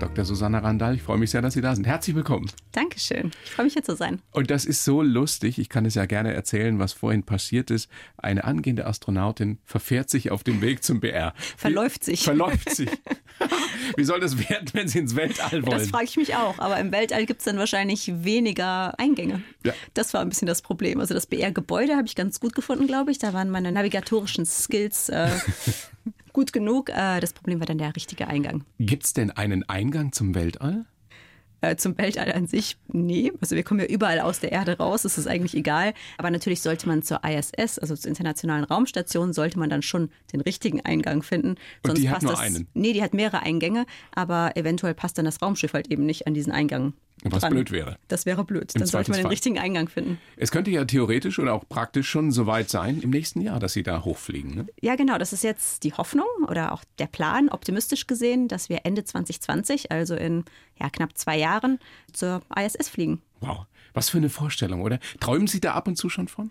Dr. 0.00 0.24
Susanna 0.24 0.58
Randall, 0.58 0.96
ich 0.96 1.02
freue 1.02 1.18
mich 1.18 1.30
sehr, 1.30 1.40
dass 1.40 1.54
Sie 1.54 1.60
da 1.60 1.74
sind. 1.74 1.86
Herzlich 1.86 2.16
willkommen. 2.16 2.50
Dankeschön. 2.72 3.30
Ich 3.44 3.50
freue 3.52 3.64
mich 3.64 3.74
hier 3.74 3.84
zu 3.84 3.94
sein. 3.94 4.20
Und 4.32 4.50
das 4.50 4.64
ist 4.64 4.84
so 4.84 5.02
lustig. 5.02 5.58
Ich 5.58 5.68
kann 5.68 5.86
es 5.86 5.94
ja 5.94 6.04
gerne 6.06 6.34
erzählen, 6.34 6.78
was 6.78 6.92
vorhin 6.92 7.22
passiert 7.22 7.70
ist. 7.70 7.88
Eine 8.16 8.44
angehende 8.44 8.86
Astronautin 8.86 9.58
verfährt 9.64 10.10
sich 10.10 10.30
auf 10.30 10.42
dem 10.42 10.60
Weg 10.60 10.82
zum 10.82 11.00
BR. 11.00 11.32
Verläuft 11.56 12.04
sich. 12.04 12.24
Verläuft 12.24 12.70
sich. 12.70 12.90
Wie 13.96 14.04
soll 14.04 14.20
das 14.20 14.38
werden, 14.48 14.68
wenn 14.72 14.88
Sie 14.88 14.98
ins 14.98 15.14
Weltall 15.14 15.64
wollen? 15.64 15.78
Das 15.78 15.88
frage 15.88 16.04
ich 16.04 16.16
mich 16.16 16.34
auch. 16.34 16.58
Aber 16.58 16.78
im 16.78 16.90
Weltall 16.90 17.24
gibt 17.26 17.40
es 17.40 17.44
dann 17.44 17.58
wahrscheinlich 17.58 18.24
weniger 18.24 18.98
Eingänge. 18.98 19.42
Ja. 19.64 19.72
Das 19.94 20.12
war 20.12 20.22
ein 20.22 20.28
bisschen 20.28 20.46
das 20.46 20.62
Problem. 20.62 21.00
Also 21.00 21.14
das 21.14 21.26
BR-Gebäude 21.26 21.96
habe 21.96 22.06
ich 22.06 22.16
ganz 22.16 22.40
gut 22.40 22.54
gefunden, 22.54 22.86
glaube 22.86 23.10
ich. 23.10 23.18
Da 23.18 23.32
waren 23.32 23.50
meine 23.50 23.70
navigatorischen 23.70 24.44
Skills 24.44 25.08
äh, 25.08 25.30
gut 26.34 26.52
genug. 26.52 26.90
Äh, 26.90 27.20
das 27.20 27.32
Problem 27.32 27.60
war 27.60 27.66
dann 27.66 27.78
der 27.78 27.96
richtige 27.96 28.28
Eingang. 28.28 28.64
Gibt 28.78 29.04
es 29.04 29.14
denn 29.14 29.30
einen 29.30 29.66
Eingang 29.66 30.12
zum 30.12 30.34
Weltall? 30.34 30.84
Äh, 31.64 31.76
zum 31.76 31.96
Weltall 31.96 32.30
an 32.32 32.46
sich, 32.46 32.76
nee. 32.88 33.32
Also 33.40 33.56
wir 33.56 33.62
kommen 33.62 33.80
ja 33.80 33.86
überall 33.86 34.20
aus 34.20 34.40
der 34.40 34.52
Erde 34.52 34.76
raus, 34.76 35.02
das 35.02 35.16
ist 35.16 35.26
eigentlich 35.26 35.56
egal. 35.56 35.94
Aber 36.18 36.30
natürlich 36.30 36.60
sollte 36.60 36.86
man 36.86 37.02
zur 37.02 37.24
ISS, 37.24 37.78
also 37.78 37.96
zur 37.96 38.10
Internationalen 38.10 38.64
Raumstation, 38.64 39.32
sollte 39.32 39.58
man 39.58 39.70
dann 39.70 39.80
schon 39.80 40.10
den 40.32 40.42
richtigen 40.42 40.82
Eingang 40.82 41.22
finden. 41.22 41.54
Sonst 41.82 41.96
Und 41.96 42.02
die 42.02 42.10
hat 42.10 42.22
nur 42.22 42.32
das, 42.32 42.40
einen? 42.40 42.68
Nee, 42.74 42.92
die 42.92 43.02
hat 43.02 43.14
mehrere 43.14 43.40
Eingänge, 43.40 43.86
aber 44.14 44.56
eventuell 44.56 44.92
passt 44.92 45.16
dann 45.16 45.24
das 45.24 45.40
Raumschiff 45.40 45.72
halt 45.72 45.90
eben 45.90 46.04
nicht 46.04 46.26
an 46.26 46.34
diesen 46.34 46.52
Eingang 46.52 46.92
was 47.22 47.40
dran. 47.40 47.52
blöd 47.52 47.70
wäre. 47.70 47.96
Das 48.08 48.26
wäre 48.26 48.44
blöd. 48.44 48.74
Im 48.74 48.80
Dann 48.80 48.88
sollte 48.88 49.10
man 49.10 49.20
den 49.20 49.26
richtigen 49.26 49.58
Eingang 49.58 49.88
finden. 49.88 50.18
Es 50.36 50.50
könnte 50.50 50.70
ja 50.70 50.84
theoretisch 50.84 51.38
oder 51.38 51.54
auch 51.54 51.68
praktisch 51.68 52.08
schon 52.08 52.32
soweit 52.32 52.68
sein 52.68 53.00
im 53.00 53.10
nächsten 53.10 53.40
Jahr, 53.40 53.60
dass 53.60 53.72
Sie 53.72 53.82
da 53.82 54.04
hochfliegen. 54.04 54.54
Ne? 54.54 54.66
Ja, 54.80 54.96
genau. 54.96 55.18
Das 55.18 55.32
ist 55.32 55.44
jetzt 55.44 55.84
die 55.84 55.92
Hoffnung 55.92 56.26
oder 56.48 56.72
auch 56.72 56.84
der 56.98 57.06
Plan, 57.06 57.48
optimistisch 57.48 58.06
gesehen, 58.06 58.48
dass 58.48 58.68
wir 58.68 58.80
Ende 58.84 59.04
2020, 59.04 59.90
also 59.90 60.14
in 60.14 60.44
ja, 60.78 60.90
knapp 60.90 61.16
zwei 61.16 61.38
Jahren, 61.38 61.78
zur 62.12 62.42
ISS 62.54 62.88
fliegen. 62.88 63.22
Wow. 63.40 63.66
Was 63.94 64.10
für 64.10 64.18
eine 64.18 64.28
Vorstellung, 64.28 64.82
oder? 64.82 64.98
Träumen 65.20 65.46
Sie 65.46 65.60
da 65.60 65.74
ab 65.74 65.86
und 65.86 65.96
zu 65.96 66.08
schon 66.08 66.26
von? 66.26 66.50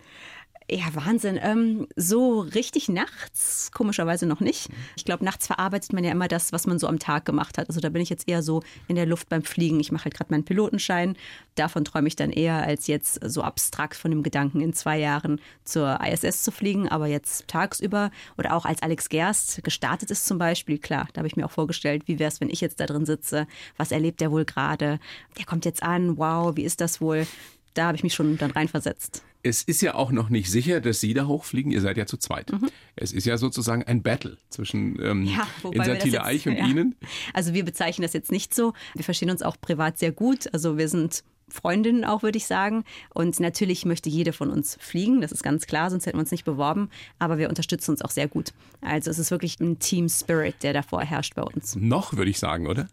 Ja, 0.70 0.86
Wahnsinn. 0.94 1.38
Ähm, 1.42 1.86
so 1.94 2.40
richtig 2.40 2.88
nachts, 2.88 3.70
komischerweise 3.74 4.24
noch 4.24 4.40
nicht. 4.40 4.70
Ich 4.96 5.04
glaube, 5.04 5.22
nachts 5.22 5.46
verarbeitet 5.46 5.92
man 5.92 6.04
ja 6.04 6.10
immer 6.10 6.26
das, 6.26 6.52
was 6.52 6.66
man 6.66 6.78
so 6.78 6.86
am 6.88 6.98
Tag 6.98 7.26
gemacht 7.26 7.58
hat. 7.58 7.68
Also 7.68 7.80
da 7.80 7.90
bin 7.90 8.00
ich 8.00 8.08
jetzt 8.08 8.26
eher 8.26 8.42
so 8.42 8.62
in 8.88 8.96
der 8.96 9.04
Luft 9.04 9.28
beim 9.28 9.42
Fliegen. 9.42 9.78
Ich 9.78 9.92
mache 9.92 10.06
halt 10.06 10.14
gerade 10.14 10.32
meinen 10.32 10.46
Pilotenschein. 10.46 11.16
Davon 11.54 11.84
träume 11.84 12.08
ich 12.08 12.16
dann 12.16 12.30
eher, 12.30 12.62
als 12.62 12.86
jetzt 12.86 13.20
so 13.22 13.42
abstrakt 13.42 13.94
von 13.94 14.10
dem 14.10 14.22
Gedanken, 14.22 14.62
in 14.62 14.72
zwei 14.72 14.98
Jahren 14.98 15.38
zur 15.64 16.00
ISS 16.00 16.42
zu 16.42 16.50
fliegen. 16.50 16.88
Aber 16.88 17.08
jetzt 17.08 17.46
tagsüber 17.46 18.10
oder 18.38 18.54
auch 18.54 18.64
als 18.64 18.82
Alex 18.82 19.10
Gerst 19.10 19.62
gestartet 19.64 20.10
ist 20.10 20.24
zum 20.24 20.38
Beispiel, 20.38 20.78
klar, 20.78 21.08
da 21.12 21.18
habe 21.18 21.28
ich 21.28 21.36
mir 21.36 21.44
auch 21.44 21.50
vorgestellt, 21.50 22.04
wie 22.06 22.18
wäre 22.18 22.28
es, 22.28 22.40
wenn 22.40 22.48
ich 22.48 22.62
jetzt 22.62 22.80
da 22.80 22.86
drin 22.86 23.04
sitze? 23.04 23.46
Was 23.76 23.92
erlebt 23.92 24.22
er 24.22 24.30
wohl 24.32 24.46
gerade? 24.46 24.98
Der 25.36 25.44
kommt 25.44 25.66
jetzt 25.66 25.82
an, 25.82 26.16
wow, 26.16 26.56
wie 26.56 26.64
ist 26.64 26.80
das 26.80 27.02
wohl? 27.02 27.26
Da 27.74 27.86
habe 27.86 27.96
ich 27.96 28.02
mich 28.02 28.14
schon 28.14 28.38
dann 28.38 28.50
reinversetzt 28.50 29.22
es 29.44 29.62
ist 29.62 29.82
ja 29.82 29.94
auch 29.94 30.10
noch 30.10 30.30
nicht 30.30 30.50
sicher, 30.50 30.80
dass 30.80 31.00
Sie 31.00 31.12
da 31.12 31.26
hochfliegen. 31.26 31.70
Ihr 31.70 31.82
seid 31.82 31.98
ja 31.98 32.06
zu 32.06 32.16
zweit. 32.16 32.50
Mhm. 32.50 32.70
Es 32.96 33.12
ist 33.12 33.26
ja 33.26 33.36
sozusagen 33.36 33.84
ein 33.84 34.02
Battle 34.02 34.38
zwischen 34.48 34.98
ähm, 35.02 35.24
ja, 35.24 35.46
Insa 35.70 35.94
Thiele 35.96 36.24
Eich 36.24 36.48
und 36.48 36.56
ja. 36.56 36.66
Ihnen. 36.66 36.96
Also 37.34 37.52
wir 37.52 37.64
bezeichnen 37.64 38.02
das 38.02 38.14
jetzt 38.14 38.32
nicht 38.32 38.54
so. 38.54 38.72
Wir 38.94 39.04
verstehen 39.04 39.30
uns 39.30 39.42
auch 39.42 39.60
privat 39.60 39.98
sehr 39.98 40.12
gut. 40.12 40.52
Also 40.54 40.78
wir 40.78 40.88
sind 40.88 41.24
Freundinnen 41.48 42.04
auch, 42.06 42.22
würde 42.22 42.38
ich 42.38 42.46
sagen. 42.46 42.84
Und 43.12 43.38
natürlich 43.38 43.84
möchte 43.84 44.08
jede 44.08 44.32
von 44.32 44.50
uns 44.50 44.78
fliegen, 44.80 45.20
das 45.20 45.30
ist 45.30 45.42
ganz 45.42 45.66
klar, 45.66 45.90
sonst 45.90 46.06
hätten 46.06 46.16
wir 46.16 46.22
uns 46.22 46.30
nicht 46.30 46.44
beworben. 46.44 46.88
Aber 47.18 47.36
wir 47.36 47.50
unterstützen 47.50 47.90
uns 47.90 48.00
auch 48.00 48.10
sehr 48.10 48.28
gut. 48.28 48.54
Also 48.80 49.10
es 49.10 49.18
ist 49.18 49.30
wirklich 49.30 49.60
ein 49.60 49.78
Team 49.78 50.08
Spirit, 50.08 50.62
der 50.62 50.72
davor 50.72 51.02
herrscht 51.02 51.34
bei 51.34 51.42
uns. 51.42 51.76
Noch, 51.76 52.16
würde 52.16 52.30
ich 52.30 52.38
sagen, 52.38 52.66
oder? 52.66 52.88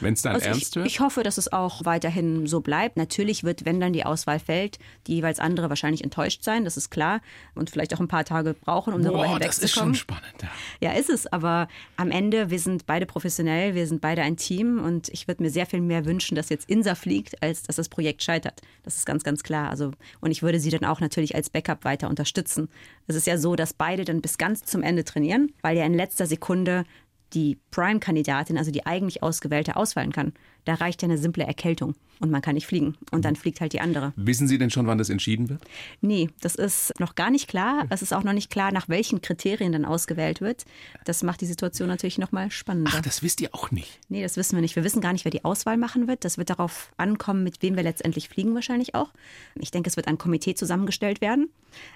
Wenn 0.00 0.14
es 0.14 0.22
dann 0.22 0.34
also 0.34 0.46
ernst 0.46 0.70
ich, 0.70 0.76
wird? 0.76 0.86
Ich 0.86 1.00
hoffe, 1.00 1.22
dass 1.22 1.38
es 1.38 1.52
auch 1.52 1.84
weiterhin 1.84 2.46
so 2.46 2.60
bleibt. 2.60 2.96
Natürlich 2.96 3.44
wird, 3.44 3.64
wenn 3.64 3.80
dann 3.80 3.92
die 3.92 4.04
Auswahl 4.04 4.38
fällt, 4.38 4.78
die 5.06 5.16
jeweils 5.16 5.38
andere 5.38 5.68
wahrscheinlich 5.68 6.04
enttäuscht 6.04 6.42
sein, 6.42 6.64
das 6.64 6.76
ist 6.76 6.90
klar. 6.90 7.20
Und 7.54 7.70
vielleicht 7.70 7.94
auch 7.94 8.00
ein 8.00 8.08
paar 8.08 8.24
Tage 8.24 8.54
brauchen, 8.54 8.94
um 8.94 9.02
Boah, 9.02 9.08
darüber 9.08 9.24
hinwegzukommen. 9.24 9.44
Das 9.44 9.58
ist 9.58 9.74
schon 9.74 9.94
spannend. 9.94 10.42
Ja. 10.80 10.92
ja, 10.92 10.98
ist 10.98 11.10
es. 11.10 11.26
Aber 11.32 11.68
am 11.96 12.10
Ende, 12.10 12.50
wir 12.50 12.58
sind 12.58 12.86
beide 12.86 13.06
professionell, 13.06 13.74
wir 13.74 13.86
sind 13.86 14.00
beide 14.00 14.22
ein 14.22 14.36
Team. 14.36 14.82
Und 14.82 15.08
ich 15.08 15.28
würde 15.28 15.42
mir 15.42 15.50
sehr 15.50 15.66
viel 15.66 15.80
mehr 15.80 16.04
wünschen, 16.04 16.34
dass 16.34 16.48
jetzt 16.48 16.68
INSA 16.68 16.94
fliegt, 16.94 17.42
als 17.42 17.62
dass 17.62 17.76
das 17.76 17.88
Projekt 17.88 18.22
scheitert. 18.22 18.62
Das 18.82 18.96
ist 18.96 19.06
ganz, 19.06 19.24
ganz 19.24 19.42
klar. 19.42 19.70
Also, 19.70 19.92
und 20.20 20.30
ich 20.30 20.42
würde 20.42 20.60
sie 20.60 20.70
dann 20.70 20.84
auch 20.84 21.00
natürlich 21.00 21.34
als 21.34 21.50
Backup 21.50 21.84
weiter 21.84 22.08
unterstützen. 22.08 22.68
Es 23.06 23.16
ist 23.16 23.26
ja 23.26 23.38
so, 23.38 23.56
dass 23.56 23.72
beide 23.72 24.04
dann 24.04 24.20
bis 24.20 24.38
ganz 24.38 24.64
zum 24.64 24.82
Ende 24.82 25.04
trainieren, 25.04 25.52
weil 25.62 25.76
ja 25.76 25.84
in 25.84 25.94
letzter 25.94 26.26
Sekunde 26.26 26.84
die 27.34 27.58
Prime-Kandidatin, 27.70 28.56
also 28.56 28.70
die 28.70 28.86
eigentlich 28.86 29.22
ausgewählte, 29.22 29.76
ausfallen 29.76 30.12
kann. 30.12 30.32
Da 30.64 30.74
reicht 30.74 31.02
ja 31.02 31.08
eine 31.08 31.18
simple 31.18 31.44
Erkältung 31.44 31.94
und 32.20 32.30
man 32.30 32.40
kann 32.40 32.54
nicht 32.54 32.66
fliegen. 32.66 32.96
Und 33.10 33.24
dann 33.26 33.36
fliegt 33.36 33.60
halt 33.60 33.74
die 33.74 33.80
andere. 33.80 34.14
Wissen 34.16 34.48
Sie 34.48 34.56
denn 34.56 34.70
schon, 34.70 34.86
wann 34.86 34.96
das 34.96 35.10
entschieden 35.10 35.50
wird? 35.50 35.62
Nee, 36.00 36.30
das 36.40 36.54
ist 36.54 36.98
noch 36.98 37.16
gar 37.16 37.30
nicht 37.30 37.48
klar. 37.48 37.86
Es 37.90 38.00
ist 38.00 38.14
auch 38.14 38.22
noch 38.22 38.32
nicht 38.32 38.50
klar, 38.50 38.72
nach 38.72 38.88
welchen 38.88 39.20
Kriterien 39.20 39.72
dann 39.72 39.84
ausgewählt 39.84 40.40
wird. 40.40 40.64
Das 41.04 41.22
macht 41.22 41.42
die 41.42 41.46
Situation 41.46 41.88
natürlich 41.88 42.16
noch 42.16 42.32
mal 42.32 42.50
spannender. 42.50 42.92
Ach, 42.94 43.02
das 43.02 43.22
wisst 43.22 43.42
ihr 43.42 43.54
auch 43.54 43.70
nicht? 43.72 44.00
Nee, 44.08 44.22
das 44.22 44.38
wissen 44.38 44.56
wir 44.56 44.62
nicht. 44.62 44.76
Wir 44.76 44.84
wissen 44.84 45.02
gar 45.02 45.12
nicht, 45.12 45.26
wer 45.26 45.32
die 45.32 45.44
Auswahl 45.44 45.76
machen 45.76 46.08
wird. 46.08 46.24
Das 46.24 46.38
wird 46.38 46.48
darauf 46.48 46.92
ankommen, 46.96 47.42
mit 47.42 47.60
wem 47.60 47.76
wir 47.76 47.82
letztendlich 47.82 48.30
fliegen 48.30 48.54
wahrscheinlich 48.54 48.94
auch. 48.94 49.10
Ich 49.56 49.70
denke, 49.70 49.90
es 49.90 49.96
wird 49.96 50.08
ein 50.08 50.16
Komitee 50.16 50.54
zusammengestellt 50.54 51.20
werden. 51.20 51.50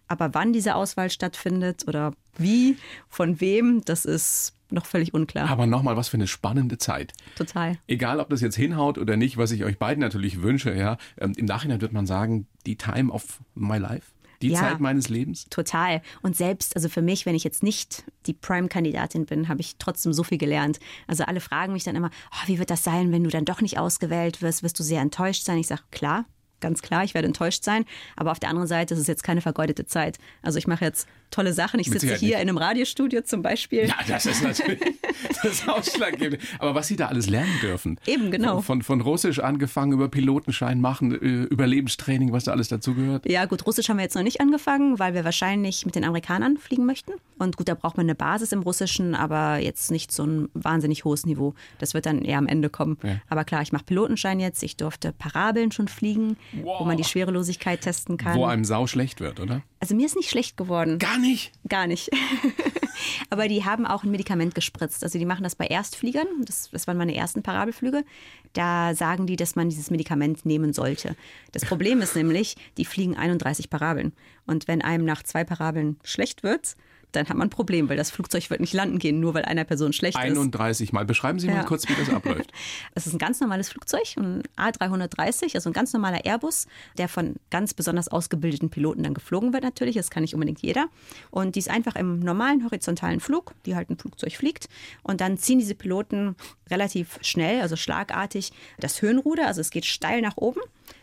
Aber 0.08 0.34
wann 0.34 0.52
diese 0.52 0.74
Auswahl 0.74 1.08
stattfindet 1.08 1.84
oder 1.86 2.12
wie, 2.36 2.76
von 3.08 3.40
wem, 3.40 3.82
das 3.84 4.04
ist 4.04 4.57
noch 4.70 4.86
völlig 4.86 5.14
unklar. 5.14 5.48
Aber 5.48 5.66
nochmal, 5.66 5.96
was 5.96 6.08
für 6.08 6.16
eine 6.16 6.26
spannende 6.26 6.78
Zeit. 6.78 7.12
Total. 7.36 7.78
Egal, 7.86 8.20
ob 8.20 8.30
das 8.30 8.40
jetzt 8.40 8.56
hinhaut 8.56 8.98
oder 8.98 9.16
nicht, 9.16 9.36
was 9.36 9.50
ich 9.50 9.64
euch 9.64 9.78
beiden 9.78 10.00
natürlich 10.00 10.42
wünsche, 10.42 10.74
ja. 10.74 10.98
Ähm, 11.18 11.32
Im 11.36 11.46
Nachhinein 11.46 11.80
wird 11.80 11.92
man 11.92 12.06
sagen, 12.06 12.46
die 12.66 12.76
Time 12.76 13.12
of 13.12 13.40
my 13.54 13.78
life. 13.78 14.12
Die 14.42 14.50
ja, 14.50 14.60
Zeit 14.60 14.80
meines 14.80 15.08
Lebens? 15.08 15.46
Total. 15.50 16.00
Und 16.22 16.36
selbst, 16.36 16.76
also 16.76 16.88
für 16.88 17.02
mich, 17.02 17.26
wenn 17.26 17.34
ich 17.34 17.42
jetzt 17.42 17.62
nicht 17.62 18.04
die 18.26 18.34
Prime-Kandidatin 18.34 19.26
bin, 19.26 19.48
habe 19.48 19.60
ich 19.60 19.76
trotzdem 19.78 20.12
so 20.12 20.22
viel 20.22 20.38
gelernt. 20.38 20.78
Also 21.08 21.24
alle 21.24 21.40
fragen 21.40 21.72
mich 21.72 21.82
dann 21.82 21.96
immer, 21.96 22.10
oh, 22.30 22.46
wie 22.46 22.58
wird 22.60 22.70
das 22.70 22.84
sein, 22.84 23.10
wenn 23.10 23.24
du 23.24 23.30
dann 23.30 23.44
doch 23.44 23.60
nicht 23.60 23.78
ausgewählt 23.78 24.40
wirst? 24.40 24.62
Wirst 24.62 24.78
du 24.78 24.84
sehr 24.84 25.00
enttäuscht 25.00 25.44
sein? 25.44 25.58
Ich 25.58 25.66
sage, 25.66 25.82
klar, 25.90 26.24
ganz 26.60 26.82
klar, 26.82 27.04
ich 27.04 27.14
werde 27.14 27.26
enttäuscht 27.26 27.64
sein. 27.64 27.84
Aber 28.16 28.32
auf 28.32 28.38
der 28.38 28.50
anderen 28.50 28.68
Seite 28.68 28.94
ist 28.94 29.00
es 29.00 29.06
jetzt 29.06 29.22
keine 29.22 29.40
vergeudete 29.40 29.86
Zeit. 29.86 30.18
Also 30.42 30.58
ich 30.58 30.66
mache 30.66 30.84
jetzt 30.84 31.08
tolle 31.30 31.52
Sachen. 31.52 31.80
Ich 31.80 31.90
sitze 31.90 32.14
hier 32.14 32.36
in 32.36 32.48
einem 32.48 32.56
Radiostudio 32.56 33.22
zum 33.22 33.42
Beispiel. 33.42 33.86
Ja, 33.86 33.96
das 34.06 34.26
ist 34.26 34.42
natürlich 34.42 34.80
das 35.42 35.68
Ausschlaggebende. 35.68 36.38
Aber 36.58 36.74
was 36.74 36.88
Sie 36.88 36.96
da 36.96 37.06
alles 37.08 37.28
lernen 37.28 37.52
dürfen. 37.62 38.00
Eben, 38.06 38.30
genau. 38.30 38.60
Von, 38.60 38.82
von 38.82 39.00
Russisch 39.00 39.38
angefangen, 39.38 39.92
über 39.92 40.08
Pilotenschein 40.08 40.80
machen, 40.80 41.12
äh, 41.12 41.44
Überlebenstraining, 41.44 42.32
was 42.32 42.44
da 42.44 42.52
alles 42.52 42.68
dazugehört. 42.68 43.28
Ja, 43.28 43.44
gut, 43.44 43.66
Russisch 43.66 43.88
haben 43.88 43.98
wir 43.98 44.04
jetzt 44.04 44.14
noch 44.14 44.22
nicht 44.22 44.40
angefangen, 44.40 44.98
weil 44.98 45.14
wir 45.14 45.24
wahrscheinlich 45.24 45.84
mit 45.86 45.94
den 45.94 46.04
Amerikanern 46.04 46.56
fliegen 46.56 46.86
möchten. 46.86 47.12
Und 47.38 47.56
gut, 47.56 47.68
da 47.68 47.74
braucht 47.74 47.96
man 47.96 48.06
eine 48.06 48.14
Basis 48.14 48.52
im 48.52 48.62
Russischen, 48.62 49.14
aber 49.14 49.58
jetzt 49.58 49.90
nicht 49.90 50.12
so 50.12 50.24
ein 50.24 50.48
wahnsinnig 50.54 51.04
hohes 51.04 51.26
Niveau. 51.26 51.54
Das 51.78 51.94
wird 51.94 52.06
dann 52.06 52.22
eher 52.22 52.38
am 52.38 52.46
Ende 52.46 52.68
kommen. 52.68 52.98
Ja. 53.02 53.16
Aber 53.28 53.44
klar, 53.44 53.62
ich 53.62 53.72
mache 53.72 53.84
Pilotenschein 53.84 54.40
jetzt. 54.40 54.62
Ich 54.62 54.76
durfte 54.76 55.12
Parabeln 55.12 55.70
schon 55.72 55.88
fliegen, 55.88 56.36
wow. 56.52 56.80
wo 56.80 56.84
man 56.84 56.96
die 56.96 57.04
Schwerelosigkeit 57.04 57.80
testen 57.80 58.16
kann. 58.16 58.36
Wo 58.36 58.44
einem 58.44 58.64
sau 58.64 58.86
schlecht 58.86 59.20
wird, 59.20 59.40
oder? 59.40 59.62
Also 59.80 59.94
mir 59.94 60.06
ist 60.06 60.16
nicht 60.16 60.30
schlecht 60.30 60.56
geworden. 60.56 60.98
Gar 60.98 61.18
nicht? 61.18 61.52
Gar 61.68 61.86
nicht. 61.86 62.10
Aber 63.30 63.48
die 63.48 63.64
haben 63.64 63.86
auch 63.86 64.04
ein 64.04 64.10
Medikament 64.10 64.54
gespritzt. 64.54 65.04
Also 65.04 65.18
die 65.18 65.24
machen 65.24 65.44
das 65.44 65.54
bei 65.54 65.66
Erstfliegern. 65.66 66.26
Das, 66.44 66.70
das 66.70 66.86
waren 66.86 66.96
meine 66.96 67.14
ersten 67.14 67.42
Parabelflüge. 67.42 68.04
Da 68.52 68.94
sagen 68.94 69.26
die, 69.26 69.36
dass 69.36 69.56
man 69.56 69.68
dieses 69.68 69.90
Medikament 69.90 70.44
nehmen 70.44 70.72
sollte. 70.72 71.16
Das 71.52 71.64
Problem 71.64 72.00
ist 72.00 72.16
nämlich, 72.16 72.56
die 72.76 72.84
fliegen 72.84 73.16
31 73.16 73.70
Parabeln. 73.70 74.12
Und 74.46 74.68
wenn 74.68 74.82
einem 74.82 75.04
nach 75.04 75.22
zwei 75.22 75.44
Parabeln 75.44 75.98
schlecht 76.02 76.42
wird, 76.42 76.74
dann 77.12 77.28
hat 77.28 77.36
man 77.36 77.48
ein 77.48 77.50
Problem, 77.50 77.88
weil 77.88 77.96
das 77.96 78.10
Flugzeug 78.10 78.48
wird 78.50 78.60
nicht 78.60 78.72
landen 78.72 78.98
gehen, 78.98 79.20
nur 79.20 79.34
weil 79.34 79.44
einer 79.44 79.64
Person 79.64 79.92
schlecht 79.92 80.16
31 80.16 80.32
ist. 80.32 80.54
31 80.54 80.92
Mal. 80.92 81.04
Beschreiben 81.04 81.38
Sie 81.38 81.46
ja. 81.46 81.54
mal 81.54 81.64
kurz, 81.64 81.88
wie 81.88 81.94
das 81.94 82.10
abläuft. 82.10 82.52
Es 82.94 83.06
ist 83.06 83.12
ein 83.12 83.18
ganz 83.18 83.40
normales 83.40 83.68
Flugzeug, 83.68 84.16
ein 84.16 84.42
A330, 84.56 85.54
also 85.54 85.70
ein 85.70 85.72
ganz 85.72 85.92
normaler 85.92 86.24
Airbus, 86.24 86.66
der 86.96 87.08
von 87.08 87.36
ganz 87.50 87.74
besonders 87.74 88.08
ausgebildeten 88.08 88.70
Piloten 88.70 89.02
dann 89.02 89.14
geflogen 89.14 89.52
wird 89.52 89.62
natürlich. 89.62 89.94
Das 89.96 90.10
kann 90.10 90.22
nicht 90.22 90.34
unbedingt 90.34 90.60
jeder. 90.60 90.88
Und 91.30 91.54
die 91.54 91.60
ist 91.60 91.70
einfach 91.70 91.96
im 91.96 92.20
normalen 92.20 92.64
horizontalen 92.64 93.20
Flug, 93.20 93.54
die 93.66 93.76
halt 93.76 93.90
ein 93.90 93.98
Flugzeug 93.98 94.32
fliegt. 94.32 94.68
Und 95.02 95.20
dann 95.20 95.38
ziehen 95.38 95.58
diese 95.58 95.74
Piloten 95.74 96.36
relativ 96.70 97.18
schnell, 97.22 97.60
also 97.60 97.76
schlagartig, 97.76 98.52
das 98.78 99.00
Höhenruder, 99.00 99.46
also 99.46 99.60
es 99.60 99.70
geht 99.70 99.86
steil 99.86 100.20
nach 100.20 100.36
oben. 100.36 100.60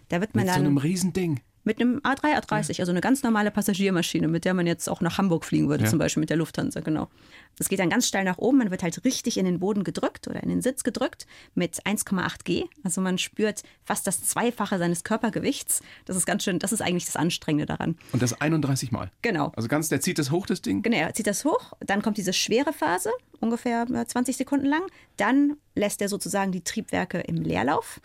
Da 0.10 0.22
wird 0.22 0.36
man 0.36 0.46
Mit 0.46 0.54
dann, 0.54 0.62
so 0.62 0.68
einem 0.68 0.78
Riesending. 0.78 1.42
Mit 1.66 1.82
einem 1.82 1.98
A3, 2.00 2.40
A30, 2.40 2.74
ja. 2.74 2.80
also 2.80 2.92
eine 2.92 3.02
ganz 3.02 3.24
normale 3.24 3.52
Passagiermaschine, 3.52 4.28
mit 4.28 4.46
der 4.46 4.54
man 4.54 4.68
jetzt 4.68 4.88
auch 4.88 5.02
nach 5.02 5.18
Hamburg 5.18 5.44
fliegen 5.44 5.68
würde, 5.68 5.84
ja. 5.84 5.90
zum 5.90 6.00
Beispiel 6.00 6.22
mit 6.22 6.30
der 6.30 6.38
Lufthansa, 6.38 6.80
genau. 6.80 7.10
Das 7.58 7.70
geht 7.70 7.80
dann 7.80 7.90
ganz 7.90 8.08
steil 8.08 8.24
nach 8.24 8.38
oben, 8.38 8.60
man 8.60 8.72
wird 8.72 8.84
halt 8.84 9.04
richtig 9.04 9.38
in 9.38 9.46
den 9.46 9.60
Boden 9.60 9.84
gedrückt 9.84 10.28
oder 10.28 10.44
in 10.44 10.50
den 10.50 10.62
Sitz 10.62 10.84
gedrückt 10.84 11.26
mit 11.56 11.82
1,8 11.84 12.44
G. 12.44 12.66
Also 12.84 13.02
man 13.02 13.18
spürt 13.18 13.64
fast 13.84 14.06
das 14.06 14.24
Zweifache 14.24 14.78
seines 14.78 15.04
Körpergewichts. 15.04 15.82
Das 16.06 16.16
ist 16.16 16.26
ganz 16.26 16.44
schön, 16.44 16.60
das 16.60 16.72
ist 16.72 16.82
eigentlich 16.82 17.06
das 17.06 17.16
Anstrengende 17.16 17.66
daran. 17.66 17.98
Und 18.12 18.22
das 18.22 18.40
31 18.40 18.92
Mal? 18.92 19.10
Genau. 19.22 19.52
Also 19.56 19.68
ganz, 19.68 19.90
der 19.90 20.02
zieht 20.02 20.20
das 20.20 20.32
hoch, 20.32 20.46
das 20.46 20.62
Ding? 20.62 20.84
Genau, 20.84 20.98
er 20.98 21.14
zieht 21.14 21.28
das 21.28 21.46
hoch, 21.46 21.74
dann 21.80 22.02
kommt 22.02 22.18
diese 22.18 22.34
schwere 22.34 22.74
Phase, 22.74 23.10
ungefähr 23.40 23.88
20 23.88 24.38
Sekunden 24.38 24.68
lang. 24.68 24.84
Dann 25.18 25.58
lässt 25.74 26.02
er 26.02 26.10
sozusagen 26.10 26.52
die 26.52 26.62
Triebwerke 26.62 27.22
im 27.22 27.38
Leerlauf. 27.38 28.00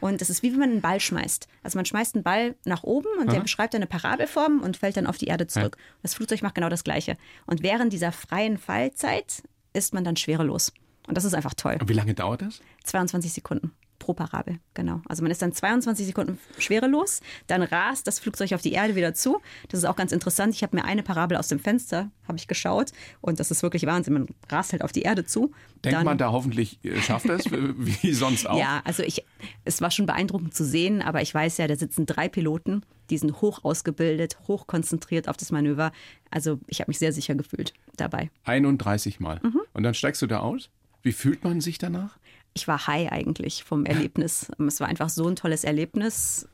Und 0.00 0.20
das 0.20 0.30
ist 0.30 0.42
wie 0.42 0.52
wenn 0.52 0.58
man 0.58 0.70
einen 0.70 0.80
Ball 0.80 1.00
schmeißt. 1.00 1.48
Also 1.62 1.78
man 1.78 1.84
schmeißt 1.84 2.14
einen 2.14 2.24
Ball 2.24 2.54
nach 2.64 2.82
oben 2.82 3.08
und 3.18 3.28
Aha. 3.28 3.34
der 3.34 3.40
beschreibt 3.40 3.74
eine 3.74 3.86
Parabelform 3.86 4.60
und 4.60 4.76
fällt 4.76 4.96
dann 4.96 5.06
auf 5.06 5.18
die 5.18 5.26
Erde 5.26 5.46
zurück. 5.46 5.76
Ja. 5.78 5.84
Das 6.02 6.14
Flugzeug 6.14 6.42
macht 6.42 6.54
genau 6.54 6.68
das 6.68 6.84
Gleiche. 6.84 7.16
Und 7.46 7.62
während 7.62 7.92
dieser 7.92 8.12
freien 8.12 8.58
Fallzeit 8.58 9.42
ist 9.72 9.94
man 9.94 10.04
dann 10.04 10.16
schwerelos. 10.16 10.72
Und 11.06 11.16
das 11.16 11.24
ist 11.24 11.34
einfach 11.34 11.54
toll. 11.54 11.78
Und 11.80 11.88
wie 11.88 11.94
lange 11.94 12.14
dauert 12.14 12.42
das? 12.42 12.60
22 12.84 13.32
Sekunden 13.32 13.72
pro 14.10 14.24
Parabel, 14.24 14.58
genau. 14.74 15.02
Also 15.08 15.22
man 15.22 15.30
ist 15.30 15.42
dann 15.42 15.52
22 15.52 16.06
Sekunden 16.06 16.38
schwerelos, 16.58 17.20
dann 17.46 17.62
rast 17.62 18.06
das 18.06 18.18
Flugzeug 18.18 18.52
auf 18.52 18.62
die 18.62 18.72
Erde 18.72 18.96
wieder 18.96 19.14
zu. 19.14 19.40
Das 19.68 19.78
ist 19.78 19.84
auch 19.84 19.96
ganz 19.96 20.12
interessant. 20.12 20.54
Ich 20.54 20.62
habe 20.62 20.76
mir 20.76 20.84
eine 20.84 21.02
Parabel 21.02 21.36
aus 21.36 21.48
dem 21.48 21.60
Fenster, 21.60 22.10
habe 22.26 22.38
ich 22.38 22.48
geschaut 22.48 22.92
und 23.20 23.40
das 23.40 23.50
ist 23.50 23.62
wirklich 23.62 23.86
Wahnsinn. 23.86 24.14
Man 24.14 24.26
rast 24.48 24.72
halt 24.72 24.82
auf 24.82 24.92
die 24.92 25.02
Erde 25.02 25.24
zu. 25.24 25.52
Denkt 25.84 25.98
dann, 25.98 26.04
man 26.04 26.18
da 26.18 26.32
hoffentlich 26.32 26.84
äh, 26.84 27.00
schafft 27.00 27.28
es, 27.28 27.44
wie 27.50 28.12
sonst 28.12 28.48
auch? 28.48 28.58
Ja, 28.58 28.82
also 28.84 29.02
ich, 29.02 29.24
es 29.64 29.80
war 29.80 29.90
schon 29.90 30.06
beeindruckend 30.06 30.54
zu 30.54 30.64
sehen, 30.64 31.02
aber 31.02 31.22
ich 31.22 31.32
weiß 31.32 31.58
ja, 31.58 31.68
da 31.68 31.76
sitzen 31.76 32.06
drei 32.06 32.28
Piloten, 32.28 32.82
die 33.10 33.18
sind 33.18 33.40
hoch 33.40 33.64
ausgebildet, 33.64 34.38
hoch 34.48 34.66
konzentriert 34.66 35.28
auf 35.28 35.36
das 35.36 35.52
Manöver. 35.52 35.92
Also 36.30 36.58
ich 36.66 36.80
habe 36.80 36.90
mich 36.90 36.98
sehr 36.98 37.12
sicher 37.12 37.34
gefühlt 37.34 37.74
dabei. 37.96 38.30
31 38.44 39.20
Mal. 39.20 39.40
Mhm. 39.42 39.60
Und 39.72 39.82
dann 39.82 39.94
steigst 39.94 40.22
du 40.22 40.26
da 40.26 40.40
aus? 40.40 40.70
Wie 41.02 41.12
fühlt 41.12 41.44
man 41.44 41.60
sich 41.60 41.78
danach? 41.78 42.18
Ich 42.54 42.68
war 42.68 42.86
high 42.86 43.10
eigentlich 43.10 43.64
vom 43.64 43.86
Erlebnis. 43.86 44.50
es 44.66 44.80
war 44.80 44.88
einfach 44.88 45.08
so 45.08 45.26
ein 45.26 45.36
tolles 45.36 45.64
Erlebnis. 45.64 46.48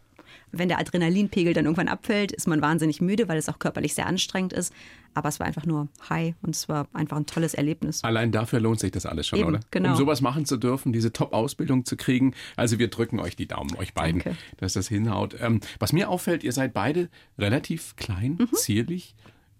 Wenn 0.52 0.68
der 0.68 0.78
Adrenalinpegel 0.78 1.54
dann 1.54 1.64
irgendwann 1.64 1.88
abfällt, 1.88 2.32
ist 2.32 2.46
man 2.46 2.62
wahnsinnig 2.62 3.00
müde, 3.00 3.28
weil 3.28 3.36
es 3.36 3.48
auch 3.48 3.58
körperlich 3.58 3.94
sehr 3.94 4.06
anstrengend 4.06 4.52
ist. 4.52 4.72
Aber 5.14 5.28
es 5.28 5.40
war 5.40 5.46
einfach 5.46 5.66
nur 5.66 5.88
high 6.08 6.34
und 6.42 6.54
es 6.54 6.68
war 6.68 6.88
einfach 6.92 7.16
ein 7.16 7.26
tolles 7.26 7.54
Erlebnis. 7.54 8.04
Allein 8.04 8.32
dafür 8.32 8.60
lohnt 8.60 8.80
sich 8.80 8.92
das 8.92 9.06
alles 9.06 9.26
schon, 9.26 9.38
Eben, 9.38 9.48
oder? 9.48 9.60
Genau. 9.70 9.90
Um 9.90 9.96
sowas 9.96 10.20
machen 10.20 10.44
zu 10.44 10.56
dürfen, 10.56 10.92
diese 10.92 11.12
Top-Ausbildung 11.12 11.84
zu 11.84 11.96
kriegen. 11.96 12.34
Also 12.54 12.78
wir 12.78 12.88
drücken 12.88 13.18
euch 13.18 13.34
die 13.34 13.46
Daumen, 13.48 13.74
euch 13.76 13.94
beiden, 13.94 14.22
Danke. 14.22 14.38
dass 14.58 14.74
das 14.74 14.88
hinhaut. 14.88 15.36
Ähm, 15.40 15.60
was 15.78 15.92
mir 15.92 16.08
auffällt, 16.10 16.44
ihr 16.44 16.52
seid 16.52 16.74
beide 16.74 17.08
relativ 17.38 17.96
klein, 17.96 18.36
mhm. 18.38 18.52
zierlich. 18.54 19.14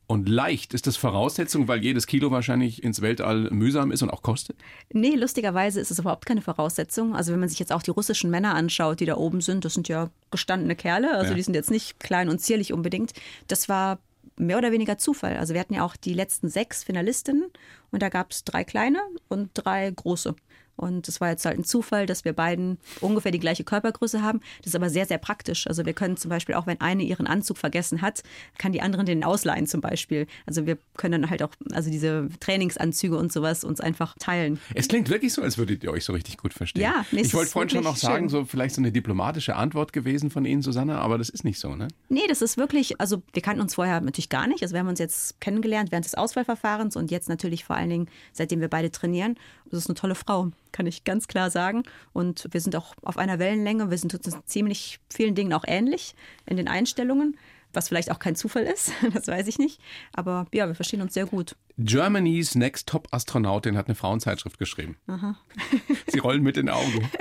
Und 0.09 0.29
leicht 0.29 0.73
ist 0.73 0.87
das 0.87 0.97
Voraussetzung, 0.97 1.67
weil 1.67 1.83
jedes 1.83 2.07
Kilo 2.07 2.31
wahrscheinlich 2.31 2.83
ins 2.85 3.03
Weltall 3.03 3.51
mühsam 3.51 3.91
ist 3.91 4.03
und 4.03 4.11
auch 4.11 4.23
kostet? 4.23 4.57
Nee, 4.93 5.17
lustigerweise 5.17 5.81
ist 5.81 5.91
es 5.91 5.99
überhaupt 5.99 6.27
keine 6.27 6.43
Voraussetzung. 6.43 7.17
Also 7.17 7.33
wenn 7.33 7.41
man 7.41 7.49
sich 7.49 7.59
jetzt 7.59 7.73
auch 7.73 7.83
die 7.83 7.91
russischen 7.91 8.31
Männer 8.31 8.55
anschaut, 8.55 9.01
die 9.01 9.07
da 9.07 9.17
oben 9.17 9.41
sind, 9.41 9.65
das 9.65 9.75
sind 9.75 9.89
ja 9.89 10.11
gestandene 10.31 10.77
Kerle, 10.77 11.13
also 11.13 11.31
ja. 11.31 11.35
die 11.35 11.43
sind 11.43 11.55
jetzt 11.55 11.73
nicht 11.73 11.99
klein 11.99 12.29
und 12.29 12.41
zierlich 12.41 12.73
unbedingt. 12.73 13.15
Das 13.49 13.69
war 13.69 13.99
mehr 14.37 14.59
oder 14.59 14.71
weniger 14.71 14.99
Zufall. 14.99 15.37
Also 15.39 15.55
wir 15.55 15.61
hatten 15.61 15.75
ja 15.75 15.85
auch 15.85 15.97
die 15.97 16.15
letzten 16.15 16.49
sechs 16.49 16.85
Finalistinnen 16.85 17.47
und 17.91 18.03
da 18.03 18.09
gab 18.09 18.33
es 18.33 18.45
drei 18.45 18.65
kleine 18.65 19.01
und 19.29 19.51
drei 19.55 19.91
große. 19.91 20.35
Und 20.77 21.09
es 21.09 21.21
war 21.21 21.31
jetzt 21.31 21.45
halt 21.45 21.59
ein 21.59 21.65
Zufall, 21.65 22.07
dass 22.07 22.25
wir 22.25 22.33
beiden 22.33 22.79
ungefähr 23.01 23.33
die 23.33 23.39
gleiche 23.39 23.65
Körpergröße 23.65 24.23
haben. 24.23 24.41
Das 24.59 24.69
ist 24.69 24.77
aber 24.77 24.91
sehr, 24.91 25.07
sehr 25.07 25.19
praktisch. 25.19 25.67
Also 25.67 25.87
wir 25.87 25.95
können 25.95 26.17
zum 26.17 26.29
Beispiel 26.29 26.55
auch, 26.55 26.67
wenn 26.67 26.81
eine 26.81 27.03
ihren 27.03 27.27
Anzug 27.27 27.57
vergessen 27.57 28.03
hat, 28.03 28.23
kann 28.59 28.73
die 28.73 28.83
anderen 28.83 29.07
den 29.07 29.25
ausleihen 29.25 29.67
zum 29.67 29.81
Beispiel. 29.81 30.27
Also 30.45 30.67
wir 30.67 30.77
können 30.97 31.23
dann 31.23 31.31
halt 31.31 31.43
auch, 31.43 31.51
also 31.73 31.91
diese 31.91 32.29
Trainingsanzüge 32.41 33.17
und 33.17 33.33
sowas 33.33 33.65
uns 33.65 33.81
einfach 33.81 34.15
teilen. 34.19 34.61
Es 34.75 34.89
klingt 34.89 35.09
wirklich 35.09 35.33
so, 35.33 35.43
als 35.43 35.57
würdet 35.57 35.83
ihr 35.83 35.91
euch 35.91 36.05
so 36.05 36.13
richtig 36.13 36.37
gut 36.37 36.53
verstehen. 36.53 36.83
Ja, 36.83 37.07
nee, 37.11 37.23
Ich 37.23 37.33
wollte 37.33 37.51
vorhin 37.51 37.71
schon 37.71 37.85
noch 37.85 37.97
sagen, 37.97 38.29
so 38.29 38.45
vielleicht 38.45 38.75
so 38.75 38.83
eine 38.83 38.93
diplomatische 38.93 39.57
Antwort 39.57 39.93
gewesen 39.95 40.31
von 40.31 40.45
Ihnen, 40.45 40.61
Susanne, 40.61 40.99
aber 40.99 41.17
das 41.17 41.31
ist 41.31 41.45
nicht 41.45 41.59
so, 41.59 41.75
ne? 41.75 41.89
Nee, 42.11 42.27
das 42.29 42.43
ist 42.43 42.59
wirklich, 42.59 43.01
also 43.01 43.23
wir 43.33 43.41
kannten 43.41 43.63
uns 43.63 43.75
vorher 43.75 44.01
natürlich 44.03 44.29
gar 44.29 44.47
nicht. 44.47 44.63
Also 44.63 44.75
wir 44.75 44.81
haben 44.81 44.89
uns 44.89 44.99
jetzt 44.99 45.41
kennengelernt 45.41 45.91
während 45.91 46.05
des 46.05 46.15
Auswahlverfahrens 46.15 46.97
und 46.97 47.11
jetzt 47.11 47.29
natürlich 47.29 47.65
vor 47.65 47.76
allen 47.77 47.91
Dingen, 47.91 48.09
seitdem 48.33 48.61
wir 48.61 48.69
beide 48.69 48.91
trainieren. 48.91 49.37
Das 49.71 49.81
ist 49.81 49.89
eine 49.89 49.95
tolle 49.95 50.15
Frau 50.15 50.51
kann 50.73 50.87
ich 50.87 51.05
ganz 51.05 51.27
klar 51.27 51.51
sagen. 51.51 51.85
Und 52.13 52.49
wir 52.51 52.61
sind 52.61 52.77
auch 52.77 52.95
auf 53.03 53.17
einer 53.17 53.39
Wellenlänge. 53.39 53.91
Wir 53.91 53.97
sind 53.97 54.15
uns 54.15 54.37
ziemlich 54.45 55.01
vielen 55.11 55.35
Dingen 55.35 55.55
auch 55.55 55.65
ähnlich 55.67 56.15
in 56.45 56.59
den 56.59 56.69
Einstellungen 56.69 57.37
was 57.77 57.89
vielleicht 57.89 58.11
auch 58.11 58.19
kein 58.19 58.35
Zufall 58.35 58.65
ist, 58.65 58.91
das 59.13 59.29
weiß 59.29 59.47
ich 59.47 59.59
nicht. 59.59 59.81
Aber 60.13 60.47
ja, 60.53 60.67
wir 60.67 60.75
verstehen 60.75 61.03
uns 61.03 61.15
sehr 61.15 61.27
gut. 61.27 61.55
Germany's 61.79 62.55
Next 62.55 62.89
Top 62.89 63.09
Astronautin 63.11 63.77
hat 63.77 63.87
eine 63.87 63.95
Frauenzeitschrift 63.95 64.59
geschrieben. 64.59 64.97
Aha. 65.07 65.37
Sie 66.07 66.21
rollen 66.21 66.43
mit 66.43 66.57
den 66.57 66.69
Augen. 66.69 67.11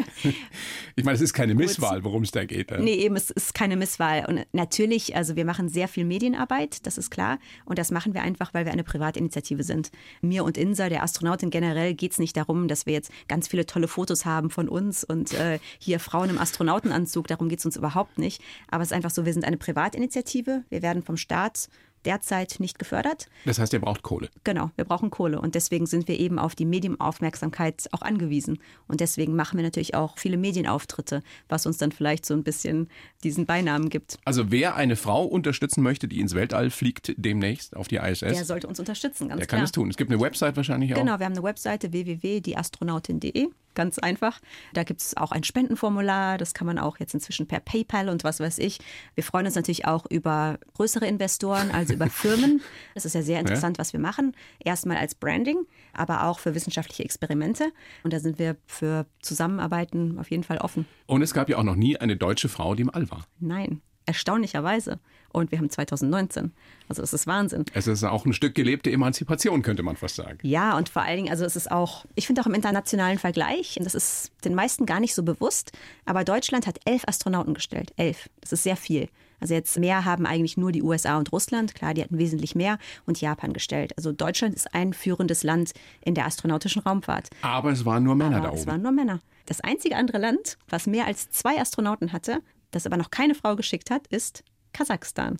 Ich 0.98 1.04
meine, 1.04 1.16
es 1.18 1.22
ist 1.22 1.34
keine 1.34 1.56
Misswahl, 1.56 2.06
worum 2.06 2.24
es 2.24 2.32
da 2.32 2.46
geht. 2.46 2.72
Nee, 2.80 2.96
eben, 2.96 3.18
es 3.18 3.30
ist 3.30 3.54
keine 3.54 3.76
Misswahl. 3.76 4.26
Und 4.28 4.46
natürlich, 4.54 5.14
also 5.14 5.36
wir 5.36 5.44
machen 5.44 5.68
sehr 5.68 5.90
viel 5.90 6.06
Medienarbeit, 6.06 6.88
das 6.88 6.98
ist 6.98 7.12
klar. 7.12 7.38
Und 7.66 7.78
das 7.78 7.92
machen 7.92 8.14
wir 8.14 8.22
einfach, 8.22 8.54
weil 8.54 8.64
wir 8.64 8.72
eine 8.72 8.86
Privatinitiative 8.86 9.64
sind. 9.64 9.92
Mir 10.22 10.46
und 10.46 10.58
Insa, 10.58 10.88
der 10.88 11.04
Astronautin 11.04 11.50
generell, 11.50 11.94
geht 11.94 12.14
es 12.14 12.18
nicht 12.18 12.38
darum, 12.38 12.70
dass 12.70 12.86
wir 12.86 12.94
jetzt 12.94 13.12
ganz 13.28 13.50
viele 13.50 13.66
tolle 13.66 13.90
Fotos 13.90 14.24
haben 14.24 14.50
von 14.50 14.70
uns 14.70 15.04
und 15.04 15.34
äh, 15.34 15.60
hier 15.80 16.00
Frauen 16.00 16.30
im 16.30 16.40
Astronautenanzug. 16.40 17.28
Darum 17.28 17.50
geht 17.50 17.60
es 17.60 17.66
uns 17.66 17.76
überhaupt 17.76 18.18
nicht. 18.18 18.42
Aber 18.70 18.82
es 18.82 18.92
ist 18.92 18.94
einfach 18.94 19.12
so, 19.12 19.26
wir 19.26 19.34
sind 19.34 19.44
eine 19.44 19.58
Privatinitiative. 19.58 20.64
Wir 20.70 20.82
werden 20.82 21.04
vom 21.04 21.18
Staat 21.18 21.68
derzeit 22.06 22.56
nicht 22.60 22.80
gefördert. 22.80 23.28
Das 23.46 23.60
heißt, 23.60 23.74
ihr 23.74 23.82
braucht 23.82 24.04
Kohle. 24.04 24.30
Genau, 24.44 24.72
wir 24.76 24.86
brauchen 24.86 25.10
Kohle. 25.10 25.40
Und 25.40 25.56
deswegen 25.56 25.86
sind 25.86 26.08
wir 26.08 26.20
eben 26.20 26.40
auf 26.40 26.56
die 26.56 26.66
Medienaufmerksamkeit 26.66 27.88
auch 27.92 28.02
angewiesen. 28.02 28.60
Und 28.88 29.00
deswegen 29.00 29.36
machen 29.36 29.58
wir 29.58 29.64
natürlich 29.64 29.96
auch 29.96 30.18
viele 30.18 30.38
Medienauftritte, 30.38 31.24
was 31.50 31.66
uns 31.66 31.78
dann 31.78 31.92
vielleicht 31.92 32.26
so 32.26 32.34
ein 32.34 32.44
bisschen 32.44 32.90
diesen 33.24 33.46
Beinamen 33.46 33.90
gibt. 33.90 34.18
Also 34.26 34.52
wer 34.52 34.76
eine 34.76 34.96
Frau 34.96 35.26
unterstützen 35.26 35.82
möchte, 35.82 36.08
die 36.08 36.20
ins 36.20 36.36
Weltall 36.36 36.70
fliegt 36.70 37.14
demnächst 37.18 37.76
auf 37.76 37.88
die 37.88 37.98
ISS. 37.98 38.20
Der 38.20 38.46
sollte 38.46 38.68
uns 38.68 38.80
unterstützen, 38.80 39.30
ganz 39.30 39.40
der 39.40 39.48
klar. 39.48 39.60
kann 39.60 39.66
es 39.66 39.72
tun. 39.72 39.90
Es 39.90 39.98
gibt 39.98 40.12
eine 40.12 40.22
Website 40.22 40.56
wahrscheinlich 40.56 40.94
auch. 40.94 41.00
Genau, 41.00 41.20
wir 41.20 41.26
haben 41.26 41.34
eine 41.34 41.44
Webseite 41.44 41.92
www.dieastronautin.de 41.92 43.50
ganz 43.76 44.00
einfach. 44.00 44.40
Da 44.74 44.84
gibt 44.84 45.02
es 45.02 45.16
auch 45.18 45.32
ein 45.32 45.44
Spendenformular, 45.44 46.38
das 46.38 46.54
kann 46.54 46.68
man 46.68 46.80
auch 46.80 47.00
jetzt 47.00 47.14
inzwischen 47.14 47.48
per 47.48 47.60
PayPal 47.60 48.10
und 48.10 48.24
was 48.24 48.40
weiß 48.40 48.58
ich. 48.60 48.80
Wir 49.14 49.24
freuen 49.24 49.46
uns 49.46 49.56
natürlich 49.56 49.86
auch 49.86 50.06
über 50.10 50.58
größere 50.74 51.06
Investoren, 51.06 51.72
also 51.72 51.94
über 51.94 52.08
Firmen. 52.10 52.62
Das 52.94 53.06
ist 53.06 53.14
ja 53.14 53.22
sehr 53.22 53.40
interessant, 53.40 53.78
ja. 53.78 53.82
was 53.82 53.94
wir 53.94 54.00
machen. 54.00 54.36
Erstmal 54.60 54.98
als 54.98 55.16
Branding, 55.16 55.66
aber 55.94 56.24
auch 56.24 56.40
für 56.40 56.56
wissenschaftliche 56.56 57.04
Experimente. 57.04 57.72
Und 58.04 58.14
da 58.14 58.20
sind 58.20 58.40
wir 58.40 58.56
für 58.66 59.06
Zusammenarbeiten 59.22 60.18
auf 60.20 60.32
jeden 60.32 60.44
Fall 60.44 60.58
offen. 60.58 60.86
Und 61.06 61.22
es 61.22 61.34
gab 61.34 61.50
ja 61.50 61.58
auch 61.58 61.64
noch 61.64 61.76
nie 61.76 61.98
eine 61.98 62.16
deutsche 62.16 62.50
Frau, 62.50 62.76
die 62.76 62.84
im 62.84 62.90
All 62.90 63.10
war. 63.12 63.26
Nein 63.40 63.82
erstaunlicherweise. 64.06 65.00
Und 65.32 65.52
wir 65.52 65.58
haben 65.58 65.70
2019. 65.70 66.54
Also 66.88 67.02
das 67.02 67.14
ist 67.14 67.28
Wahnsinn. 67.28 67.66
Es 67.74 67.88
ist 67.88 68.04
auch 68.04 68.26
ein 68.26 68.32
Stück 68.32 68.56
gelebte 68.56 68.92
Emanzipation, 68.92 69.62
könnte 69.64 69.84
man 69.84 69.98
fast 69.98 70.16
sagen. 70.16 70.38
Ja, 70.44 70.78
und 70.78 70.88
vor 70.88 71.02
allen 71.02 71.18
Dingen, 71.18 71.30
also 71.30 71.44
es 71.44 71.56
ist 71.56 71.70
auch, 71.70 72.06
ich 72.16 72.28
finde 72.28 72.42
auch 72.42 72.46
im 72.46 72.54
internationalen 72.54 73.20
Vergleich, 73.20 73.78
das 73.82 73.96
ist 73.96 74.32
den 74.46 74.56
meisten 74.56 74.86
gar 74.86 75.02
nicht 75.02 75.14
so 75.14 75.24
bewusst, 75.24 75.74
aber 76.06 76.24
Deutschland 76.24 76.68
hat 76.68 76.80
elf 76.86 77.04
Astronauten 77.06 77.54
gestellt. 77.54 77.92
Elf. 77.98 78.30
Das 78.40 78.54
ist 78.54 78.64
sehr 78.64 78.78
viel. 78.78 79.10
Also 79.40 79.54
jetzt 79.54 79.78
mehr 79.78 80.06
haben 80.06 80.26
eigentlich 80.26 80.58
nur 80.58 80.72
die 80.72 80.82
USA 80.82 81.18
und 81.18 81.32
Russland. 81.32 81.76
Klar, 81.76 81.94
die 81.94 82.02
hatten 82.02 82.18
wesentlich 82.18 82.56
mehr 82.56 82.78
und 83.06 83.20
Japan 83.20 83.54
gestellt. 83.54 83.94
Also 83.98 84.12
Deutschland 84.12 84.56
ist 84.56 84.74
ein 84.74 84.94
führendes 84.94 85.44
Land 85.44 85.74
in 86.02 86.16
der 86.16 86.26
astronautischen 86.26 86.82
Raumfahrt. 86.82 87.30
Aber 87.42 87.72
es 87.72 87.86
waren 87.86 88.04
nur 88.04 88.16
Männer 88.16 88.38
aber 88.38 88.46
da 88.46 88.52
oben. 88.52 88.60
Es 88.60 88.68
waren 88.68 88.82
nur 88.82 88.92
Männer. 88.92 89.20
Das 89.46 89.62
einzige 89.62 89.98
andere 89.98 90.18
Land, 90.18 90.58
was 90.70 90.88
mehr 90.88 91.06
als 91.06 91.30
zwei 91.30 91.60
Astronauten 91.60 92.14
hatte, 92.14 92.40
das 92.76 92.86
aber 92.86 92.98
noch 92.98 93.10
keine 93.10 93.36
Frau 93.36 93.56
geschickt 93.56 93.90
hat, 93.90 94.08
ist 94.08 94.44
Kasachstan. 94.74 95.38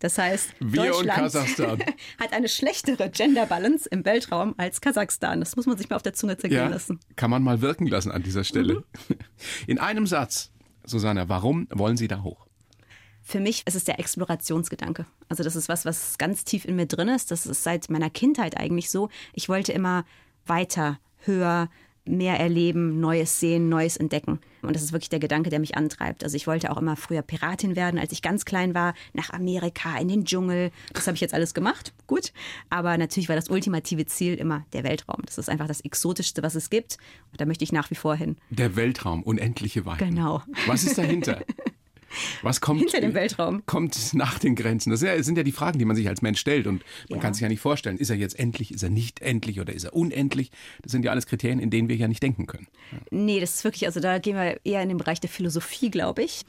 Das 0.00 0.16
heißt, 0.16 0.54
Wir 0.60 0.90
Deutschland 0.92 1.34
hat 2.18 2.32
eine 2.32 2.48
schlechtere 2.48 3.10
Gender 3.10 3.46
Balance 3.46 3.88
im 3.88 4.04
Weltraum 4.04 4.54
als 4.56 4.80
Kasachstan. 4.80 5.40
Das 5.40 5.56
muss 5.56 5.66
man 5.66 5.76
sich 5.76 5.90
mal 5.90 5.96
auf 5.96 6.02
der 6.02 6.14
Zunge 6.14 6.36
zergehen 6.36 6.60
ja, 6.60 6.68
lassen. 6.68 7.00
Kann 7.16 7.30
man 7.30 7.42
mal 7.42 7.60
wirken 7.60 7.86
lassen 7.86 8.12
an 8.12 8.22
dieser 8.22 8.44
Stelle. 8.44 8.84
Mhm. 9.08 9.16
In 9.66 9.78
einem 9.78 10.06
Satz, 10.06 10.52
Susanne, 10.84 11.28
warum 11.28 11.66
wollen 11.70 11.96
Sie 11.96 12.08
da 12.08 12.22
hoch? 12.22 12.46
Für 13.22 13.40
mich 13.40 13.66
ist 13.66 13.74
es 13.74 13.84
der 13.84 13.98
Explorationsgedanke. 13.98 15.04
Also 15.28 15.42
das 15.42 15.56
ist 15.56 15.68
was, 15.68 15.84
was 15.84 16.16
ganz 16.16 16.44
tief 16.44 16.64
in 16.64 16.76
mir 16.76 16.86
drin 16.86 17.08
ist. 17.08 17.30
Das 17.30 17.44
ist 17.44 17.62
seit 17.62 17.90
meiner 17.90 18.08
Kindheit 18.08 18.56
eigentlich 18.56 18.88
so. 18.88 19.10
Ich 19.34 19.50
wollte 19.50 19.72
immer 19.72 20.06
weiter, 20.46 20.98
höher, 21.18 21.68
mehr 22.06 22.40
erleben, 22.40 23.00
Neues 23.00 23.38
sehen, 23.38 23.68
Neues 23.68 23.98
entdecken. 23.98 24.40
Und 24.62 24.74
das 24.74 24.82
ist 24.82 24.92
wirklich 24.92 25.08
der 25.08 25.18
Gedanke, 25.18 25.50
der 25.50 25.58
mich 25.58 25.76
antreibt. 25.76 26.24
Also 26.24 26.36
ich 26.36 26.46
wollte 26.46 26.70
auch 26.70 26.76
immer 26.76 26.96
früher 26.96 27.22
Piratin 27.22 27.76
werden, 27.76 27.98
als 27.98 28.12
ich 28.12 28.22
ganz 28.22 28.44
klein 28.44 28.74
war, 28.74 28.94
nach 29.12 29.30
Amerika, 29.30 29.96
in 29.98 30.08
den 30.08 30.24
Dschungel. 30.24 30.70
Das 30.92 31.06
habe 31.06 31.14
ich 31.14 31.20
jetzt 31.20 31.34
alles 31.34 31.54
gemacht, 31.54 31.92
gut. 32.06 32.32
Aber 32.70 32.96
natürlich 32.98 33.28
war 33.28 33.36
das 33.36 33.48
ultimative 33.48 34.06
Ziel 34.06 34.34
immer 34.34 34.64
der 34.72 34.84
Weltraum. 34.84 35.22
Das 35.24 35.38
ist 35.38 35.48
einfach 35.48 35.68
das 35.68 35.80
Exotischste, 35.80 36.42
was 36.42 36.54
es 36.54 36.70
gibt. 36.70 36.98
Und 37.32 37.40
da 37.40 37.46
möchte 37.46 37.64
ich 37.64 37.72
nach 37.72 37.90
wie 37.90 37.94
vor 37.94 38.16
hin. 38.16 38.36
Der 38.50 38.76
Weltraum, 38.76 39.22
unendliche 39.22 39.86
Weiten. 39.86 40.04
Genau. 40.04 40.42
Was 40.66 40.84
ist 40.84 40.98
dahinter? 40.98 41.40
Was 42.42 42.60
kommt 42.60 42.80
hinter 42.80 43.00
dem 43.00 43.14
Weltraum? 43.14 43.64
Kommt 43.66 44.14
nach 44.14 44.38
den 44.38 44.54
Grenzen. 44.54 44.90
Das 44.90 45.00
sind 45.00 45.36
ja 45.36 45.44
die 45.44 45.52
Fragen, 45.52 45.78
die 45.78 45.84
man 45.84 45.96
sich 45.96 46.08
als 46.08 46.22
Mensch 46.22 46.40
stellt. 46.40 46.66
Und 46.66 46.84
man 47.08 47.18
ja. 47.18 47.22
kann 47.22 47.34
sich 47.34 47.42
ja 47.42 47.48
nicht 47.48 47.60
vorstellen, 47.60 47.98
ist 47.98 48.10
er 48.10 48.16
jetzt 48.16 48.38
endlich, 48.38 48.72
ist 48.72 48.82
er 48.82 48.90
nicht 48.90 49.20
endlich 49.20 49.60
oder 49.60 49.72
ist 49.72 49.84
er 49.84 49.94
unendlich? 49.94 50.50
Das 50.82 50.92
sind 50.92 51.04
ja 51.04 51.10
alles 51.10 51.26
Kriterien, 51.26 51.58
in 51.58 51.70
denen 51.70 51.88
wir 51.88 51.96
ja 51.96 52.08
nicht 52.08 52.22
denken 52.22 52.46
können. 52.46 52.68
Ja. 52.92 52.98
Nee, 53.10 53.40
das 53.40 53.54
ist 53.54 53.64
wirklich, 53.64 53.86
also 53.86 54.00
da 54.00 54.18
gehen 54.18 54.36
wir 54.36 54.58
eher 54.64 54.82
in 54.82 54.88
den 54.88 54.98
Bereich 54.98 55.20
der 55.20 55.30
Philosophie, 55.30 55.90
glaube 55.90 56.22
ich 56.22 56.44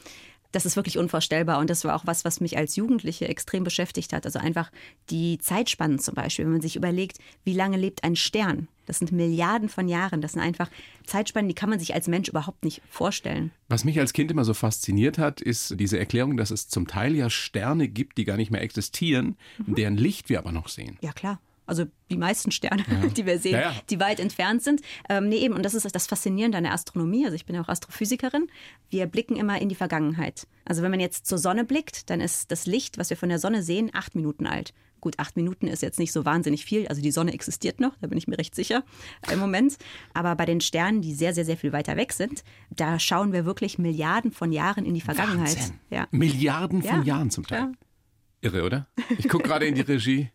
das 0.52 0.66
ist 0.66 0.76
wirklich 0.76 0.98
unvorstellbar. 0.98 1.60
Und 1.60 1.70
das 1.70 1.84
war 1.84 1.96
auch 1.96 2.06
was, 2.06 2.26
was 2.26 2.42
mich 2.42 2.58
als 2.58 2.76
Jugendliche 2.76 3.28
extrem 3.28 3.64
beschäftigt 3.64 4.14
hat. 4.14 4.26
Also 4.26 4.40
einfach 4.40 4.72
die 5.10 5.38
Zeitspannen 5.38 6.00
zum 6.00 6.16
Beispiel, 6.16 6.46
wenn 6.46 6.54
man 6.54 6.62
sich 6.62 6.76
überlegt, 6.76 7.20
wie 7.44 7.54
lange 7.54 7.78
lebt 7.78 8.04
ein 8.04 8.16
Stern? 8.16 8.68
Das 8.86 8.98
sind 8.98 9.12
Milliarden 9.12 9.70
von 9.70 9.88
Jahren. 9.88 10.22
Das 10.22 10.34
sind 10.34 10.42
einfach 10.42 10.70
Zeitspannen, 11.06 11.48
die 11.48 11.56
kann 11.56 11.70
man 11.70 11.80
sich 11.80 11.94
als 11.94 12.08
Mensch 12.08 12.28
überhaupt 12.30 12.64
nicht 12.64 12.82
vorstellen. 12.90 13.52
Was 13.68 13.84
mich 13.84 14.00
als 14.00 14.14
Kind 14.14 14.32
immer 14.32 14.46
so 14.46 14.56
fasziniert 14.56 15.20
hat, 15.20 15.42
ist 15.42 15.80
diese 15.80 16.00
Erklärung, 16.00 16.38
dass 16.38 16.50
es 16.50 16.68
zum 16.68 16.88
Teil 16.88 17.16
ja 17.16 17.30
Sterne 17.30 17.88
gibt, 17.88 18.18
die 18.18 18.26
gar 18.26 18.38
nicht 18.38 18.50
mehr 18.50 18.62
existieren, 18.62 19.38
mhm. 19.66 19.76
deren 19.76 19.98
Licht 19.98 20.30
wir 20.30 20.40
aber 20.40 20.52
noch 20.52 20.70
sehen. 20.70 20.98
Ja, 21.02 21.12
klar 21.12 21.40
also 21.70 21.86
die 22.10 22.18
meisten 22.18 22.52
Sterne, 22.52 22.84
ja. 22.90 23.08
die 23.16 23.26
wir 23.26 23.40
sehen, 23.40 23.54
ja, 23.54 23.62
ja. 23.62 23.76
die 23.90 24.00
weit 24.00 24.20
entfernt 24.20 24.64
sind. 24.64 24.82
Ähm, 25.08 25.30
nee, 25.30 25.38
eben, 25.38 25.54
und 25.54 25.64
das 25.64 25.74
ist 25.74 25.96
das 25.96 26.08
Faszinierende 26.08 26.58
an 26.58 26.64
der 26.64 26.74
Astronomie. 26.74 27.26
Also 27.26 27.36
ich 27.36 27.46
bin 27.46 27.56
ja 27.56 27.62
auch 27.62 27.70
Astrophysikerin. 27.70 28.48
Wir 28.90 29.06
blicken 29.06 29.36
immer 29.36 29.62
in 29.62 29.70
die 29.70 29.76
Vergangenheit. 29.76 30.48
Also 30.66 30.82
wenn 30.82 30.92
man 30.92 31.00
jetzt 31.00 31.28
zur 31.28 31.38
Sonne 31.38 31.64
blickt, 31.64 32.10
dann 32.10 32.20
ist 32.20 32.52
das 32.52 32.66
Licht, 32.66 32.98
was 32.98 33.10
wir 33.10 33.18
von 33.18 33.30
der 33.30 33.40
Sonne 33.40 33.64
sehen, 33.64 33.92
acht 33.94 34.16
Minuten 34.16 34.48
alt. 34.48 34.74
Gut, 35.02 35.18
acht 35.18 35.38
Minuten 35.38 35.68
ist 35.68 35.82
jetzt 35.82 36.00
nicht 36.00 36.12
so 36.12 36.26
wahnsinnig 36.26 36.66
viel. 36.66 36.88
Also 36.88 37.02
die 37.02 37.12
Sonne 37.12 37.34
existiert 37.34 37.80
noch, 37.80 37.96
da 38.02 38.08
bin 38.08 38.18
ich 38.18 38.28
mir 38.28 38.38
recht 38.38 38.54
sicher 38.54 38.84
im 39.32 39.40
Moment. 39.40 39.78
Aber 40.14 40.36
bei 40.36 40.46
den 40.46 40.60
Sternen, 40.60 41.02
die 41.02 41.14
sehr, 41.14 41.34
sehr, 41.34 41.46
sehr 41.46 41.56
viel 41.56 41.72
weiter 41.72 41.96
weg 41.96 42.12
sind, 42.12 42.44
da 42.70 43.00
schauen 43.00 43.32
wir 43.32 43.46
wirklich 43.46 43.78
Milliarden 43.78 44.32
von 44.32 44.52
Jahren 44.52 44.86
in 44.86 44.94
die 44.94 45.02
Vergangenheit. 45.02 45.72
Ja. 45.90 46.08
Milliarden 46.12 46.84
von 46.84 47.04
Jahren 47.04 47.32
zum 47.32 47.46
Teil. 47.46 47.72
Irre, 48.42 48.64
oder? 48.64 48.88
Ich 49.18 49.28
gucke 49.28 49.44
gerade 49.44 49.66
in 49.66 49.76
die 49.76 49.82
Regie. 49.82 50.30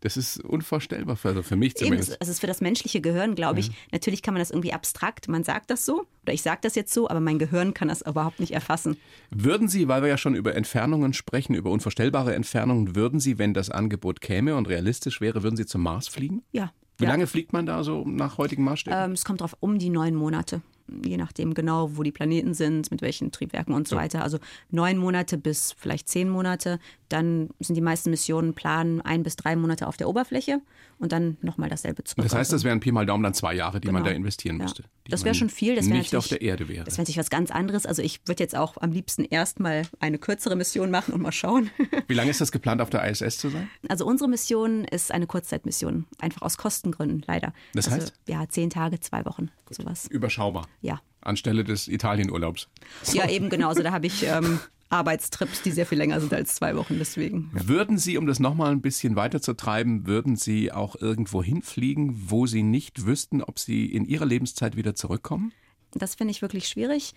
Das 0.00 0.16
ist 0.16 0.40
unvorstellbar, 0.44 1.18
also 1.22 1.42
für 1.42 1.56
mich 1.56 1.76
zumindest. 1.76 2.10
Eben, 2.10 2.20
also 2.20 2.32
für 2.32 2.46
das 2.46 2.60
menschliche 2.60 3.00
Gehirn, 3.00 3.34
glaube 3.34 3.60
ich, 3.60 3.68
ja. 3.68 3.74
natürlich 3.92 4.22
kann 4.22 4.34
man 4.34 4.40
das 4.40 4.50
irgendwie 4.50 4.72
abstrakt, 4.72 5.28
man 5.28 5.44
sagt 5.44 5.70
das 5.70 5.84
so 5.84 6.06
oder 6.22 6.32
ich 6.32 6.42
sage 6.42 6.60
das 6.62 6.74
jetzt 6.74 6.92
so, 6.92 7.08
aber 7.08 7.20
mein 7.20 7.38
Gehirn 7.38 7.74
kann 7.74 7.88
das 7.88 8.02
überhaupt 8.02 8.38
nicht 8.38 8.52
erfassen. 8.52 8.96
Würden 9.30 9.68
Sie, 9.68 9.88
weil 9.88 10.02
wir 10.02 10.08
ja 10.08 10.18
schon 10.18 10.34
über 10.34 10.54
Entfernungen 10.54 11.12
sprechen, 11.14 11.54
über 11.54 11.70
unvorstellbare 11.70 12.34
Entfernungen, 12.34 12.94
würden 12.94 13.18
Sie, 13.18 13.38
wenn 13.38 13.54
das 13.54 13.70
Angebot 13.70 14.20
käme 14.20 14.54
und 14.56 14.68
realistisch 14.68 15.20
wäre, 15.20 15.42
würden 15.42 15.56
Sie 15.56 15.66
zum 15.66 15.82
Mars 15.82 16.06
fliegen? 16.08 16.42
Ja. 16.52 16.72
Wie 16.98 17.04
ja. 17.04 17.10
lange 17.10 17.26
fliegt 17.26 17.52
man 17.52 17.66
da 17.66 17.84
so 17.84 18.04
nach 18.04 18.38
heutigen 18.38 18.64
Maßstäben? 18.64 18.98
Ähm, 18.98 19.12
es 19.12 19.24
kommt 19.24 19.40
darauf 19.40 19.56
um 19.60 19.78
die 19.78 19.88
neun 19.88 20.14
Monate 20.14 20.62
je 21.04 21.16
nachdem 21.16 21.54
genau, 21.54 21.96
wo 21.96 22.02
die 22.02 22.12
Planeten 22.12 22.54
sind, 22.54 22.90
mit 22.90 23.02
welchen 23.02 23.32
Triebwerken 23.32 23.74
und 23.74 23.88
so 23.88 23.96
ja. 23.96 24.02
weiter. 24.02 24.22
Also 24.22 24.38
neun 24.70 24.98
Monate 24.98 25.38
bis 25.38 25.74
vielleicht 25.78 26.08
zehn 26.08 26.28
Monate. 26.28 26.78
Dann 27.08 27.50
sind 27.60 27.76
die 27.76 27.80
meisten 27.80 28.10
Missionen 28.10 28.54
planen 28.54 29.00
ein 29.00 29.22
bis 29.22 29.36
drei 29.36 29.56
Monate 29.56 29.86
auf 29.86 29.96
der 29.96 30.08
Oberfläche 30.08 30.60
und 30.98 31.12
dann 31.12 31.36
nochmal 31.42 31.68
dasselbe 31.68 32.04
zurück. 32.04 32.24
Das 32.24 32.34
heißt, 32.34 32.52
das 32.52 32.64
wären 32.64 32.80
Pi 32.80 32.92
mal 32.92 33.06
Daumen 33.06 33.22
dann 33.22 33.34
zwei 33.34 33.54
Jahre, 33.54 33.80
die 33.80 33.86
genau. 33.86 34.00
man 34.00 34.04
da 34.04 34.10
investieren 34.10 34.56
ja. 34.56 34.64
müsste. 34.64 34.84
Das 35.08 35.24
wäre 35.24 35.34
schon 35.34 35.48
viel. 35.48 35.76
Das 35.76 35.86
nicht 35.86 36.14
auf 36.14 36.28
der 36.28 36.42
Erde 36.42 36.68
wäre. 36.68 36.84
Das 36.84 36.94
wäre 36.94 37.02
natürlich 37.02 37.18
was 37.18 37.30
ganz 37.30 37.50
anderes. 37.50 37.86
Also 37.86 38.02
ich 38.02 38.20
würde 38.26 38.42
jetzt 38.42 38.56
auch 38.56 38.76
am 38.78 38.92
liebsten 38.92 39.24
erstmal 39.24 39.82
eine 40.00 40.18
kürzere 40.18 40.56
Mission 40.56 40.90
machen 40.90 41.14
und 41.14 41.22
mal 41.22 41.32
schauen. 41.32 41.70
Wie 42.08 42.14
lange 42.14 42.30
ist 42.30 42.40
das 42.40 42.52
geplant, 42.52 42.80
auf 42.80 42.90
der 42.90 43.08
ISS 43.08 43.38
zu 43.38 43.48
sein? 43.48 43.70
Also 43.88 44.04
unsere 44.06 44.28
Mission 44.28 44.84
ist 44.84 45.12
eine 45.12 45.26
Kurzzeitmission. 45.26 46.06
Einfach 46.20 46.42
aus 46.42 46.58
Kostengründen, 46.58 47.24
leider. 47.26 47.52
Das 47.74 47.86
also, 47.88 47.98
heißt? 47.98 48.14
Ja, 48.28 48.48
zehn 48.48 48.70
Tage, 48.70 49.00
zwei 49.00 49.24
Wochen, 49.24 49.50
Gut. 49.66 49.76
sowas. 49.76 50.06
Überschaubar. 50.08 50.68
Ja. 50.80 51.00
Anstelle 51.20 51.64
des 51.64 51.88
Italienurlaubs. 51.88 52.68
Ja, 53.12 53.28
eben 53.28 53.50
genauso. 53.50 53.68
Also 53.68 53.82
da 53.82 53.92
habe 53.92 54.06
ich 54.06 54.24
ähm, 54.26 54.60
Arbeitstrips, 54.90 55.62
die 55.62 55.70
sehr 55.70 55.86
viel 55.86 55.98
länger 55.98 56.20
sind 56.20 56.32
als 56.32 56.54
zwei 56.54 56.76
Wochen 56.76 56.98
deswegen. 56.98 57.50
Würden 57.52 57.98
Sie, 57.98 58.16
um 58.16 58.26
das 58.26 58.40
nochmal 58.40 58.72
ein 58.72 58.80
bisschen 58.80 59.16
weiter 59.16 59.42
zu 59.42 59.54
treiben, 59.54 60.06
würden 60.06 60.36
Sie 60.36 60.72
auch 60.72 60.96
irgendwo 60.96 61.42
hinfliegen, 61.42 62.30
wo 62.30 62.46
Sie 62.46 62.62
nicht 62.62 63.04
wüssten, 63.04 63.42
ob 63.42 63.58
Sie 63.58 63.86
in 63.86 64.04
Ihrer 64.06 64.26
Lebenszeit 64.26 64.76
wieder 64.76 64.94
zurückkommen? 64.94 65.52
Das 65.92 66.14
finde 66.14 66.30
ich 66.32 66.42
wirklich 66.42 66.68
schwierig. 66.68 67.14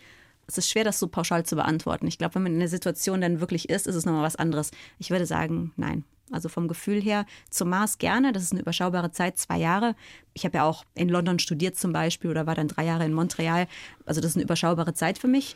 Es 0.48 0.58
ist 0.58 0.70
schwer, 0.70 0.84
das 0.84 1.00
so 1.00 1.08
pauschal 1.08 1.46
zu 1.46 1.56
beantworten. 1.56 2.08
Ich 2.08 2.18
glaube, 2.18 2.36
wenn 2.36 2.44
man 2.44 2.54
in 2.54 2.60
der 2.60 2.68
Situation 2.68 3.22
dann 3.22 3.40
wirklich 3.40 3.70
ist, 3.70 3.88
ist 3.88 3.96
es 3.96 4.06
nochmal 4.06 4.24
was 4.24 4.36
anderes. 4.36 4.72
Ich 5.00 5.10
würde 5.10 5.26
sagen, 5.26 5.72
nein. 5.78 6.04
Also 6.32 6.48
vom 6.48 6.68
Gefühl 6.68 7.02
her 7.02 7.26
zum 7.50 7.70
Mars 7.70 7.98
gerne. 7.98 8.32
Das 8.32 8.44
ist 8.44 8.54
eine 8.54 8.62
überschaubare 8.62 9.12
Zeit, 9.12 9.38
zwei 9.38 9.58
Jahre. 9.58 9.96
Ich 10.34 10.46
habe 10.46 10.58
ja 10.58 10.64
auch 10.64 10.86
in 10.96 11.10
London 11.10 11.40
studiert 11.40 11.78
zum 11.78 11.92
Beispiel 11.92 12.30
oder 12.30 12.48
war 12.48 12.56
dann 12.56 12.70
drei 12.70 12.86
Jahre 12.86 13.06
in 13.06 13.14
Montreal. 13.14 13.68
Also 14.06 14.22
das 14.22 14.32
ist 14.32 14.38
eine 14.38 14.44
überschaubare 14.44 14.94
Zeit 14.94 15.18
für 15.18 15.28
mich. 15.28 15.56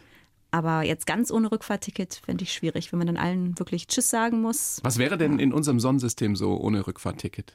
Aber 0.55 0.83
jetzt 0.83 1.05
ganz 1.05 1.31
ohne 1.31 1.51
Rückfahrtticket 1.51 2.21
fände 2.25 2.45
ich 2.45 2.53
schwierig, 2.53 2.93
wenn 2.93 2.99
man 2.99 3.07
dann 3.07 3.17
allen 3.17 3.59
wirklich 3.59 3.87
Tschüss 3.87 4.09
sagen 4.09 4.41
muss. 4.41 4.79
Was 4.83 4.97
wäre 4.97 5.17
denn 5.17 5.37
in 5.37 5.51
unserem 5.51 5.81
Sonnensystem 5.81 6.37
so 6.37 6.55
ohne 6.55 6.87
Rückfahrtticket? 6.87 7.53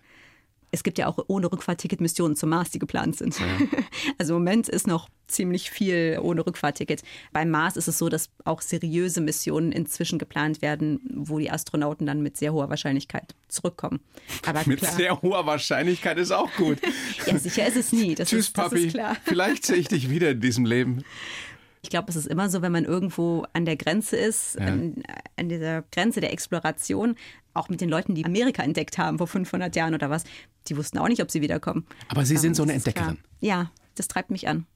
es 0.72 0.82
gibt 0.82 0.98
ja 0.98 1.06
auch 1.06 1.18
ohne 1.26 1.50
Rückfahrtticket 1.50 2.00
Missionen 2.00 2.36
zum 2.36 2.50
Mars, 2.50 2.70
die 2.70 2.78
geplant 2.78 3.16
sind. 3.16 3.38
Ja. 3.38 3.46
Also 4.18 4.34
im 4.34 4.42
Moment 4.42 4.68
ist 4.68 4.86
noch 4.86 5.08
ziemlich 5.28 5.70
viel 5.70 6.18
ohne 6.22 6.46
Rückfahrtticket. 6.46 7.02
Beim 7.32 7.50
Mars 7.50 7.76
ist 7.76 7.88
es 7.88 7.98
so, 7.98 8.08
dass 8.08 8.28
auch 8.44 8.60
seriöse 8.60 9.20
Missionen 9.20 9.72
inzwischen 9.72 10.18
geplant 10.18 10.62
werden, 10.62 11.00
wo 11.14 11.38
die 11.38 11.50
Astronauten 11.50 12.06
dann 12.06 12.22
mit 12.22 12.36
sehr 12.36 12.52
hoher 12.52 12.68
Wahrscheinlichkeit 12.68 13.34
zurückkommen. 13.48 14.00
Aber 14.46 14.62
mit 14.66 14.80
klar, 14.80 14.92
sehr 14.92 15.22
hoher 15.22 15.46
Wahrscheinlichkeit 15.46 16.18
ist 16.18 16.32
auch 16.32 16.52
gut. 16.56 16.78
ja, 17.26 17.38
sicher 17.38 17.66
ist 17.66 17.76
es 17.76 17.92
nie. 17.92 18.14
Das 18.14 18.28
Tschüss, 18.28 18.46
ist, 18.46 18.54
Papi. 18.54 18.92
Vielleicht 19.24 19.66
sehe 19.66 19.76
ich 19.76 19.88
dich 19.88 20.10
wieder 20.10 20.30
in 20.30 20.40
diesem 20.40 20.66
Leben. 20.66 21.04
Ich 21.82 21.88
glaube, 21.88 22.10
es 22.10 22.16
ist 22.16 22.26
immer 22.26 22.50
so, 22.50 22.60
wenn 22.60 22.72
man 22.72 22.84
irgendwo 22.84 23.46
an 23.52 23.64
der 23.64 23.76
Grenze 23.76 24.16
ist, 24.16 24.56
ja. 24.56 24.66
an, 24.66 25.02
an, 25.36 25.48
dieser 25.48 25.82
Grenze 25.90 26.20
der 26.20 26.32
Exploration, 26.32 27.16
auch 27.54 27.68
mit 27.68 27.80
den 27.80 27.88
Leuten, 27.88 28.14
die 28.14 28.24
Amerika 28.24 28.62
entdeckt 28.62 28.98
haben 28.98 29.18
vor 29.18 29.26
500 29.26 29.74
Jahren 29.74 29.94
oder 29.94 30.10
was, 30.10 30.24
die 30.68 30.76
wussten 30.76 30.98
auch 30.98 31.08
nicht, 31.08 31.22
ob 31.22 31.30
sie 31.30 31.40
wiederkommen. 31.40 31.86
Aber 32.08 32.24
Sie 32.24 32.36
sind 32.36 32.54
so 32.54 32.62
eine 32.62 32.74
Entdeckerin. 32.74 33.18
Ja, 33.40 33.70
das 33.94 34.08
treibt 34.08 34.30
mich 34.30 34.46
an. 34.46 34.66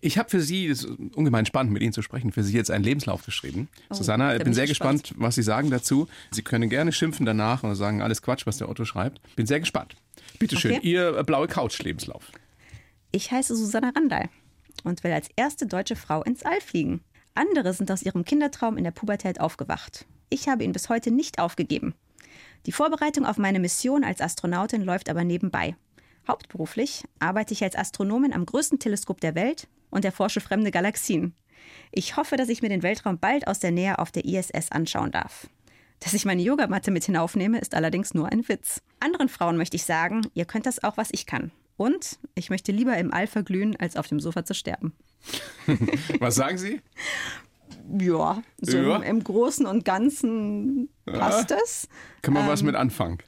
Ich 0.00 0.16
habe 0.16 0.30
für 0.30 0.40
Sie, 0.40 0.66
es 0.66 0.84
ist 0.84 0.98
ungemein 1.14 1.44
spannend, 1.44 1.74
mit 1.74 1.82
Ihnen 1.82 1.92
zu 1.92 2.00
sprechen, 2.00 2.32
für 2.32 2.42
Sie 2.42 2.56
jetzt 2.56 2.70
einen 2.70 2.84
Lebenslauf 2.84 3.26
geschrieben. 3.26 3.68
Oh, 3.90 3.94
Susanna, 3.94 4.34
ich 4.34 4.42
bin, 4.42 4.54
sehr 4.54 4.66
gespannt. 4.66 5.02
gespannt, 5.02 5.22
was 5.22 5.34
Sie 5.34 5.42
sagen 5.42 5.70
dazu. 5.70 6.08
Sie 6.30 6.40
können 6.40 6.70
gerne 6.70 6.92
schimpfen 6.92 7.26
danach 7.26 7.62
und 7.62 7.74
sagen 7.74 8.00
alles 8.00 8.22
Quatsch, 8.22 8.46
was 8.46 8.56
der 8.56 8.70
Otto 8.70 8.86
schreibt. 8.86 9.20
Bin 9.36 9.46
sehr 9.46 9.60
gespannt. 9.60 9.94
Bitte 10.38 10.56
schön, 10.56 10.76
okay. 10.76 10.88
Ihr 10.88 11.22
blaue 11.24 11.48
Couch-Lebenslauf. 11.48 12.32
Ich 13.12 13.30
heiße 13.30 13.54
Susanna 13.54 13.92
Randall 13.94 14.30
und 14.88 15.04
will 15.04 15.12
als 15.12 15.28
erste 15.36 15.66
deutsche 15.66 15.96
Frau 15.96 16.22
ins 16.22 16.42
All 16.42 16.60
fliegen. 16.60 17.02
Andere 17.34 17.72
sind 17.72 17.90
aus 17.90 18.02
ihrem 18.02 18.24
Kindertraum 18.24 18.76
in 18.76 18.84
der 18.84 18.90
Pubertät 18.90 19.40
aufgewacht. 19.40 20.06
Ich 20.30 20.48
habe 20.48 20.64
ihn 20.64 20.72
bis 20.72 20.88
heute 20.88 21.10
nicht 21.10 21.38
aufgegeben. 21.38 21.94
Die 22.66 22.72
Vorbereitung 22.72 23.24
auf 23.24 23.38
meine 23.38 23.60
Mission 23.60 24.04
als 24.04 24.20
Astronautin 24.20 24.82
läuft 24.82 25.08
aber 25.08 25.24
nebenbei. 25.24 25.76
Hauptberuflich 26.26 27.04
arbeite 27.18 27.54
ich 27.54 27.62
als 27.62 27.76
Astronomin 27.76 28.32
am 28.32 28.44
größten 28.44 28.78
Teleskop 28.78 29.20
der 29.20 29.34
Welt 29.34 29.68
und 29.90 30.04
erforsche 30.04 30.40
fremde 30.40 30.70
Galaxien. 30.70 31.34
Ich 31.90 32.16
hoffe, 32.16 32.36
dass 32.36 32.48
ich 32.48 32.60
mir 32.60 32.68
den 32.68 32.82
Weltraum 32.82 33.18
bald 33.18 33.46
aus 33.46 33.58
der 33.58 33.70
Nähe 33.70 33.98
auf 33.98 34.10
der 34.10 34.24
ISS 34.24 34.70
anschauen 34.70 35.10
darf. 35.10 35.48
Dass 36.00 36.14
ich 36.14 36.24
meine 36.24 36.42
Yogamatte 36.42 36.90
mit 36.90 37.04
hinaufnehme, 37.04 37.58
ist 37.58 37.74
allerdings 37.74 38.14
nur 38.14 38.30
ein 38.30 38.48
Witz. 38.48 38.82
Anderen 39.00 39.28
Frauen 39.28 39.56
möchte 39.56 39.76
ich 39.76 39.84
sagen, 39.84 40.26
ihr 40.34 40.44
könnt 40.44 40.66
das 40.66 40.84
auch, 40.84 40.96
was 40.96 41.08
ich 41.12 41.26
kann. 41.26 41.50
Und 41.78 42.18
ich 42.34 42.50
möchte 42.50 42.72
lieber 42.72 42.98
im 42.98 43.14
All 43.14 43.28
verglühen, 43.28 43.76
als 43.76 43.96
auf 43.96 44.08
dem 44.08 44.18
Sofa 44.20 44.44
zu 44.44 44.52
sterben. 44.52 44.92
Was 46.18 46.34
sagen 46.34 46.58
Sie? 46.58 46.82
Ja, 47.98 48.42
so 48.60 48.76
ja. 48.76 48.96
Im, 48.96 49.02
im, 49.02 49.24
Großen 49.24 49.64
und 49.64 49.84
Ganzen 49.84 50.90
passt 51.06 51.50
ja. 51.50 51.56
es. 51.62 51.88
Kann 52.20 52.34
man 52.34 52.42
ähm, 52.44 52.50
was 52.50 52.62
mit 52.62 52.74
anfangen? 52.74 53.18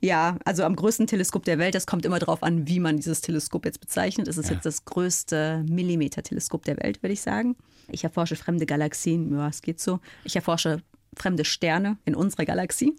Ja, 0.00 0.38
also 0.44 0.64
am 0.64 0.74
größten 0.74 1.06
Teleskop 1.06 1.44
der 1.44 1.58
Welt, 1.58 1.76
das 1.76 1.86
kommt 1.86 2.04
immer 2.04 2.18
darauf 2.18 2.42
an, 2.42 2.66
wie 2.66 2.80
man 2.80 2.96
dieses 2.96 3.20
Teleskop 3.20 3.64
jetzt 3.64 3.80
bezeichnet. 3.80 4.26
Es 4.26 4.36
ist 4.36 4.48
ja. 4.48 4.54
jetzt 4.54 4.66
das 4.66 4.84
größte 4.84 5.64
Millimeter-Teleskop 5.68 6.64
der 6.64 6.78
Welt, 6.78 7.00
würde 7.02 7.12
ich 7.12 7.20
sagen. 7.20 7.54
Ich 7.88 8.02
erforsche 8.02 8.34
fremde 8.34 8.66
Galaxien, 8.66 9.32
ja, 9.32 9.48
es 9.48 9.62
geht 9.62 9.78
so. 9.78 10.00
Ich 10.24 10.34
erforsche 10.34 10.82
fremde 11.14 11.44
Sterne 11.44 11.98
in 12.04 12.16
unserer 12.16 12.44
Galaxie, 12.44 12.96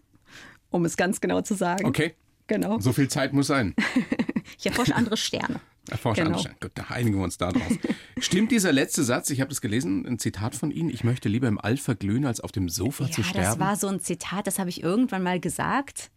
um 0.70 0.86
es 0.86 0.96
ganz 0.96 1.20
genau 1.20 1.42
zu 1.42 1.54
sagen. 1.54 1.84
Okay. 1.86 2.14
Genau. 2.46 2.80
So 2.80 2.92
viel 2.92 3.08
Zeit 3.08 3.32
muss 3.32 3.46
sein. 3.46 3.74
ich 4.58 4.66
erforsche 4.66 4.94
andere 4.94 5.16
Sterne. 5.16 5.60
Erforsche 5.88 6.22
genau. 6.22 6.36
andere 6.36 6.40
Sterne. 6.40 6.58
Gut, 6.60 6.72
da 6.74 6.84
einigen 6.94 7.16
wir 7.18 7.24
uns 7.24 7.38
da 7.38 7.52
drauf. 7.52 7.72
Stimmt 8.20 8.50
dieser 8.50 8.72
letzte 8.72 9.02
Satz, 9.02 9.30
ich 9.30 9.40
habe 9.40 9.48
das 9.48 9.60
gelesen, 9.60 10.06
ein 10.06 10.18
Zitat 10.18 10.54
von 10.54 10.70
Ihnen, 10.70 10.90
ich 10.90 11.04
möchte 11.04 11.28
lieber 11.28 11.48
im 11.48 11.58
All 11.58 11.76
verglühen, 11.76 12.26
als 12.26 12.40
auf 12.40 12.52
dem 12.52 12.68
Sofa 12.68 13.04
ja, 13.04 13.10
zu 13.10 13.22
sterben? 13.22 13.46
das 13.46 13.58
war 13.58 13.76
so 13.76 13.88
ein 13.88 14.00
Zitat, 14.00 14.46
das 14.46 14.58
habe 14.58 14.70
ich 14.70 14.82
irgendwann 14.82 15.22
mal 15.22 15.40
gesagt. 15.40 16.10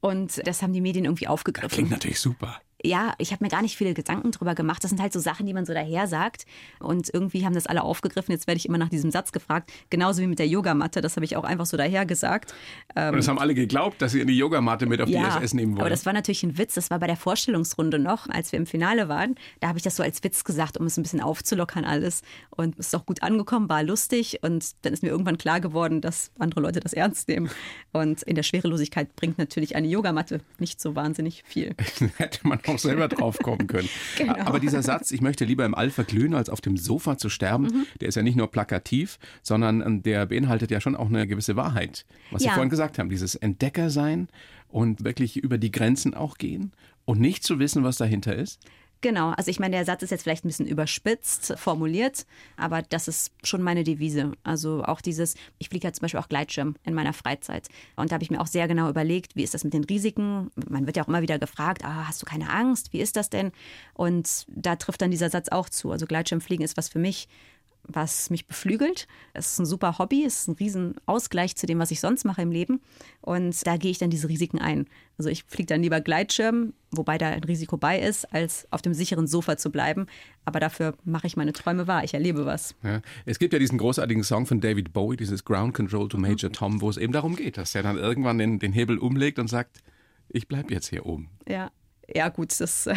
Und 0.00 0.46
das 0.46 0.62
haben 0.62 0.72
die 0.72 0.80
Medien 0.80 1.04
irgendwie 1.04 1.28
aufgegriffen. 1.28 1.68
Das 1.68 1.74
klingt 1.76 1.90
natürlich 1.90 2.20
super. 2.20 2.60
Ja, 2.82 3.14
ich 3.18 3.32
habe 3.32 3.44
mir 3.44 3.50
gar 3.50 3.62
nicht 3.62 3.76
viele 3.76 3.94
Gedanken 3.94 4.30
drüber 4.32 4.54
gemacht. 4.54 4.82
Das 4.82 4.90
sind 4.90 5.00
halt 5.00 5.12
so 5.12 5.20
Sachen, 5.20 5.46
die 5.46 5.54
man 5.54 5.66
so 5.66 5.74
daher 5.74 6.06
sagt. 6.06 6.46
Und 6.78 7.12
irgendwie 7.12 7.44
haben 7.44 7.54
das 7.54 7.66
alle 7.66 7.82
aufgegriffen. 7.82 8.32
Jetzt 8.32 8.46
werde 8.46 8.58
ich 8.58 8.66
immer 8.66 8.78
nach 8.78 8.88
diesem 8.88 9.10
Satz 9.10 9.32
gefragt. 9.32 9.70
Genauso 9.90 10.22
wie 10.22 10.26
mit 10.26 10.38
der 10.38 10.48
Yogamatte. 10.48 11.00
Das 11.00 11.16
habe 11.16 11.24
ich 11.24 11.36
auch 11.36 11.44
einfach 11.44 11.66
so 11.66 11.76
daher 11.76 12.06
gesagt. 12.06 12.54
Und 12.94 13.16
das 13.16 13.28
haben 13.28 13.38
alle 13.38 13.54
geglaubt, 13.54 14.00
dass 14.00 14.12
sie 14.12 14.20
eine 14.20 14.32
Yogamatte 14.32 14.86
mit 14.86 15.00
auf 15.00 15.08
ja, 15.08 15.38
die 15.38 15.44
SS 15.44 15.54
nehmen 15.54 15.72
wollen. 15.72 15.82
Aber 15.82 15.90
das 15.90 16.06
war 16.06 16.12
natürlich 16.12 16.42
ein 16.42 16.58
Witz. 16.58 16.74
Das 16.74 16.90
war 16.90 16.98
bei 16.98 17.06
der 17.06 17.16
Vorstellungsrunde 17.16 17.98
noch, 17.98 18.28
als 18.28 18.52
wir 18.52 18.58
im 18.58 18.66
Finale 18.66 19.08
waren. 19.08 19.34
Da 19.60 19.68
habe 19.68 19.78
ich 19.78 19.82
das 19.82 19.96
so 19.96 20.02
als 20.02 20.22
Witz 20.24 20.44
gesagt, 20.44 20.78
um 20.78 20.86
es 20.86 20.96
ein 20.96 21.02
bisschen 21.02 21.20
aufzulockern 21.20 21.84
alles. 21.84 22.22
Und 22.50 22.78
es 22.78 22.88
ist 22.88 22.94
auch 22.94 23.06
gut 23.06 23.22
angekommen, 23.22 23.68
war 23.68 23.82
lustig. 23.82 24.38
Und 24.42 24.70
dann 24.82 24.92
ist 24.92 25.02
mir 25.02 25.10
irgendwann 25.10 25.38
klar 25.38 25.60
geworden, 25.60 26.00
dass 26.00 26.30
andere 26.38 26.60
Leute 26.60 26.80
das 26.80 26.92
ernst 26.92 27.28
nehmen. 27.28 27.50
Und 27.92 28.22
in 28.22 28.36
der 28.36 28.42
Schwerelosigkeit 28.42 29.14
bringt 29.16 29.38
natürlich 29.38 29.76
eine 29.76 29.88
Yogamatte 29.88 30.40
nicht 30.58 30.80
so 30.80 30.94
wahnsinnig 30.94 31.42
viel. 31.46 31.74
Hätte 32.16 32.46
man 32.46 32.60
auch 32.70 32.78
selber 32.78 33.08
drauf 33.08 33.38
kommen 33.38 33.66
können. 33.66 33.88
genau. 34.16 34.34
Aber 34.38 34.60
dieser 34.60 34.82
Satz, 34.82 35.10
ich 35.10 35.20
möchte 35.20 35.44
lieber 35.44 35.64
im 35.64 35.74
All 35.74 35.90
verglühen, 35.90 36.34
als 36.34 36.48
auf 36.48 36.60
dem 36.60 36.76
Sofa 36.76 37.18
zu 37.18 37.28
sterben, 37.28 37.64
mhm. 37.64 37.86
der 38.00 38.08
ist 38.08 38.14
ja 38.14 38.22
nicht 38.22 38.36
nur 38.36 38.50
plakativ, 38.50 39.18
sondern 39.42 39.80
ähm, 39.80 40.02
der 40.02 40.26
beinhaltet 40.26 40.70
ja 40.70 40.80
schon 40.80 40.96
auch 40.96 41.08
eine 41.08 41.26
gewisse 41.26 41.56
Wahrheit. 41.56 42.06
Was 42.30 42.42
ja. 42.42 42.50
Sie 42.50 42.54
vorhin 42.54 42.70
gesagt 42.70 42.98
haben, 42.98 43.08
dieses 43.08 43.34
Entdeckersein 43.34 44.28
und 44.68 45.04
wirklich 45.04 45.36
über 45.36 45.58
die 45.58 45.70
Grenzen 45.70 46.14
auch 46.14 46.38
gehen 46.38 46.72
und 47.04 47.20
nicht 47.20 47.42
zu 47.42 47.58
wissen, 47.58 47.82
was 47.82 47.96
dahinter 47.96 48.36
ist. 48.36 48.60
Genau, 49.02 49.30
also 49.30 49.50
ich 49.50 49.58
meine, 49.58 49.76
der 49.76 49.86
Satz 49.86 50.02
ist 50.02 50.10
jetzt 50.10 50.24
vielleicht 50.24 50.44
ein 50.44 50.48
bisschen 50.48 50.66
überspitzt 50.66 51.54
formuliert, 51.56 52.26
aber 52.58 52.82
das 52.82 53.08
ist 53.08 53.32
schon 53.42 53.62
meine 53.62 53.82
Devise. 53.82 54.32
Also 54.42 54.84
auch 54.84 55.00
dieses, 55.00 55.36
ich 55.58 55.70
fliege 55.70 55.88
ja 55.88 55.92
zum 55.94 56.02
Beispiel 56.02 56.20
auch 56.20 56.28
Gleitschirm 56.28 56.76
in 56.84 56.92
meiner 56.92 57.14
Freizeit. 57.14 57.68
Und 57.96 58.10
da 58.10 58.14
habe 58.14 58.24
ich 58.24 58.30
mir 58.30 58.42
auch 58.42 58.46
sehr 58.46 58.68
genau 58.68 58.90
überlegt, 58.90 59.36
wie 59.36 59.42
ist 59.42 59.54
das 59.54 59.64
mit 59.64 59.72
den 59.72 59.84
Risiken? 59.84 60.50
Man 60.68 60.84
wird 60.84 60.98
ja 60.98 61.04
auch 61.04 61.08
immer 61.08 61.22
wieder 61.22 61.38
gefragt, 61.38 61.82
ah, 61.82 62.08
hast 62.08 62.20
du 62.20 62.26
keine 62.26 62.50
Angst? 62.50 62.92
Wie 62.92 63.00
ist 63.00 63.16
das 63.16 63.30
denn? 63.30 63.52
Und 63.94 64.44
da 64.48 64.76
trifft 64.76 65.00
dann 65.00 65.10
dieser 65.10 65.30
Satz 65.30 65.48
auch 65.48 65.70
zu. 65.70 65.90
Also 65.92 66.04
Gleitschirmfliegen 66.04 66.64
ist 66.64 66.76
was 66.76 66.90
für 66.90 66.98
mich, 66.98 67.26
was 67.94 68.30
mich 68.30 68.46
beflügelt. 68.46 69.06
Es 69.34 69.52
ist 69.52 69.58
ein 69.58 69.66
super 69.66 69.98
Hobby, 69.98 70.24
es 70.24 70.40
ist 70.40 70.48
ein 70.48 70.54
Riesenausgleich 70.54 71.56
zu 71.56 71.66
dem, 71.66 71.78
was 71.78 71.90
ich 71.90 72.00
sonst 72.00 72.24
mache 72.24 72.42
im 72.42 72.50
Leben. 72.50 72.80
Und 73.20 73.66
da 73.66 73.76
gehe 73.76 73.90
ich 73.90 73.98
dann 73.98 74.10
diese 74.10 74.28
Risiken 74.28 74.58
ein. 74.58 74.86
Also 75.18 75.28
ich 75.28 75.44
fliege 75.44 75.66
dann 75.66 75.82
lieber 75.82 76.00
Gleitschirm, 76.00 76.72
wobei 76.90 77.18
da 77.18 77.28
ein 77.28 77.44
Risiko 77.44 77.76
bei 77.76 77.98
ist, 77.98 78.32
als 78.32 78.66
auf 78.70 78.82
dem 78.82 78.94
sicheren 78.94 79.26
Sofa 79.26 79.56
zu 79.56 79.70
bleiben. 79.70 80.06
Aber 80.44 80.60
dafür 80.60 80.94
mache 81.04 81.26
ich 81.26 81.36
meine 81.36 81.52
Träume 81.52 81.86
wahr. 81.86 82.04
Ich 82.04 82.14
erlebe 82.14 82.46
was. 82.46 82.74
Ja. 82.82 83.02
Es 83.26 83.38
gibt 83.38 83.52
ja 83.52 83.58
diesen 83.58 83.78
großartigen 83.78 84.24
Song 84.24 84.46
von 84.46 84.60
David 84.60 84.92
Bowie, 84.92 85.16
dieses 85.16 85.44
Ground 85.44 85.74
Control 85.74 86.08
to 86.08 86.18
Major 86.18 86.50
Tom, 86.50 86.80
wo 86.80 86.88
es 86.88 86.96
eben 86.96 87.12
darum 87.12 87.36
geht, 87.36 87.58
dass 87.58 87.74
er 87.74 87.82
dann 87.82 87.98
irgendwann 87.98 88.38
den, 88.38 88.58
den 88.58 88.72
Hebel 88.72 88.98
umlegt 88.98 89.38
und 89.38 89.48
sagt, 89.48 89.80
ich 90.28 90.48
bleibe 90.48 90.72
jetzt 90.72 90.88
hier 90.88 91.06
oben. 91.06 91.28
Ja, 91.48 91.70
ja 92.14 92.28
gut, 92.28 92.58
das 92.60 92.88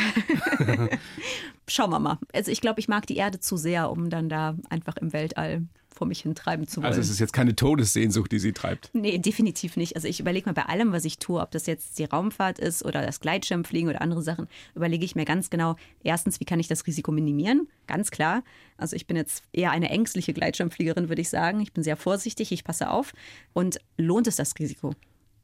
schauen 1.68 1.90
wir 1.90 2.00
mal. 2.00 2.20
Also 2.34 2.52
ich 2.52 2.62
glaube, 2.62 2.80
ich 2.80 2.88
mag 2.88 3.08
die 3.08 3.18
Erde 3.18 3.40
zu 3.40 3.58
sehr, 3.58 3.92
um 3.92 4.10
dann 4.10 4.30
da 4.30 4.56
einfach 4.70 4.98
im 4.98 5.14
Weltall 5.14 5.64
vor 5.94 6.08
mich 6.08 6.22
hin 6.22 6.36
treiben 6.36 6.68
zu 6.68 6.78
wollen. 6.78 6.88
Also 6.88 7.00
es 7.00 7.10
ist 7.10 7.20
jetzt 7.20 7.34
keine 7.34 7.56
Todessehnsucht, 7.56 8.32
die 8.32 8.40
sie 8.40 8.52
treibt. 8.52 8.90
Nee, 8.94 9.18
definitiv 9.20 9.78
nicht. 9.78 9.96
Also 9.96 10.08
ich 10.08 10.20
überlege 10.20 10.50
mir 10.50 10.54
bei 10.54 10.66
allem, 10.66 10.92
was 10.92 11.06
ich 11.06 11.20
tue, 11.20 11.40
ob 11.40 11.52
das 11.52 11.66
jetzt 11.66 12.00
die 12.00 12.06
Raumfahrt 12.06 12.60
ist 12.60 12.84
oder 12.84 13.06
das 13.06 13.20
Gleitschirmfliegen 13.20 13.90
oder 13.90 14.02
andere 14.02 14.22
Sachen, 14.22 14.48
überlege 14.76 15.06
ich 15.06 15.16
mir 15.16 15.26
ganz 15.26 15.50
genau, 15.50 15.76
erstens, 16.04 16.40
wie 16.40 16.46
kann 16.46 16.60
ich 16.60 16.68
das 16.68 16.86
Risiko 16.88 17.12
minimieren? 17.12 17.68
Ganz 17.88 18.12
klar. 18.12 18.44
Also 18.78 18.96
ich 18.96 19.08
bin 19.08 19.16
jetzt 19.16 19.44
eher 19.54 19.72
eine 19.72 19.90
ängstliche 19.90 20.34
Gleitschirmfliegerin, 20.34 21.10
würde 21.10 21.22
ich 21.22 21.30
sagen. 21.30 21.62
Ich 21.62 21.74
bin 21.74 21.84
sehr 21.84 21.98
vorsichtig, 21.98 22.52
ich 22.52 22.64
passe 22.64 22.90
auf. 22.90 23.14
Und 23.54 23.80
lohnt 23.98 24.28
es 24.28 24.36
das 24.36 24.54
Risiko? 24.60 24.94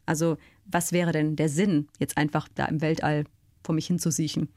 Also 0.06 0.38
was 0.66 0.92
wäre 0.92 1.12
denn 1.12 1.36
der 1.36 1.50
Sinn, 1.50 1.88
jetzt 2.00 2.18
einfach 2.18 2.48
da 2.54 2.66
im 2.66 2.82
Weltall 2.82 3.26
vor 3.70 3.76
mich 3.76 3.86
hinzusiechen. 3.86 4.50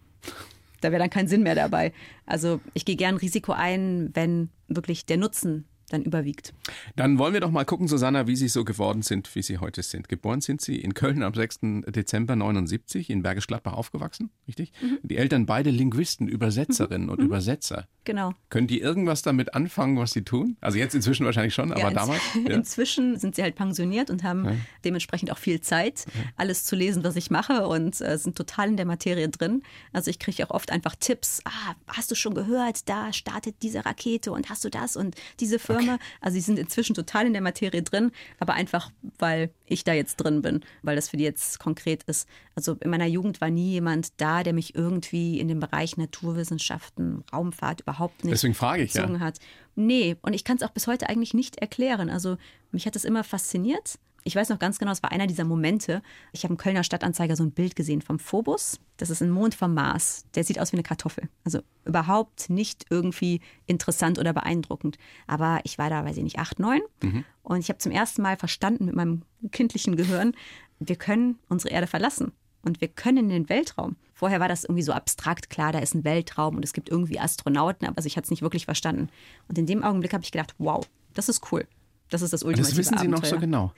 Da 0.81 0.91
wäre 0.91 0.99
dann 1.01 1.11
kein 1.11 1.29
Sinn 1.29 1.43
mehr 1.43 1.55
dabei. 1.55 1.93
Also 2.25 2.63
ich 2.73 2.87
gehe 2.87 2.97
gern 2.97 3.19
Risiko 3.19 3.53
ein, 3.53 4.09
wenn 4.15 4.49
wirklich 4.69 5.05
der 5.05 5.19
Nutzen 5.19 5.67
dann 5.93 6.03
überwiegt. 6.03 6.55
Dann 6.97 7.19
wollen 7.19 7.35
wir 7.35 7.41
doch 7.41 7.51
mal 7.51 7.65
gucken, 7.65 7.89
Susanna, 7.89 8.27
wie 8.27 8.37
Sie 8.37 8.49
so 8.49 8.65
geworden 8.65 9.03
sind, 9.03 9.35
wie 9.35 9.43
Sie 9.43 9.59
heute 9.59 9.83
sind. 9.83 10.09
Geboren 10.09 10.41
sind 10.41 10.61
Sie 10.61 10.77
in 10.77 10.95
Köln 10.95 11.23
am 11.23 11.35
6. 11.35 11.61
Dezember 11.89 12.35
79, 12.37 13.11
in 13.11 13.23
Bergisch 13.23 13.47
Gladbach 13.47 13.75
aufgewachsen, 13.75 14.31
richtig? 14.49 14.73
Mhm. 14.81 14.99
Die 15.03 15.17
Eltern 15.17 15.47
beide 15.47 15.71
Linguisten, 15.71 16.29
Übersetzerinnen 16.29 17.07
mhm. 17.07 17.13
und 17.13 17.21
mhm. 17.21 17.27
Übersetzer. 17.27 17.87
Genau. 18.05 18.33
Können 18.49 18.67
die 18.67 18.81
irgendwas 18.81 19.23
damit 19.23 19.55
anfangen, 19.55 19.99
was 19.99 20.13
sie 20.13 20.23
tun? 20.23 20.57
Also 20.61 20.79
jetzt 20.79 20.95
inzwischen 20.95 21.27
wahrscheinlich 21.27 21.55
schon, 21.55 21.71
aber 21.71 21.81
ja, 21.81 21.91
damals? 21.91 22.23
Ja. 22.43 22.55
Inzwischen 22.55 23.19
sind 23.19 23.37
sie 23.37 23.43
halt 23.43 23.55
pensioniert 23.55 24.11
und 24.11 24.25
haben 24.25 24.45
ja. 24.45 24.53
dementsprechend 24.85 25.31
auch 25.31 25.39
viel 25.39 25.61
Zeit, 25.61 26.07
alles 26.37 26.65
zu 26.65 26.75
lesen, 26.75 27.05
was 27.05 27.15
ich 27.15 27.31
mache 27.31 27.69
und 27.69 28.01
äh, 28.01 28.19
sind 28.19 28.37
total 28.37 28.69
in 28.69 28.77
der 28.77 28.87
Materie 28.87 29.29
drin. 29.29 29.63
Also 29.93 30.11
ich 30.11 30.19
kriege 30.19 30.45
auch 30.47 30.51
oft 30.51 30.73
einfach 30.73 30.97
Tipps. 30.97 31.41
Ah, 31.45 31.75
hast 31.87 32.11
du 32.11 32.15
schon 32.15 32.35
gehört, 32.35 32.89
da 32.89 33.13
startet 33.13 33.57
diese 33.63 33.85
Rakete 33.85 34.33
und 34.33 34.49
hast 34.51 34.65
du 34.65 34.71
das 34.71 34.97
und 34.97 35.15
diese 35.39 35.59
Firma 35.59 35.82
Firma. 35.83 35.99
Also 36.21 36.35
sie 36.35 36.41
sind 36.41 36.59
inzwischen 36.59 36.95
total 36.95 37.27
in 37.27 37.33
der 37.33 37.43
Materie 37.43 37.83
drin, 37.83 38.13
aber 38.39 38.55
einfach, 38.55 38.91
weil 39.19 39.51
ich 39.67 39.85
da 39.85 39.93
jetzt 39.93 40.17
drin 40.17 40.43
bin, 40.43 40.61
weil 40.83 40.97
das 40.97 41.09
für 41.09 41.17
die 41.17 41.25
jetzt 41.25 41.59
konkret 41.59 42.03
ist. 42.05 42.29
Also 42.55 42.77
in 42.81 42.91
meiner 42.91 43.07
Jugend 43.07 43.41
war 43.41 43.51
nie 43.51 43.73
jemand 43.73 44.21
da, 44.21 44.43
der 44.43 44.53
mich 44.53 44.75
irgendwie 44.75 45.39
in 45.41 45.49
dem 45.49 45.61
Bereich 45.61 45.97
Naturwissenschaften, 45.97 47.25
Raumfahrt 47.33 47.83
überhaupt 47.83 48.25
nicht 48.25 48.33
Deswegen 48.33 48.55
frage 48.55 48.83
ich, 48.83 48.95
ja. 48.95 49.09
hat. 49.21 49.39
Nee, 49.75 50.17
und 50.23 50.35
ich 50.35 50.45
kann 50.45 50.57
es 50.57 50.63
auch 50.63 50.71
bis 50.71 50.87
heute 50.87 51.09
eigentlich 51.09 51.35
nicht 51.35 51.59
erklären. 51.59 52.11
Also 52.11 52.37
mich 52.71 52.87
hat 52.87 52.97
es 52.97 53.05
immer 53.05 53.25
fasziniert 53.25 53.99
ich 54.25 54.37
weiß 54.37 54.49
noch 54.49 54.59
ganz 54.59 54.79
genau, 54.79 54.93
es 54.93 55.03
war 55.03 55.13
einer 55.13 55.27
dieser 55.27 55.45
Momente. 55.45 56.03
Ich 56.33 56.45
habe 56.45 56.55
im 56.55 56.59
Kölner 56.59 56.85
Stadtanzeiger 56.85 57.37
so 57.37 57.43
ein 57.43 57.51
Bild 57.51 57.77
gesehen 57.77 58.03
vom 58.03 58.19
Phobos. 58.19 58.79
Das 58.97 59.11
ist 59.11 59.23
ein 59.23 59.31
Mond 59.31 59.55
vom 59.55 59.75
Mars. 59.75 60.25
Der 60.35 60.45
sieht 60.45 60.59
aus 60.61 60.73
wie 60.73 60.77
eine 60.77 60.83
Kartoffel. 60.83 61.29
Also 61.45 61.61
überhaupt 61.85 62.49
nicht 62.51 62.87
irgendwie 62.91 63.41
interessant 63.67 64.19
oder 64.19 64.33
beeindruckend. 64.33 64.97
Aber 65.27 65.61
ich 65.65 65.79
war 65.79 65.91
da, 65.91 66.05
weiß 66.05 66.17
ich 66.17 66.23
nicht, 66.23 66.39
acht, 66.39 66.59
neun. 66.59 66.81
Mhm. 67.03 67.25
Und 67.43 67.59
ich 67.59 67.69
habe 67.69 67.79
zum 67.79 67.93
ersten 67.93 68.23
Mal 68.23 68.37
verstanden 68.37 68.85
mit 68.85 68.95
meinem 68.95 69.23
kindlichen 69.51 69.97
Gehirn, 69.97 70.35
wir 70.79 70.97
können 70.97 71.39
unsere 71.49 71.75
Erde 71.75 71.87
verlassen. 71.87 72.33
Und 72.63 72.81
wir 72.81 72.89
können 72.89 73.19
in 73.19 73.29
den 73.29 73.49
Weltraum. 73.49 73.97
Vorher 74.15 74.39
war 74.39 74.49
das 74.49 74.63
irgendwie 74.63 74.83
so 74.83 74.93
abstrakt, 74.93 75.51
klar, 75.51 75.73
da 75.73 75.81
ist 75.81 75.95
ein 75.95 76.05
Weltraum 76.05 76.55
und 76.55 76.65
es 76.65 76.73
gibt 76.73 76.89
irgendwie 76.89 77.19
Astronauten, 77.19 77.89
aber 77.89 78.05
ich 78.05 78.17
hatte 78.17 78.27
es 78.27 78.31
nicht 78.31 78.43
wirklich 78.43 78.67
verstanden. 78.67 79.09
Und 79.49 79.59
in 79.59 79.67
dem 79.67 79.83
Augenblick 79.83 80.13
habe 80.13 80.23
ich 80.23 80.31
gedacht, 80.31 80.55
wow, 80.59 80.89
das 81.13 81.29
ist 81.29 81.51
cool. 81.51 81.67
Das 82.09 82.23
ist 82.23 82.33
das 82.33 82.45
ultimative 82.45 82.77
Das 82.77 82.79
wissen 82.79 82.99
Sie 82.99 83.07
Abenteuer. 83.07 83.21
noch 83.21 83.27
so 83.27 83.39
genau. 83.41 83.73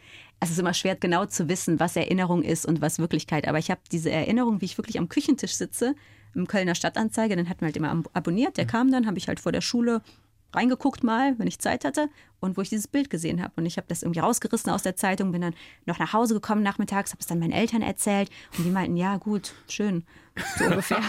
Es 0.44 0.50
ist 0.50 0.58
immer 0.58 0.74
schwer, 0.74 0.94
genau 0.94 1.24
zu 1.24 1.48
wissen, 1.48 1.80
was 1.80 1.96
Erinnerung 1.96 2.42
ist 2.42 2.66
und 2.66 2.82
was 2.82 2.98
Wirklichkeit. 2.98 3.48
Aber 3.48 3.58
ich 3.58 3.70
habe 3.70 3.80
diese 3.90 4.10
Erinnerung, 4.10 4.60
wie 4.60 4.66
ich 4.66 4.76
wirklich 4.76 4.98
am 4.98 5.08
Küchentisch 5.08 5.54
sitze, 5.54 5.94
im 6.34 6.46
Kölner 6.46 6.74
Stadtanzeiger, 6.74 7.34
den 7.34 7.48
hat 7.48 7.62
man 7.62 7.68
halt 7.68 7.78
immer 7.78 8.02
abonniert. 8.12 8.58
Der 8.58 8.66
kam 8.66 8.92
dann, 8.92 9.06
habe 9.06 9.16
ich 9.16 9.26
halt 9.26 9.40
vor 9.40 9.52
der 9.52 9.62
Schule 9.62 10.02
reingeguckt 10.52 11.02
mal, 11.02 11.38
wenn 11.38 11.46
ich 11.46 11.60
Zeit 11.60 11.86
hatte 11.86 12.10
und 12.40 12.58
wo 12.58 12.60
ich 12.60 12.68
dieses 12.68 12.88
Bild 12.88 13.08
gesehen 13.08 13.42
habe. 13.42 13.54
Und 13.56 13.64
ich 13.64 13.78
habe 13.78 13.86
das 13.88 14.02
irgendwie 14.02 14.20
rausgerissen 14.20 14.70
aus 14.70 14.82
der 14.82 14.96
Zeitung, 14.96 15.32
bin 15.32 15.40
dann 15.40 15.54
noch 15.86 15.98
nach 15.98 16.12
Hause 16.12 16.34
gekommen 16.34 16.62
nachmittags, 16.62 17.12
habe 17.12 17.20
es 17.20 17.26
dann 17.26 17.38
meinen 17.38 17.52
Eltern 17.52 17.80
erzählt 17.80 18.28
und 18.58 18.64
die 18.64 18.70
meinten, 18.70 18.98
ja 18.98 19.16
gut, 19.16 19.54
schön, 19.66 20.04
so 20.58 20.64
ungefähr. 20.66 21.00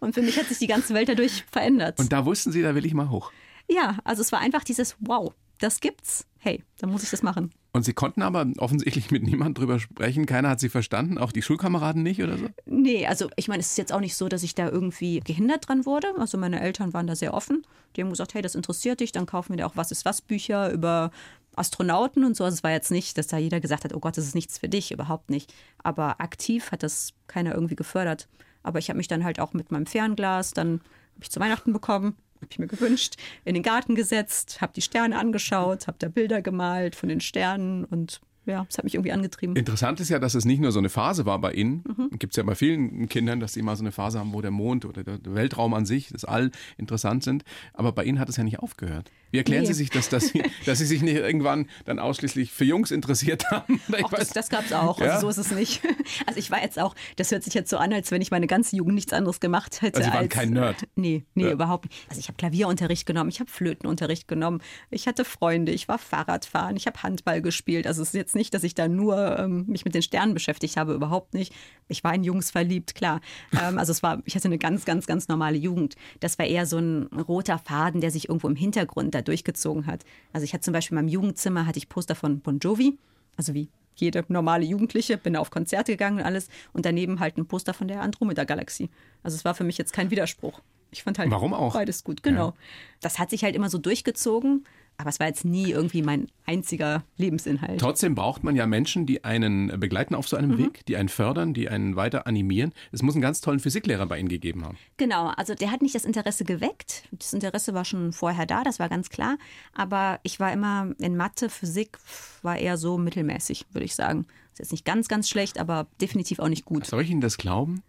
und 0.00 0.14
für 0.14 0.20
mich 0.20 0.38
hat 0.38 0.48
sich 0.48 0.58
die 0.58 0.66
ganze 0.66 0.92
Welt 0.92 1.08
dadurch 1.08 1.44
verändert. 1.50 1.98
Und 1.98 2.12
da 2.12 2.26
wussten 2.26 2.52
Sie, 2.52 2.60
da 2.60 2.74
will 2.74 2.84
ich 2.84 2.92
mal 2.92 3.08
hoch. 3.08 3.32
Ja, 3.70 3.96
also 4.04 4.20
es 4.20 4.32
war 4.32 4.40
einfach 4.40 4.64
dieses 4.64 4.96
Wow, 5.00 5.32
das 5.60 5.80
gibt's. 5.80 6.26
Hey, 6.44 6.64
dann 6.78 6.90
muss 6.90 7.04
ich 7.04 7.10
das 7.10 7.22
machen. 7.22 7.52
Und 7.72 7.84
Sie 7.84 7.92
konnten 7.92 8.20
aber 8.20 8.44
offensichtlich 8.58 9.12
mit 9.12 9.22
niemandem 9.22 9.54
drüber 9.54 9.78
sprechen. 9.78 10.26
Keiner 10.26 10.50
hat 10.50 10.58
Sie 10.58 10.68
verstanden, 10.68 11.16
auch 11.16 11.30
die 11.30 11.40
Schulkameraden 11.40 12.02
nicht 12.02 12.20
oder 12.20 12.36
so? 12.36 12.48
Nee, 12.66 13.06
also 13.06 13.30
ich 13.36 13.46
meine, 13.46 13.60
es 13.60 13.68
ist 13.68 13.78
jetzt 13.78 13.92
auch 13.92 14.00
nicht 14.00 14.16
so, 14.16 14.28
dass 14.28 14.42
ich 14.42 14.56
da 14.56 14.68
irgendwie 14.68 15.20
gehindert 15.20 15.68
dran 15.68 15.86
wurde. 15.86 16.08
Also 16.18 16.38
meine 16.38 16.60
Eltern 16.60 16.92
waren 16.94 17.06
da 17.06 17.14
sehr 17.14 17.32
offen. 17.32 17.64
Die 17.94 18.02
haben 18.02 18.10
gesagt, 18.10 18.34
hey, 18.34 18.42
das 18.42 18.56
interessiert 18.56 18.98
dich, 18.98 19.12
dann 19.12 19.24
kaufen 19.24 19.50
wir 19.50 19.58
dir 19.58 19.66
auch 19.66 19.76
Was 19.76 19.92
ist 19.92 20.04
was 20.04 20.20
Bücher 20.20 20.72
über 20.72 21.12
Astronauten 21.54 22.24
und 22.24 22.36
so. 22.36 22.42
Also 22.42 22.56
es 22.56 22.64
war 22.64 22.72
jetzt 22.72 22.90
nicht, 22.90 23.16
dass 23.18 23.28
da 23.28 23.38
jeder 23.38 23.60
gesagt 23.60 23.84
hat, 23.84 23.94
oh 23.94 24.00
Gott, 24.00 24.16
das 24.16 24.26
ist 24.26 24.34
nichts 24.34 24.58
für 24.58 24.68
dich, 24.68 24.90
überhaupt 24.90 25.30
nicht. 25.30 25.54
Aber 25.78 26.20
aktiv 26.20 26.72
hat 26.72 26.82
das 26.82 27.12
keiner 27.28 27.54
irgendwie 27.54 27.76
gefördert. 27.76 28.28
Aber 28.64 28.80
ich 28.80 28.88
habe 28.88 28.96
mich 28.96 29.08
dann 29.08 29.22
halt 29.22 29.38
auch 29.38 29.52
mit 29.52 29.70
meinem 29.70 29.86
Fernglas, 29.86 30.50
dann 30.50 30.80
habe 31.14 31.22
ich 31.22 31.30
zu 31.30 31.38
Weihnachten 31.38 31.72
bekommen, 31.72 32.16
habe 32.42 32.50
ich 32.50 32.58
mir 32.58 32.66
gewünscht, 32.66 33.16
in 33.44 33.54
den 33.54 33.62
Garten 33.62 33.94
gesetzt, 33.94 34.60
habe 34.60 34.72
die 34.74 34.82
Sterne 34.82 35.18
angeschaut, 35.18 35.86
habe 35.86 35.96
da 35.98 36.08
Bilder 36.08 36.42
gemalt 36.42 36.96
von 36.96 37.08
den 37.08 37.20
Sternen 37.20 37.84
und 37.84 38.20
ja, 38.44 38.64
das 38.64 38.78
hat 38.78 38.84
mich 38.84 38.94
irgendwie 38.94 39.12
angetrieben. 39.12 39.54
Interessant 39.54 40.00
ist 40.00 40.08
ja, 40.08 40.18
dass 40.18 40.34
es 40.34 40.44
nicht 40.44 40.60
nur 40.60 40.72
so 40.72 40.80
eine 40.80 40.88
Phase 40.88 41.26
war 41.26 41.40
bei 41.40 41.52
Ihnen. 41.52 41.84
Mhm. 41.86 42.18
Gibt 42.18 42.32
es 42.32 42.36
ja 42.36 42.42
bei 42.42 42.56
vielen 42.56 43.08
Kindern, 43.08 43.38
dass 43.38 43.52
sie 43.52 43.62
mal 43.62 43.76
so 43.76 43.84
eine 43.84 43.92
Phase 43.92 44.18
haben, 44.18 44.32
wo 44.32 44.40
der 44.40 44.50
Mond 44.50 44.84
oder 44.84 45.04
der 45.04 45.20
Weltraum 45.22 45.74
an 45.74 45.86
sich, 45.86 46.08
das 46.08 46.24
All 46.24 46.50
interessant 46.76 47.22
sind. 47.22 47.44
Aber 47.72 47.92
bei 47.92 48.02
Ihnen 48.02 48.18
hat 48.18 48.28
es 48.28 48.36
ja 48.36 48.42
nicht 48.42 48.58
aufgehört. 48.58 49.12
Wie 49.32 49.38
erklären 49.38 49.62
nee. 49.62 49.68
Sie 49.68 49.72
sich 49.72 49.90
das, 49.90 50.10
dass 50.10 50.28
Sie, 50.28 50.42
dass 50.66 50.78
Sie 50.78 50.84
sich 50.84 51.02
nicht 51.02 51.16
irgendwann 51.16 51.66
dann 51.86 51.98
ausschließlich 51.98 52.52
für 52.52 52.64
Jungs 52.64 52.90
interessiert 52.90 53.50
haben? 53.50 53.80
Auch 54.02 54.10
das, 54.10 54.28
das 54.28 54.50
gab 54.50 54.64
es 54.66 54.72
auch, 54.72 55.00
ja? 55.00 55.14
also 55.14 55.30
so 55.30 55.40
ist 55.40 55.46
es 55.46 55.52
nicht. 55.52 55.82
Also 56.26 56.38
ich 56.38 56.50
war 56.50 56.62
jetzt 56.62 56.78
auch, 56.78 56.94
das 57.16 57.30
hört 57.30 57.42
sich 57.42 57.54
jetzt 57.54 57.70
so 57.70 57.78
an, 57.78 57.92
als 57.92 58.10
wenn 58.10 58.20
ich 58.20 58.30
meine 58.30 58.46
ganze 58.46 58.76
Jugend 58.76 58.94
nichts 58.94 59.12
anderes 59.12 59.40
gemacht 59.40 59.80
hätte. 59.80 59.98
Also 59.98 60.10
Sie 60.10 60.14
waren 60.14 60.24
als, 60.24 60.34
kein 60.34 60.50
Nerd? 60.50 60.86
Nee, 60.94 61.24
nee, 61.34 61.44
ja. 61.44 61.52
überhaupt 61.52 61.86
nicht. 61.86 62.06
Also 62.08 62.20
ich 62.20 62.28
habe 62.28 62.36
Klavierunterricht 62.36 63.06
genommen, 63.06 63.30
ich 63.30 63.40
habe 63.40 63.50
Flötenunterricht 63.50 64.28
genommen, 64.28 64.60
ich 64.90 65.06
hatte 65.06 65.24
Freunde, 65.24 65.72
ich 65.72 65.88
war 65.88 65.98
Fahrradfahren, 65.98 66.76
ich 66.76 66.86
habe 66.86 67.02
Handball 67.02 67.40
gespielt. 67.40 67.86
Also 67.86 68.02
es 68.02 68.08
ist 68.08 68.14
jetzt 68.14 68.34
nicht, 68.34 68.52
dass 68.52 68.62
ich 68.62 68.74
da 68.74 68.88
nur 68.88 69.38
ähm, 69.38 69.64
mich 69.68 69.84
mit 69.84 69.94
den 69.94 70.02
Sternen 70.02 70.34
beschäftigt 70.34 70.76
habe, 70.76 70.92
überhaupt 70.92 71.34
nicht. 71.34 71.54
Ich 71.88 72.04
war 72.04 72.14
in 72.14 72.24
Jungs 72.24 72.50
verliebt, 72.50 72.94
klar. 72.94 73.20
Ähm, 73.52 73.78
also 73.78 73.92
es 73.92 74.02
war, 74.02 74.22
ich 74.24 74.34
hatte 74.34 74.46
eine 74.46 74.58
ganz, 74.58 74.84
ganz, 74.84 75.06
ganz 75.06 75.28
normale 75.28 75.56
Jugend. 75.56 75.96
Das 76.20 76.38
war 76.38 76.46
eher 76.46 76.66
so 76.66 76.78
ein 76.78 77.06
roter 77.06 77.58
Faden, 77.58 78.00
der 78.00 78.10
sich 78.10 78.28
irgendwo 78.28 78.48
im 78.48 78.56
Hintergrund 78.56 79.14
da 79.22 79.30
durchgezogen 79.30 79.86
hat. 79.86 80.04
Also 80.32 80.44
ich 80.44 80.52
hatte 80.52 80.64
zum 80.64 80.72
Beispiel 80.72 80.96
in 80.96 81.04
meinem 81.04 81.12
Jugendzimmer 81.12 81.66
hatte 81.66 81.78
ich 81.78 81.88
Poster 81.88 82.14
von 82.14 82.40
Bon 82.40 82.58
Jovi, 82.58 82.98
also 83.36 83.54
wie 83.54 83.68
jede 83.94 84.24
normale 84.28 84.64
Jugendliche, 84.64 85.18
bin 85.18 85.36
auf 85.36 85.50
Konzerte 85.50 85.92
gegangen 85.92 86.18
und 86.18 86.24
alles 86.24 86.48
und 86.72 86.84
daneben 86.86 87.20
halt 87.20 87.36
ein 87.36 87.46
Poster 87.46 87.74
von 87.74 87.88
der 87.88 88.00
Andromeda-Galaxie. 88.02 88.90
Also 89.22 89.36
es 89.36 89.44
war 89.44 89.54
für 89.54 89.64
mich 89.64 89.78
jetzt 89.78 89.92
kein 89.92 90.10
Widerspruch. 90.10 90.60
Ich 90.90 91.02
fand 91.02 91.18
halt 91.18 91.30
Warum 91.30 91.54
auch? 91.54 91.74
beides 91.74 92.04
gut, 92.04 92.22
genau. 92.22 92.48
Ja. 92.48 92.54
Das 93.00 93.18
hat 93.18 93.30
sich 93.30 93.44
halt 93.44 93.54
immer 93.54 93.70
so 93.70 93.78
durchgezogen 93.78 94.64
aber 95.02 95.10
es 95.10 95.18
war 95.18 95.26
jetzt 95.26 95.44
nie 95.44 95.70
irgendwie 95.70 96.00
mein 96.00 96.28
einziger 96.46 97.02
Lebensinhalt. 97.16 97.80
Trotzdem 97.80 98.14
braucht 98.14 98.44
man 98.44 98.54
ja 98.54 98.66
Menschen, 98.66 99.04
die 99.04 99.24
einen 99.24 99.80
begleiten 99.80 100.14
auf 100.14 100.28
so 100.28 100.36
einem 100.36 100.52
mhm. 100.52 100.58
Weg, 100.58 100.86
die 100.86 100.96
einen 100.96 101.08
fördern, 101.08 101.54
die 101.54 101.68
einen 101.68 101.96
weiter 101.96 102.28
animieren. 102.28 102.72
Es 102.92 103.02
muss 103.02 103.14
einen 103.14 103.22
ganz 103.22 103.40
tollen 103.40 103.58
Physiklehrer 103.58 104.06
bei 104.06 104.18
Ihnen 104.18 104.28
gegeben 104.28 104.64
haben. 104.64 104.78
Genau, 104.96 105.32
also 105.36 105.54
der 105.54 105.72
hat 105.72 105.82
nicht 105.82 105.96
das 105.96 106.04
Interesse 106.04 106.44
geweckt. 106.44 107.08
Das 107.10 107.32
Interesse 107.32 107.74
war 107.74 107.84
schon 107.84 108.12
vorher 108.12 108.46
da, 108.46 108.62
das 108.62 108.78
war 108.78 108.88
ganz 108.88 109.10
klar. 109.10 109.38
Aber 109.74 110.20
ich 110.22 110.38
war 110.38 110.52
immer 110.52 110.92
in 110.98 111.16
Mathe, 111.16 111.50
Physik, 111.50 111.98
war 112.42 112.56
eher 112.56 112.76
so 112.76 112.96
mittelmäßig, 112.96 113.66
würde 113.72 113.84
ich 113.84 113.96
sagen. 113.96 114.26
Ist 114.52 114.60
jetzt 114.60 114.72
nicht 114.72 114.84
ganz, 114.84 115.08
ganz 115.08 115.28
schlecht, 115.28 115.58
aber 115.58 115.88
definitiv 116.00 116.38
auch 116.38 116.48
nicht 116.48 116.64
gut. 116.64 116.86
Soll 116.86 117.02
ich 117.02 117.10
Ihnen 117.10 117.20
das 117.20 117.38
glauben? 117.38 117.82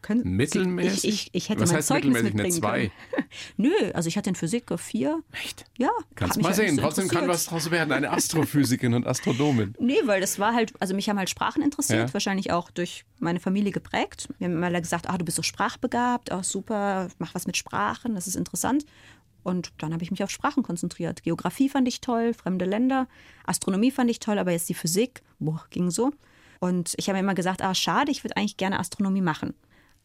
Können, 0.00 0.22
mittelmäßig? 0.24 1.04
Ich, 1.04 1.26
ich, 1.26 1.30
ich 1.32 1.48
hätte 1.48 1.62
Was 1.62 1.70
mein 1.70 1.78
heißt 1.78 1.88
Zeugnis 1.88 2.22
mittelmäßig? 2.22 2.64
Eine 2.64 2.90
2? 2.90 2.92
Nö, 3.56 3.72
also 3.94 4.08
ich 4.08 4.16
hatte 4.16 4.30
in 4.30 4.36
Physik 4.36 4.66
vier. 4.78 5.22
Echt? 5.32 5.64
Ja. 5.76 5.90
Kannst 6.14 6.40
mal 6.40 6.54
sehen. 6.54 6.76
Trotzdem 6.76 7.08
kann 7.08 7.26
was 7.26 7.46
draus 7.46 7.70
werden. 7.70 7.92
Eine 7.92 8.10
Astrophysikerin 8.10 8.94
und 8.94 9.06
Astronomin. 9.06 9.74
Nee, 9.88 10.00
weil 10.04 10.20
das 10.20 10.38
war 10.38 10.54
halt, 10.54 10.72
also 10.80 10.94
mich 10.94 11.08
haben 11.08 11.18
halt 11.18 11.30
Sprachen 11.30 11.62
interessiert, 11.62 12.08
ja. 12.08 12.14
wahrscheinlich 12.14 12.52
auch 12.52 12.70
durch 12.70 13.04
meine 13.18 13.40
Familie 13.40 13.72
geprägt. 13.72 14.28
Wir 14.38 14.46
haben 14.46 14.56
immer 14.56 14.70
gesagt, 14.80 15.08
ah, 15.08 15.16
du 15.16 15.24
bist 15.24 15.36
so 15.36 15.42
sprachbegabt, 15.42 16.30
oh, 16.32 16.42
super, 16.42 17.08
mach 17.18 17.34
was 17.34 17.46
mit 17.46 17.56
Sprachen, 17.56 18.14
das 18.14 18.26
ist 18.26 18.36
interessant. 18.36 18.84
Und 19.42 19.72
dann 19.78 19.92
habe 19.94 20.02
ich 20.02 20.10
mich 20.10 20.22
auf 20.22 20.30
Sprachen 20.30 20.62
konzentriert. 20.62 21.22
Geografie 21.22 21.68
fand 21.68 21.88
ich 21.88 22.00
toll, 22.00 22.34
fremde 22.34 22.66
Länder, 22.66 23.08
Astronomie 23.46 23.90
fand 23.90 24.10
ich 24.10 24.20
toll, 24.20 24.38
aber 24.38 24.52
jetzt 24.52 24.68
die 24.68 24.74
Physik, 24.74 25.22
boah, 25.38 25.64
ging 25.70 25.90
so. 25.90 26.12
Und 26.60 26.94
ich 26.96 27.08
habe 27.08 27.16
mir 27.16 27.20
immer 27.20 27.34
gesagt, 27.34 27.62
ah, 27.62 27.74
schade, 27.74 28.10
ich 28.10 28.24
würde 28.24 28.36
eigentlich 28.36 28.56
gerne 28.56 28.78
Astronomie 28.78 29.20
machen. 29.20 29.54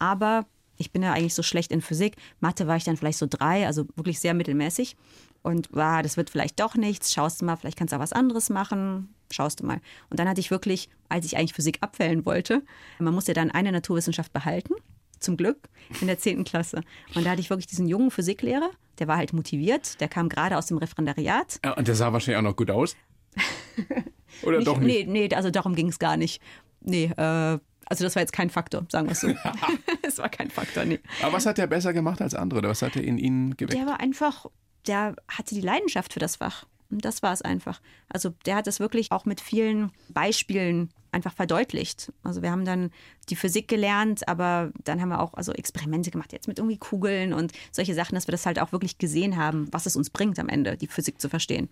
Aber 0.03 0.45
ich 0.75 0.91
bin 0.91 1.01
ja 1.01 1.13
eigentlich 1.13 1.33
so 1.33 1.43
schlecht 1.43 1.71
in 1.71 1.79
Physik. 1.79 2.17
Mathe 2.41 2.67
war 2.67 2.75
ich 2.75 2.83
dann 2.83 2.97
vielleicht 2.97 3.17
so 3.17 3.25
drei, 3.29 3.65
also 3.65 3.85
wirklich 3.95 4.19
sehr 4.19 4.33
mittelmäßig. 4.33 4.97
Und 5.43 5.73
war, 5.73 6.03
das 6.03 6.17
wird 6.17 6.29
vielleicht 6.29 6.59
doch 6.59 6.75
nichts. 6.75 7.13
Schaust 7.13 7.39
du 7.39 7.45
mal, 7.45 7.55
vielleicht 7.55 7.77
kannst 7.77 7.93
du 7.93 7.95
auch 7.95 8.01
was 8.01 8.11
anderes 8.11 8.49
machen. 8.49 9.15
Schaust 9.31 9.61
du 9.61 9.65
mal. 9.65 9.79
Und 10.09 10.19
dann 10.19 10.27
hatte 10.27 10.41
ich 10.41 10.51
wirklich, 10.51 10.89
als 11.07 11.25
ich 11.25 11.37
eigentlich 11.37 11.53
Physik 11.53 11.77
abwählen 11.79 12.25
wollte, 12.25 12.63
man 12.99 13.13
musste 13.13 13.33
dann 13.33 13.49
eine 13.49 13.71
Naturwissenschaft 13.71 14.33
behalten. 14.33 14.73
Zum 15.21 15.37
Glück 15.37 15.69
in 16.01 16.07
der 16.07 16.19
10. 16.19 16.43
Klasse. 16.43 16.81
Und 17.15 17.25
da 17.25 17.31
hatte 17.31 17.39
ich 17.39 17.49
wirklich 17.49 17.67
diesen 17.67 17.87
jungen 17.87 18.11
Physiklehrer, 18.11 18.71
der 18.99 19.07
war 19.07 19.15
halt 19.15 19.31
motiviert, 19.31 20.01
der 20.01 20.09
kam 20.09 20.27
gerade 20.27 20.57
aus 20.57 20.65
dem 20.65 20.77
Referendariat. 20.79 21.61
Ja, 21.63 21.77
und 21.77 21.87
der 21.87 21.95
sah 21.95 22.11
wahrscheinlich 22.11 22.39
auch 22.39 22.49
noch 22.49 22.57
gut 22.57 22.69
aus. 22.69 22.97
Oder 24.43 24.57
nicht, 24.57 24.67
doch 24.67 24.79
nicht? 24.79 25.07
Nee, 25.07 25.27
nee, 25.29 25.33
also 25.33 25.49
darum 25.49 25.75
ging 25.75 25.87
es 25.87 25.97
gar 25.97 26.17
nicht. 26.17 26.41
Nee, 26.81 27.05
äh, 27.05 27.59
also 27.85 28.03
das 28.03 28.15
war 28.15 28.21
jetzt 28.21 28.33
kein 28.33 28.49
Faktor, 28.49 28.85
sagen 28.89 29.07
wir 29.07 29.13
es 29.13 29.21
so. 29.21 29.27
Es 30.01 30.17
war 30.17 30.29
kein 30.29 30.49
Faktor, 30.49 30.85
nee. 30.85 30.99
Aber 31.21 31.33
was 31.33 31.45
hat 31.45 31.59
er 31.59 31.67
besser 31.67 31.93
gemacht 31.93 32.21
als 32.21 32.35
andere? 32.35 32.59
Oder 32.59 32.69
was 32.69 32.81
hat 32.81 32.95
er 32.95 33.03
in 33.03 33.17
Ihnen 33.17 33.57
geweckt? 33.57 33.77
Der 33.77 33.85
war 33.85 33.99
einfach, 33.99 34.47
der 34.87 35.15
hatte 35.27 35.55
die 35.55 35.61
Leidenschaft 35.61 36.13
für 36.13 36.19
das 36.19 36.37
Fach. 36.37 36.65
Und 36.89 37.03
das 37.05 37.23
war 37.23 37.33
es 37.33 37.41
einfach. 37.41 37.81
Also 38.07 38.33
der 38.45 38.55
hat 38.55 38.67
es 38.67 38.79
wirklich 38.79 39.11
auch 39.11 39.25
mit 39.25 39.41
vielen 39.41 39.91
Beispielen 40.09 40.89
einfach 41.11 41.33
verdeutlicht. 41.33 42.11
Also 42.23 42.41
wir 42.41 42.51
haben 42.51 42.65
dann 42.65 42.91
die 43.29 43.35
Physik 43.35 43.67
gelernt, 43.67 44.27
aber 44.27 44.71
dann 44.83 45.01
haben 45.01 45.09
wir 45.09 45.19
auch 45.19 45.33
also 45.33 45.53
Experimente 45.53 46.11
gemacht, 46.11 46.33
jetzt 46.33 46.47
mit 46.47 46.59
irgendwie 46.59 46.77
Kugeln 46.77 47.33
und 47.33 47.51
solche 47.71 47.93
Sachen, 47.93 48.15
dass 48.15 48.27
wir 48.27 48.31
das 48.31 48.45
halt 48.45 48.59
auch 48.59 48.71
wirklich 48.71 48.97
gesehen 48.97 49.37
haben, 49.37 49.67
was 49.71 49.85
es 49.85 49.95
uns 49.95 50.09
bringt 50.09 50.39
am 50.39 50.49
Ende, 50.49 50.77
die 50.77 50.87
Physik 50.87 51.19
zu 51.19 51.29
verstehen. 51.29 51.69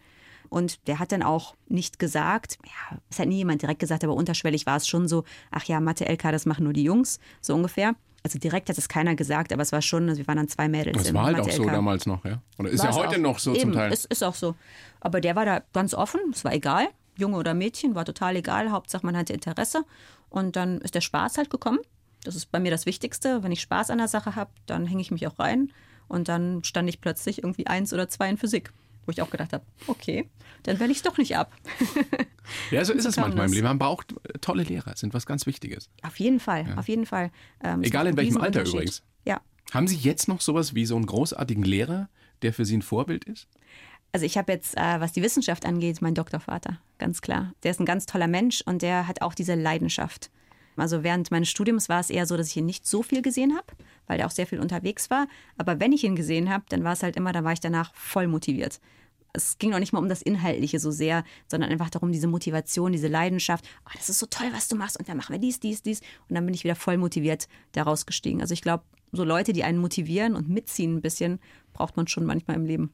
Und 0.51 0.85
der 0.89 0.99
hat 0.99 1.13
dann 1.13 1.23
auch 1.23 1.55
nicht 1.69 1.97
gesagt, 1.97 2.59
ja, 2.65 2.97
es 3.09 3.19
hat 3.19 3.29
nie 3.29 3.37
jemand 3.37 3.61
direkt 3.61 3.79
gesagt, 3.79 4.03
aber 4.03 4.13
unterschwellig 4.13 4.65
war 4.65 4.75
es 4.75 4.85
schon 4.85 5.07
so, 5.07 5.23
ach 5.49 5.63
ja, 5.63 5.79
Mathe-LK, 5.79 6.23
das 6.23 6.45
machen 6.45 6.65
nur 6.65 6.73
die 6.73 6.83
Jungs, 6.83 7.21
so 7.39 7.55
ungefähr. 7.55 7.95
Also 8.21 8.37
direkt 8.37 8.67
hat 8.67 8.77
es 8.77 8.89
keiner 8.89 9.15
gesagt, 9.15 9.53
aber 9.53 9.61
es 9.61 9.71
war 9.71 9.81
schon, 9.81 10.09
also 10.09 10.19
wir 10.19 10.27
waren 10.27 10.35
dann 10.35 10.49
zwei 10.49 10.67
Mädels. 10.67 10.97
Das 10.97 11.13
war 11.13 11.23
halt 11.23 11.39
auch 11.39 11.49
so 11.49 11.63
damals 11.63 12.05
noch, 12.05 12.25
ja? 12.25 12.41
Oder 12.59 12.69
ist 12.69 12.83
war 12.83 12.89
ja 12.89 12.95
heute 12.97 13.15
auch. 13.15 13.19
noch 13.19 13.39
so 13.39 13.51
Eben, 13.51 13.61
zum 13.61 13.71
Teil? 13.71 13.93
Es 13.93 14.03
ist 14.03 14.25
auch 14.25 14.35
so. 14.35 14.55
Aber 14.99 15.21
der 15.21 15.37
war 15.37 15.45
da 15.45 15.61
ganz 15.71 15.93
offen, 15.93 16.19
es 16.33 16.43
war 16.43 16.51
egal. 16.51 16.89
Junge 17.15 17.37
oder 17.37 17.53
Mädchen, 17.53 17.95
war 17.95 18.03
total 18.03 18.35
egal. 18.35 18.71
Hauptsache, 18.71 19.05
man 19.05 19.15
hatte 19.15 19.31
Interesse. 19.31 19.85
Und 20.29 20.57
dann 20.57 20.79
ist 20.79 20.95
der 20.95 21.01
Spaß 21.01 21.37
halt 21.37 21.49
gekommen. 21.49 21.79
Das 22.25 22.35
ist 22.35 22.51
bei 22.51 22.59
mir 22.59 22.71
das 22.71 22.85
Wichtigste. 22.85 23.41
Wenn 23.41 23.53
ich 23.53 23.61
Spaß 23.61 23.89
an 23.89 23.99
der 23.99 24.09
Sache 24.09 24.35
habe, 24.35 24.51
dann 24.65 24.85
hänge 24.85 25.01
ich 25.01 25.11
mich 25.11 25.25
auch 25.27 25.39
rein. 25.39 25.71
Und 26.09 26.27
dann 26.27 26.65
stand 26.65 26.89
ich 26.89 26.99
plötzlich 26.99 27.41
irgendwie 27.41 27.67
eins 27.67 27.93
oder 27.93 28.09
zwei 28.09 28.29
in 28.29 28.37
Physik 28.37 28.73
wo 29.11 29.13
ich 29.13 29.21
auch 29.21 29.29
gedacht 29.29 29.51
habe, 29.51 29.65
okay, 29.87 30.29
dann 30.63 30.79
werde 30.79 30.91
ich 30.91 30.99
es 30.99 31.03
doch 31.03 31.17
nicht 31.17 31.35
ab. 31.35 31.51
ja, 32.71 32.85
so 32.85 32.93
ist 32.93 33.05
es 33.05 33.17
manchmal 33.17 33.47
im 33.47 33.53
Leben. 33.53 33.65
Man 33.65 33.77
braucht 33.77 34.15
tolle 34.39 34.63
Lehrer, 34.63 34.95
sind 34.95 35.13
was 35.13 35.25
ganz 35.25 35.45
Wichtiges. 35.45 35.89
Auf 36.03 36.17
jeden 36.17 36.39
Fall, 36.39 36.67
ja. 36.67 36.77
auf 36.77 36.87
jeden 36.87 37.05
Fall. 37.05 37.31
Ähm, 37.61 37.83
Egal 37.83 38.07
in 38.07 38.15
welchem 38.15 38.37
Alter 38.37 38.65
übrigens. 38.65 39.03
Ja. 39.25 39.41
Haben 39.73 39.87
Sie 39.87 39.97
jetzt 39.97 40.27
noch 40.27 40.39
sowas 40.39 40.73
wie 40.75 40.85
so 40.85 40.95
einen 40.95 41.05
großartigen 41.05 41.63
Lehrer, 41.63 42.09
der 42.41 42.53
für 42.53 42.63
Sie 42.63 42.77
ein 42.77 42.81
Vorbild 42.81 43.25
ist? 43.25 43.47
Also 44.13 44.25
ich 44.25 44.37
habe 44.37 44.51
jetzt, 44.51 44.77
äh, 44.77 44.99
was 44.99 45.13
die 45.13 45.21
Wissenschaft 45.21 45.65
angeht, 45.65 46.01
meinen 46.01 46.15
Doktorvater, 46.15 46.77
ganz 46.97 47.21
klar. 47.21 47.53
Der 47.63 47.71
ist 47.71 47.79
ein 47.79 47.85
ganz 47.85 48.05
toller 48.05 48.27
Mensch 48.27 48.61
und 48.65 48.81
der 48.81 49.07
hat 49.07 49.21
auch 49.21 49.33
diese 49.33 49.55
Leidenschaft. 49.55 50.29
Also 50.77 51.03
während 51.03 51.31
meines 51.31 51.49
Studiums 51.49 51.89
war 51.89 51.99
es 51.99 52.09
eher 52.09 52.25
so, 52.25 52.37
dass 52.37 52.47
ich 52.47 52.57
ihn 52.57 52.65
nicht 52.65 52.85
so 52.85 53.03
viel 53.03 53.21
gesehen 53.21 53.55
habe, 53.55 53.67
weil 54.07 54.19
er 54.19 54.25
auch 54.25 54.31
sehr 54.31 54.47
viel 54.47 54.59
unterwegs 54.59 55.09
war. 55.09 55.27
Aber 55.57 55.79
wenn 55.79 55.91
ich 55.91 56.03
ihn 56.03 56.15
gesehen 56.15 56.49
habe, 56.49 56.65
dann 56.69 56.83
war 56.83 56.93
es 56.93 57.03
halt 57.03 57.15
immer, 57.15 57.31
da 57.31 57.43
war 57.43 57.53
ich 57.53 57.59
danach 57.59 57.93
voll 57.93 58.27
motiviert. 58.27 58.79
Es 59.33 59.57
ging 59.57 59.69
noch 59.69 59.79
nicht 59.79 59.93
mal 59.93 59.99
um 59.99 60.09
das 60.09 60.21
Inhaltliche 60.21 60.79
so 60.79 60.91
sehr, 60.91 61.23
sondern 61.47 61.71
einfach 61.71 61.89
darum, 61.89 62.11
diese 62.11 62.27
Motivation, 62.27 62.91
diese 62.91 63.07
Leidenschaft. 63.07 63.65
Oh, 63.85 63.91
das 63.95 64.09
ist 64.09 64.19
so 64.19 64.25
toll, 64.25 64.47
was 64.51 64.67
du 64.67 64.75
machst. 64.75 64.97
Und 64.97 65.07
dann 65.07 65.17
machen 65.17 65.33
wir 65.33 65.39
dies, 65.39 65.59
dies, 65.59 65.81
dies. 65.81 66.01
Und 66.27 66.35
dann 66.35 66.45
bin 66.45 66.53
ich 66.53 66.63
wieder 66.63 66.75
voll 66.75 66.97
motiviert 66.97 67.47
daraus 67.71 68.05
gestiegen. 68.05 68.41
Also 68.41 68.53
ich 68.53 68.61
glaube, 68.61 68.83
so 69.11 69.23
Leute, 69.23 69.53
die 69.53 69.63
einen 69.63 69.77
motivieren 69.77 70.35
und 70.35 70.49
mitziehen 70.49 70.95
ein 70.95 71.01
bisschen, 71.01 71.39
braucht 71.73 71.97
man 71.97 72.07
schon 72.07 72.25
manchmal 72.25 72.57
im 72.57 72.65
Leben. 72.65 72.93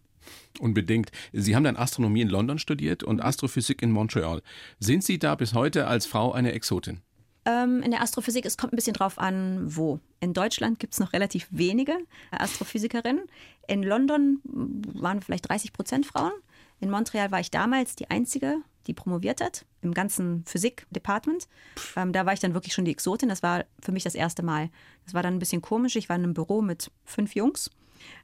Unbedingt. 0.59 1.11
Sie 1.31 1.55
haben 1.55 1.63
dann 1.63 1.77
Astronomie 1.77 2.21
in 2.21 2.29
London 2.29 2.59
studiert 2.59 3.03
und 3.03 3.21
Astrophysik 3.21 3.81
in 3.81 3.91
Montreal. 3.91 4.41
Sind 4.79 5.03
Sie 5.03 5.19
da 5.19 5.35
bis 5.35 5.53
heute 5.53 5.87
als 5.87 6.05
Frau 6.05 6.31
eine 6.31 6.51
Exotin? 6.51 7.01
Ähm, 7.47 7.81
in 7.81 7.91
der 7.91 8.01
Astrophysik, 8.01 8.45
es 8.45 8.57
kommt 8.57 8.73
ein 8.73 8.75
bisschen 8.75 8.93
drauf 8.93 9.17
an, 9.17 9.73
wo. 9.73 10.01
In 10.19 10.33
Deutschland 10.33 10.79
gibt 10.79 10.93
es 10.93 10.99
noch 10.99 11.13
relativ 11.13 11.47
wenige 11.49 11.97
Astrophysikerinnen. 12.31 13.23
In 13.67 13.83
London 13.83 14.41
waren 14.43 15.21
vielleicht 15.21 15.47
30 15.47 15.71
Prozent 15.71 16.05
Frauen. 16.05 16.33
In 16.81 16.89
Montreal 16.89 17.31
war 17.31 17.39
ich 17.39 17.49
damals 17.49 17.95
die 17.95 18.09
Einzige, 18.09 18.57
die 18.85 18.93
promoviert 18.93 19.41
hat 19.41 19.65
im 19.81 19.93
ganzen 19.93 20.43
Physik-Department. 20.45 21.47
Ähm, 21.95 22.11
da 22.11 22.25
war 22.25 22.33
ich 22.33 22.41
dann 22.41 22.53
wirklich 22.53 22.73
schon 22.73 22.83
die 22.83 22.91
Exotin. 22.91 23.29
Das 23.29 23.43
war 23.43 23.63
für 23.81 23.93
mich 23.93 24.03
das 24.03 24.15
erste 24.15 24.43
Mal. 24.43 24.69
Das 25.05 25.13
war 25.13 25.23
dann 25.23 25.35
ein 25.35 25.39
bisschen 25.39 25.61
komisch. 25.61 25.95
Ich 25.95 26.09
war 26.09 26.17
in 26.17 26.23
einem 26.23 26.33
Büro 26.33 26.61
mit 26.61 26.91
fünf 27.05 27.33
Jungs, 27.33 27.71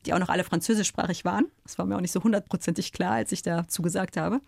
die 0.05 0.13
auch 0.13 0.19
noch 0.19 0.29
alle 0.29 0.43
französischsprachig 0.43 1.23
waren. 1.23 1.45
Das 1.63 1.77
war 1.77 1.86
mir 1.86 1.95
auch 1.95 2.01
nicht 2.01 2.12
so 2.12 2.21
hundertprozentig 2.21 2.91
klar, 2.91 3.13
als 3.13 3.31
ich 3.31 3.41
da 3.41 3.69
zugesagt 3.69 4.17
habe. 4.17 4.41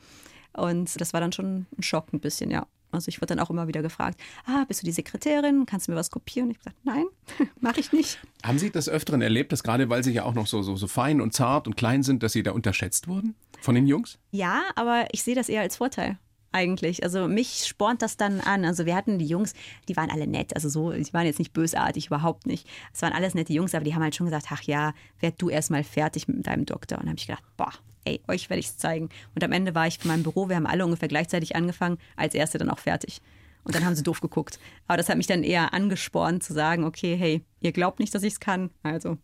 Und 0.51 0.99
das 0.99 1.13
war 1.13 1.21
dann 1.21 1.31
schon 1.31 1.65
ein 1.77 1.83
Schock 1.83 2.11
ein 2.11 2.19
bisschen, 2.19 2.51
ja. 2.51 2.67
Also 2.91 3.09
ich 3.09 3.21
wurde 3.21 3.35
dann 3.35 3.39
auch 3.39 3.49
immer 3.49 3.67
wieder 3.67 3.81
gefragt, 3.81 4.19
ah, 4.45 4.65
bist 4.67 4.81
du 4.81 4.85
die 4.85 4.91
Sekretärin? 4.91 5.65
Kannst 5.65 5.87
du 5.87 5.91
mir 5.91 5.97
was 5.97 6.11
kopieren? 6.11 6.51
Ich 6.51 6.57
habe 6.57 6.71
gesagt, 6.71 6.85
nein, 6.85 7.05
mache 7.59 7.79
ich 7.79 7.91
nicht. 7.91 8.19
Haben 8.43 8.59
Sie 8.59 8.71
das 8.71 8.89
Öfteren 8.89 9.21
erlebt, 9.21 9.51
dass 9.51 9.63
gerade 9.63 9.89
weil 9.89 10.03
Sie 10.03 10.11
ja 10.11 10.23
auch 10.23 10.33
noch 10.33 10.47
so, 10.47 10.61
so, 10.61 10.75
so 10.75 10.87
fein 10.87 11.21
und 11.21 11.33
zart 11.33 11.67
und 11.67 11.75
klein 11.75 12.03
sind, 12.03 12.23
dass 12.23 12.33
Sie 12.33 12.43
da 12.43 12.51
unterschätzt 12.51 13.07
wurden 13.07 13.35
von 13.61 13.75
den 13.75 13.87
Jungs? 13.87 14.17
Ja, 14.31 14.63
aber 14.75 15.07
ich 15.11 15.23
sehe 15.23 15.35
das 15.35 15.49
eher 15.49 15.61
als 15.61 15.77
Vorteil 15.77 16.17
eigentlich. 16.55 17.03
Also 17.03 17.27
mich 17.27 17.65
spornt 17.67 18.01
das 18.01 18.15
dann 18.17 18.39
an. 18.39 18.63
Also 18.63 18.85
wir 18.85 18.95
hatten 18.95 19.19
die 19.19 19.27
Jungs, 19.27 19.53
die 19.89 19.97
waren 19.97 20.09
alle 20.09 20.25
nett. 20.25 20.55
Also 20.55 20.69
so, 20.69 20.91
die 20.91 21.13
waren 21.13 21.25
jetzt 21.25 21.39
nicht 21.39 21.53
bösartig, 21.53 22.07
überhaupt 22.07 22.47
nicht. 22.47 22.65
Es 22.93 23.01
waren 23.01 23.13
alles 23.13 23.35
nette 23.35 23.51
Jungs, 23.51 23.75
aber 23.75 23.83
die 23.83 23.93
haben 23.93 24.01
halt 24.01 24.15
schon 24.15 24.27
gesagt, 24.27 24.47
ach 24.49 24.61
ja, 24.61 24.93
werd 25.19 25.41
du 25.41 25.49
erst 25.49 25.69
mal 25.69 25.83
fertig 25.83 26.27
mit 26.27 26.47
deinem 26.47 26.65
Doktor. 26.65 26.97
Und 26.97 27.03
dann 27.03 27.09
habe 27.09 27.19
ich 27.19 27.27
gedacht, 27.27 27.43
boah, 27.57 27.73
ey, 28.05 28.21
euch 28.27 28.49
werde 28.49 28.59
ich 28.59 28.67
es 28.67 28.77
zeigen. 28.77 29.09
Und 29.33 29.43
am 29.43 29.51
Ende 29.51 29.75
war 29.75 29.87
ich 29.87 29.99
in 30.01 30.07
meinem 30.07 30.23
Büro, 30.23 30.49
wir 30.49 30.55
haben 30.55 30.67
alle 30.67 30.85
ungefähr 30.85 31.09
gleichzeitig 31.09 31.55
angefangen, 31.55 31.97
als 32.15 32.33
Erste 32.33 32.57
dann 32.57 32.69
auch 32.69 32.79
fertig. 32.79 33.21
Und 33.63 33.75
dann 33.75 33.83
haben 33.83 33.95
sie 33.95 34.03
doof 34.03 34.21
geguckt. 34.21 34.59
Aber 34.87 34.97
das 34.97 35.09
hat 35.09 35.17
mich 35.17 35.27
dann 35.27 35.43
eher 35.43 35.73
angespornt 35.73 36.43
zu 36.43 36.53
sagen, 36.53 36.83
okay, 36.83 37.15
hey, 37.15 37.41
ihr 37.61 37.71
glaubt 37.71 37.99
nicht, 37.99 38.13
dass 38.13 38.23
ich 38.23 38.33
es 38.33 38.39
kann, 38.39 38.69
also 38.83 39.17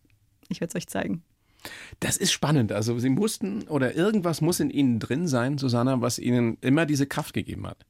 ich 0.48 0.60
werde 0.60 0.70
es 0.70 0.76
euch 0.76 0.88
zeigen. 0.88 1.22
Das 2.00 2.16
ist 2.16 2.32
spannend. 2.32 2.72
Also 2.72 2.98
Sie 2.98 3.08
mussten 3.08 3.62
oder 3.68 3.94
irgendwas 3.94 4.40
muss 4.40 4.58
in 4.58 4.70
Ihnen 4.70 4.98
drin 4.98 5.28
sein, 5.28 5.58
Susanna, 5.58 6.00
was 6.00 6.18
Ihnen 6.18 6.58
immer 6.60 6.86
diese 6.86 7.06
Kraft 7.06 7.34
gegeben 7.34 7.66
hat. 7.66 7.86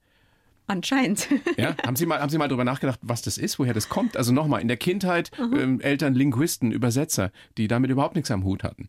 Anscheinend. 0.66 1.28
Ja, 1.57 1.74
haben 1.85 1.96
Sie 1.96 2.07
mal, 2.07 2.20
haben 2.20 2.31
Sie 2.31 2.38
mal 2.38 2.48
darüber 2.48 2.64
nachgedacht, 2.64 3.00
was 3.02 3.22
das 3.22 3.38
ist, 3.38 3.59
woher 3.59 3.74
das 3.74 3.88
kommt? 3.88 4.16
Also 4.16 4.33
nochmal, 4.33 4.61
in 4.61 4.68
der 4.68 4.76
Kindheit 4.76 5.31
ähm, 5.38 5.81
Eltern 5.81 6.14
Linguisten, 6.14 6.70
Übersetzer, 6.70 7.31
die 7.57 7.68
damit 7.68 7.90
überhaupt 7.90 8.14
nichts 8.14 8.31
am 8.31 8.44
Hut 8.44 8.62
hatten. 8.62 8.88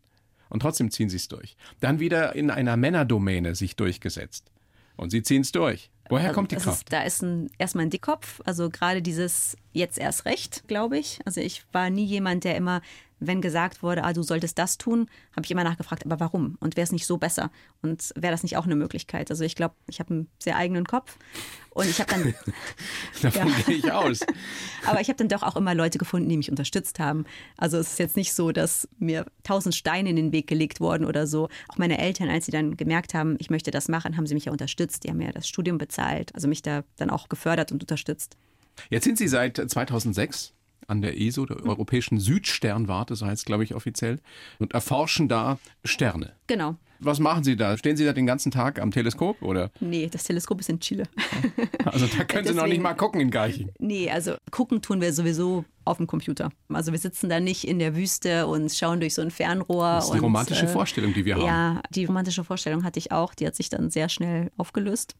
Und 0.53 0.59
trotzdem 0.59 0.91
ziehen 0.91 1.09
sie 1.09 1.17
es 1.17 1.27
durch. 1.27 1.57
Dann 1.79 1.99
wieder 1.99 2.35
in 2.35 2.51
einer 2.51 2.77
Männerdomäne 2.77 3.55
sich 3.55 3.75
durchgesetzt. 3.75 4.51
Und 4.95 5.09
sie 5.09 5.23
ziehen 5.23 5.41
es 5.41 5.51
durch. 5.51 5.89
Woher 6.09 6.25
Also 6.25 6.35
kommt 6.35 6.51
die 6.51 6.57
es 6.57 6.63
Kraft? 6.63 6.83
Ist, 6.83 6.93
da 6.93 7.01
ist 7.01 7.23
ein, 7.23 7.49
erstmal 7.57 7.85
ein 7.85 7.89
Dickkopf, 7.89 8.39
also 8.45 8.69
gerade 8.69 9.01
dieses 9.01 9.57
jetzt 9.73 9.97
erst 9.97 10.25
recht, 10.25 10.67
glaube 10.67 10.97
ich. 10.97 11.19
Also 11.25 11.41
ich 11.41 11.63
war 11.71 11.89
nie 11.89 12.05
jemand, 12.05 12.43
der 12.43 12.55
immer, 12.55 12.81
wenn 13.19 13.41
gesagt 13.41 13.81
wurde, 13.83 14.03
ah, 14.03 14.13
du 14.13 14.21
solltest 14.21 14.59
das 14.59 14.77
tun, 14.77 15.07
habe 15.35 15.45
ich 15.45 15.51
immer 15.51 15.63
nachgefragt, 15.63 16.05
aber 16.05 16.19
warum? 16.19 16.57
Und 16.59 16.75
wäre 16.75 16.83
es 16.83 16.91
nicht 16.91 17.05
so 17.07 17.17
besser? 17.17 17.51
Und 17.81 18.11
wäre 18.15 18.31
das 18.31 18.43
nicht 18.43 18.57
auch 18.57 18.65
eine 18.65 18.75
Möglichkeit? 18.75 19.31
Also 19.31 19.43
ich 19.43 19.55
glaube, 19.55 19.75
ich 19.87 19.99
habe 19.99 20.13
einen 20.13 20.27
sehr 20.39 20.57
eigenen 20.57 20.85
Kopf 20.85 21.17
und 21.71 21.89
ich 21.89 21.99
habe 21.99 22.11
dann, 22.11 22.33
Davon 23.21 23.47
Ja. 23.47 23.55
gehe 23.65 23.77
ich 23.77 23.91
aus. 23.91 24.19
aber 24.85 25.01
ich 25.01 25.07
habe 25.07 25.17
dann 25.17 25.29
doch 25.29 25.41
auch 25.41 25.55
immer 25.55 25.73
Leute 25.73 25.97
gefunden, 25.97 26.29
die 26.29 26.37
mich 26.37 26.51
unterstützt 26.51 26.99
haben. 26.99 27.25
Also 27.57 27.77
es 27.77 27.93
ist 27.93 27.99
jetzt 27.99 28.15
nicht 28.17 28.33
so, 28.33 28.51
dass 28.51 28.87
mir 28.99 29.25
tausend 29.43 29.73
Steine 29.73 30.09
in 30.09 30.15
den 30.17 30.31
Weg 30.31 30.47
gelegt 30.47 30.79
wurden 30.81 31.05
oder 31.05 31.25
so. 31.25 31.49
Auch 31.69 31.77
meine 31.77 31.97
Eltern, 31.97 32.29
als 32.29 32.45
sie 32.45 32.51
dann 32.51 32.77
gemerkt 32.77 33.13
haben, 33.13 33.37
ich 33.39 33.49
möchte 33.49 33.71
das 33.71 33.87
machen, 33.87 34.17
haben 34.17 34.27
sie 34.27 34.33
mich 34.35 34.45
ja 34.45 34.51
unterstützt. 34.51 35.03
Die 35.03 35.09
haben 35.09 35.17
mir 35.17 35.31
das 35.31 35.47
Studium 35.47 35.77
bezahlt, 35.77 36.35
also 36.35 36.47
mich 36.47 36.61
da 36.61 36.83
dann 36.97 37.09
auch 37.09 37.29
gefördert 37.29 37.71
und 37.71 37.81
unterstützt. 37.81 38.37
Jetzt 38.89 39.03
sind 39.05 39.17
Sie 39.17 39.27
seit 39.27 39.57
2006 39.57 40.53
an 40.87 41.01
der 41.01 41.19
ESO, 41.19 41.45
der 41.45 41.63
Europäischen 41.63 42.19
Südsternwarte, 42.19 43.15
so 43.15 43.25
heißt 43.25 43.41
es, 43.41 43.45
glaube 43.45 43.63
ich, 43.63 43.73
offiziell, 43.73 44.19
und 44.59 44.73
erforschen 44.73 45.27
da 45.27 45.59
Sterne. 45.83 46.33
Genau. 46.47 46.75
Was 47.03 47.19
machen 47.19 47.43
Sie 47.43 47.55
da? 47.55 47.77
Stehen 47.77 47.97
Sie 47.97 48.05
da 48.05 48.13
den 48.13 48.25
ganzen 48.25 48.51
Tag 48.51 48.79
am 48.79 48.91
Teleskop? 48.91 49.41
Oder? 49.41 49.71
Nee, 49.79 50.09
das 50.11 50.23
Teleskop 50.23 50.59
ist 50.59 50.69
in 50.69 50.79
Chile. 50.79 51.03
Also 51.85 52.07
da 52.07 52.23
können 52.23 52.47
Sie 52.47 52.53
noch 52.53 52.65
nicht 52.65 52.81
mal 52.81 52.93
gucken 52.93 53.19
in 53.19 53.29
Garching. 53.29 53.69
Nee, 53.77 54.09
also 54.09 54.35
gucken 54.51 54.81
tun 54.81 55.01
wir 55.01 55.13
sowieso 55.13 55.65
auf 55.85 55.97
dem 55.97 56.07
Computer. 56.07 56.49
Also 56.69 56.91
wir 56.91 56.97
sitzen 56.97 57.29
da 57.29 57.39
nicht 57.39 57.67
in 57.67 57.77
der 57.77 57.95
Wüste 57.95 58.47
und 58.47 58.71
schauen 58.71 58.99
durch 58.99 59.13
so 59.13 59.21
ein 59.21 59.31
Fernrohr. 59.31 59.95
Das 59.95 60.05
ist 60.05 60.11
die 60.11 60.17
und, 60.17 60.23
romantische 60.23 60.65
äh, 60.65 60.69
Vorstellung, 60.69 61.13
die 61.13 61.25
wir 61.25 61.35
haben. 61.35 61.45
Ja, 61.45 61.81
die 61.91 62.05
romantische 62.05 62.43
Vorstellung 62.43 62.83
hatte 62.83 62.99
ich 62.99 63.11
auch. 63.11 63.35
Die 63.35 63.45
hat 63.45 63.55
sich 63.55 63.69
dann 63.69 63.89
sehr 63.89 64.09
schnell 64.09 64.49
aufgelöst. 64.57 65.15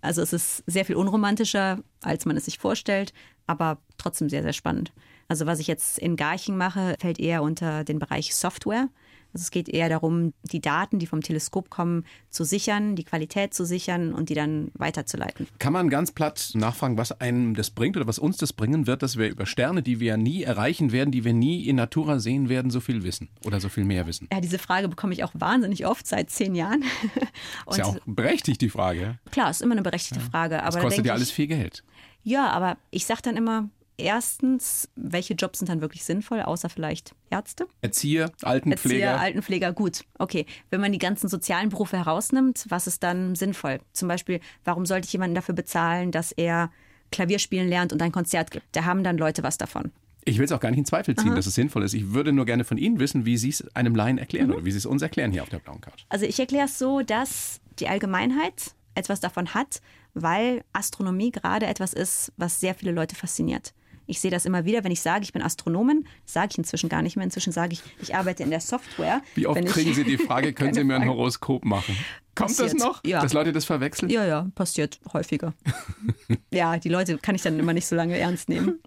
Also 0.00 0.22
es 0.22 0.32
ist 0.32 0.62
sehr 0.66 0.84
viel 0.84 0.96
unromantischer, 0.96 1.80
als 2.00 2.26
man 2.26 2.36
es 2.36 2.44
sich 2.44 2.58
vorstellt, 2.58 3.12
aber 3.46 3.78
trotzdem 3.98 4.28
sehr, 4.28 4.42
sehr 4.42 4.52
spannend. 4.52 4.92
Also 5.28 5.46
was 5.46 5.58
ich 5.58 5.66
jetzt 5.66 5.98
in 5.98 6.16
Garching 6.16 6.56
mache, 6.56 6.96
fällt 7.00 7.18
eher 7.18 7.42
unter 7.42 7.84
den 7.84 7.98
Bereich 7.98 8.34
Software. 8.34 8.88
Also 9.34 9.42
es 9.42 9.50
geht 9.50 9.68
eher 9.68 9.88
darum, 9.88 10.32
die 10.44 10.60
Daten, 10.60 11.00
die 11.00 11.06
vom 11.06 11.20
Teleskop 11.20 11.68
kommen, 11.68 12.04
zu 12.30 12.44
sichern, 12.44 12.94
die 12.94 13.02
Qualität 13.02 13.52
zu 13.52 13.66
sichern 13.66 14.14
und 14.14 14.28
die 14.28 14.34
dann 14.34 14.70
weiterzuleiten. 14.74 15.48
Kann 15.58 15.72
man 15.72 15.90
ganz 15.90 16.12
platt 16.12 16.52
nachfragen, 16.54 16.96
was 16.96 17.20
einem 17.20 17.54
das 17.54 17.70
bringt 17.70 17.96
oder 17.96 18.06
was 18.06 18.20
uns 18.20 18.36
das 18.36 18.52
bringen 18.52 18.86
wird, 18.86 19.02
dass 19.02 19.16
wir 19.16 19.28
über 19.28 19.44
Sterne, 19.44 19.82
die 19.82 19.98
wir 19.98 20.16
nie 20.16 20.44
erreichen 20.44 20.92
werden, 20.92 21.10
die 21.10 21.24
wir 21.24 21.32
nie 21.32 21.66
in 21.66 21.76
Natura 21.76 22.20
sehen 22.20 22.48
werden, 22.48 22.70
so 22.70 22.78
viel 22.78 23.02
wissen 23.02 23.28
oder 23.44 23.60
so 23.60 23.68
viel 23.68 23.84
mehr 23.84 24.06
wissen? 24.06 24.28
Ja, 24.32 24.40
diese 24.40 24.58
Frage 24.58 24.88
bekomme 24.88 25.12
ich 25.12 25.24
auch 25.24 25.32
wahnsinnig 25.34 25.84
oft 25.84 26.06
seit 26.06 26.30
zehn 26.30 26.54
Jahren. 26.54 26.84
Ist 27.68 27.78
ja 27.78 27.86
auch 27.86 27.98
berechtigt, 28.06 28.60
die 28.60 28.70
Frage. 28.70 29.00
ja? 29.00 29.30
klar, 29.32 29.50
ist 29.50 29.62
immer 29.62 29.72
eine 29.72 29.82
berechtigte 29.82 30.20
Frage. 30.20 30.58
Aber 30.58 30.66
Das 30.66 30.74
da 30.76 30.80
kostet 30.80 31.06
ja 31.06 31.12
alles 31.12 31.32
viel 31.32 31.48
Geld. 31.48 31.82
Ja, 32.22 32.50
aber 32.50 32.78
ich 32.90 33.04
sage 33.04 33.20
dann 33.22 33.36
immer, 33.36 33.68
erstens, 33.96 34.88
welche 34.96 35.34
Jobs 35.34 35.58
sind 35.58 35.68
dann 35.68 35.80
wirklich 35.80 36.04
sinnvoll, 36.04 36.42
außer 36.42 36.68
vielleicht 36.68 37.14
Ärzte? 37.30 37.66
Erzieher, 37.80 38.24
Erzieher, 38.24 38.48
Altenpfleger. 38.48 39.20
Altenpfleger, 39.20 39.72
gut. 39.72 40.04
Okay, 40.18 40.46
wenn 40.70 40.80
man 40.80 40.92
die 40.92 40.98
ganzen 40.98 41.28
sozialen 41.28 41.68
Berufe 41.68 41.96
herausnimmt, 41.96 42.66
was 42.68 42.86
ist 42.86 43.02
dann 43.02 43.34
sinnvoll? 43.34 43.80
Zum 43.92 44.08
Beispiel, 44.08 44.40
warum 44.64 44.86
sollte 44.86 45.06
ich 45.06 45.12
jemanden 45.12 45.34
dafür 45.34 45.54
bezahlen, 45.54 46.10
dass 46.10 46.32
er 46.32 46.70
Klavier 47.12 47.38
spielen 47.38 47.68
lernt 47.68 47.92
und 47.92 48.02
ein 48.02 48.12
Konzert 48.12 48.50
gibt? 48.50 48.66
Da 48.72 48.84
haben 48.84 49.04
dann 49.04 49.16
Leute 49.18 49.42
was 49.42 49.58
davon. 49.58 49.92
Ich 50.26 50.38
will 50.38 50.46
es 50.46 50.52
auch 50.52 50.60
gar 50.60 50.70
nicht 50.70 50.78
in 50.78 50.86
Zweifel 50.86 51.14
ziehen, 51.16 51.34
dass 51.34 51.44
es 51.46 51.54
sinnvoll 51.54 51.82
ist. 51.82 51.92
Ich 51.92 52.12
würde 52.14 52.32
nur 52.32 52.46
gerne 52.46 52.64
von 52.64 52.78
Ihnen 52.78 52.98
wissen, 52.98 53.26
wie 53.26 53.36
Sie 53.36 53.50
es 53.50 53.76
einem 53.76 53.94
Laien 53.94 54.16
erklären 54.16 54.46
Mhm. 54.48 54.54
oder 54.54 54.64
wie 54.64 54.70
Sie 54.70 54.78
es 54.78 54.86
uns 54.86 55.02
erklären 55.02 55.32
hier 55.32 55.42
auf 55.42 55.50
der 55.50 55.58
blauen 55.58 55.82
Couch. 55.82 56.04
Also 56.08 56.24
ich 56.24 56.40
erkläre 56.40 56.64
es 56.64 56.78
so, 56.78 57.02
dass 57.02 57.60
die 57.78 57.88
Allgemeinheit 57.88 58.74
etwas 58.94 59.20
davon 59.20 59.52
hat, 59.52 59.82
weil 60.14 60.64
Astronomie 60.72 61.30
gerade 61.30 61.66
etwas 61.66 61.92
ist, 61.92 62.32
was 62.38 62.58
sehr 62.58 62.74
viele 62.74 62.92
Leute 62.92 63.16
fasziniert. 63.16 63.74
Ich 64.06 64.20
sehe 64.20 64.30
das 64.30 64.44
immer 64.44 64.64
wieder, 64.64 64.84
wenn 64.84 64.92
ich 64.92 65.00
sage, 65.00 65.24
ich 65.24 65.32
bin 65.32 65.40
Astronomin, 65.42 66.06
sage 66.26 66.48
ich 66.52 66.58
inzwischen 66.58 66.88
gar 66.88 67.02
nicht 67.02 67.16
mehr. 67.16 67.24
Inzwischen 67.24 67.52
sage 67.52 67.72
ich, 67.74 67.82
ich 68.02 68.14
arbeite 68.14 68.42
in 68.42 68.50
der 68.50 68.60
Software. 68.60 69.22
Wie 69.34 69.46
oft 69.46 69.56
Wenn 69.56 69.66
ich- 69.66 69.72
kriegen 69.72 69.94
Sie 69.94 70.04
die 70.04 70.18
Frage, 70.18 70.52
können 70.54 70.74
Sie 70.74 70.84
mir 70.84 70.96
ein. 70.96 71.08
Horoskop 71.08 71.64
machen? 71.64 71.96
Kommt 72.34 72.58
das 72.58 72.74
noch, 72.74 73.02
ja. 73.04 73.20
dass 73.20 73.32
Leute 73.32 73.52
das 73.52 73.64
verwechseln? 73.64 74.10
Ja, 74.10 74.24
ja, 74.24 74.48
passiert 74.54 75.00
häufiger. 75.12 75.54
ja, 76.52 76.76
die 76.78 76.88
Leute 76.88 77.18
kann 77.18 77.34
ich 77.34 77.42
dann 77.42 77.58
immer 77.58 77.72
nicht 77.72 77.86
so 77.86 77.94
lange 77.96 78.18
ernst 78.18 78.48
nehmen. 78.48 78.80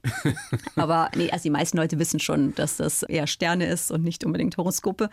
Aber 0.75 1.09
nee, 1.15 1.29
also 1.31 1.43
die 1.43 1.49
meisten 1.49 1.77
Leute 1.77 1.99
wissen 1.99 2.19
schon, 2.19 2.53
dass 2.55 2.77
das 2.77 3.03
eher 3.03 3.27
Sterne 3.27 3.67
ist 3.67 3.91
und 3.91 4.03
nicht 4.03 4.25
unbedingt 4.25 4.57
Horoskope. 4.57 5.09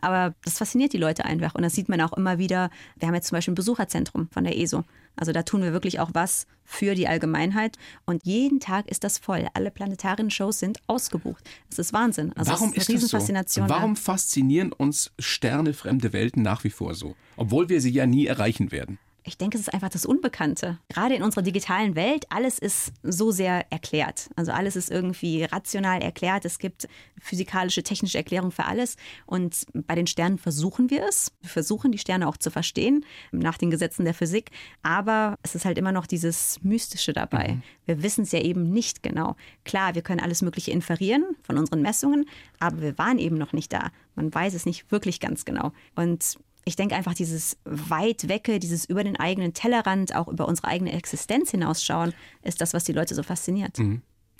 Aber 0.00 0.34
das 0.44 0.58
fasziniert 0.58 0.92
die 0.92 0.98
Leute 0.98 1.24
einfach. 1.24 1.54
Und 1.54 1.62
das 1.62 1.74
sieht 1.74 1.88
man 1.88 2.00
auch 2.00 2.12
immer 2.12 2.38
wieder. 2.38 2.70
Wir 2.98 3.08
haben 3.08 3.14
jetzt 3.14 3.28
zum 3.28 3.36
Beispiel 3.36 3.52
ein 3.52 3.56
Besucherzentrum 3.56 4.28
von 4.30 4.44
der 4.44 4.58
ESO. 4.58 4.84
Also 5.16 5.32
da 5.32 5.42
tun 5.42 5.62
wir 5.62 5.72
wirklich 5.72 6.00
auch 6.00 6.10
was 6.14 6.46
für 6.64 6.94
die 6.94 7.06
Allgemeinheit. 7.06 7.76
Und 8.06 8.24
jeden 8.24 8.60
Tag 8.60 8.88
ist 8.88 9.04
das 9.04 9.18
voll. 9.18 9.46
Alle 9.54 9.70
planetarischen 9.70 10.30
Shows 10.30 10.58
sind 10.58 10.78
ausgebucht. 10.86 11.44
Das 11.68 11.78
ist 11.78 11.92
Wahnsinn. 11.92 12.32
Also 12.34 12.52
Warum 12.52 12.72
ist 12.72 12.88
eine 12.88 12.98
das 12.98 13.54
so? 13.54 13.68
Warum 13.68 13.96
faszinieren 13.96 14.72
uns 14.72 15.12
Sterne, 15.18 15.74
fremde 15.74 16.12
Welten 16.12 16.42
nach 16.42 16.64
wie 16.64 16.70
vor 16.70 16.94
so? 16.94 17.14
Obwohl 17.36 17.68
wir 17.68 17.71
sie 17.80 17.90
ja 17.90 18.06
nie 18.06 18.26
erreichen 18.26 18.72
werden. 18.72 18.98
Ich 19.24 19.38
denke, 19.38 19.56
es 19.56 19.62
ist 19.62 19.74
einfach 19.74 19.88
das 19.88 20.04
Unbekannte. 20.04 20.78
Gerade 20.88 21.14
in 21.14 21.22
unserer 21.22 21.42
digitalen 21.42 21.94
Welt, 21.94 22.26
alles 22.30 22.58
ist 22.58 22.92
so 23.04 23.30
sehr 23.30 23.70
erklärt. 23.70 24.28
Also 24.34 24.50
alles 24.50 24.74
ist 24.74 24.90
irgendwie 24.90 25.44
rational 25.44 26.02
erklärt. 26.02 26.44
Es 26.44 26.58
gibt 26.58 26.88
physikalische, 27.20 27.84
technische 27.84 28.18
Erklärung 28.18 28.50
für 28.50 28.64
alles. 28.64 28.96
Und 29.26 29.64
bei 29.72 29.94
den 29.94 30.08
Sternen 30.08 30.38
versuchen 30.38 30.90
wir 30.90 31.06
es. 31.06 31.30
Wir 31.40 31.50
versuchen, 31.50 31.92
die 31.92 31.98
Sterne 31.98 32.26
auch 32.26 32.36
zu 32.36 32.50
verstehen, 32.50 33.04
nach 33.30 33.58
den 33.58 33.70
Gesetzen 33.70 34.04
der 34.04 34.14
Physik. 34.14 34.50
Aber 34.82 35.38
es 35.42 35.54
ist 35.54 35.64
halt 35.64 35.78
immer 35.78 35.92
noch 35.92 36.08
dieses 36.08 36.58
Mystische 36.64 37.12
dabei. 37.12 37.58
Wir 37.86 38.02
wissen 38.02 38.22
es 38.22 38.32
ja 38.32 38.40
eben 38.40 38.72
nicht 38.72 39.04
genau. 39.04 39.36
Klar, 39.64 39.94
wir 39.94 40.02
können 40.02 40.20
alles 40.20 40.42
Mögliche 40.42 40.72
inferieren 40.72 41.24
von 41.44 41.58
unseren 41.58 41.82
Messungen, 41.82 42.28
aber 42.58 42.80
wir 42.80 42.98
waren 42.98 43.18
eben 43.18 43.36
noch 43.36 43.52
nicht 43.52 43.72
da. 43.72 43.90
Man 44.16 44.34
weiß 44.34 44.54
es 44.54 44.66
nicht 44.66 44.90
wirklich 44.90 45.20
ganz 45.20 45.44
genau. 45.44 45.72
Und 45.94 46.38
ich 46.64 46.76
denke 46.76 46.94
einfach, 46.94 47.14
dieses 47.14 47.56
weit 47.64 48.28
wecke, 48.28 48.58
dieses 48.58 48.84
über 48.84 49.02
den 49.04 49.16
eigenen 49.16 49.52
Tellerrand, 49.54 50.14
auch 50.14 50.28
über 50.28 50.46
unsere 50.46 50.68
eigene 50.68 50.92
Existenz 50.92 51.50
hinausschauen, 51.50 52.14
ist 52.42 52.60
das, 52.60 52.72
was 52.74 52.84
die 52.84 52.92
Leute 52.92 53.14
so 53.14 53.22
fasziniert. 53.22 53.78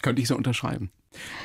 Könnte 0.03 0.23
ich 0.23 0.29
so 0.29 0.37
unterschreiben. 0.37 0.91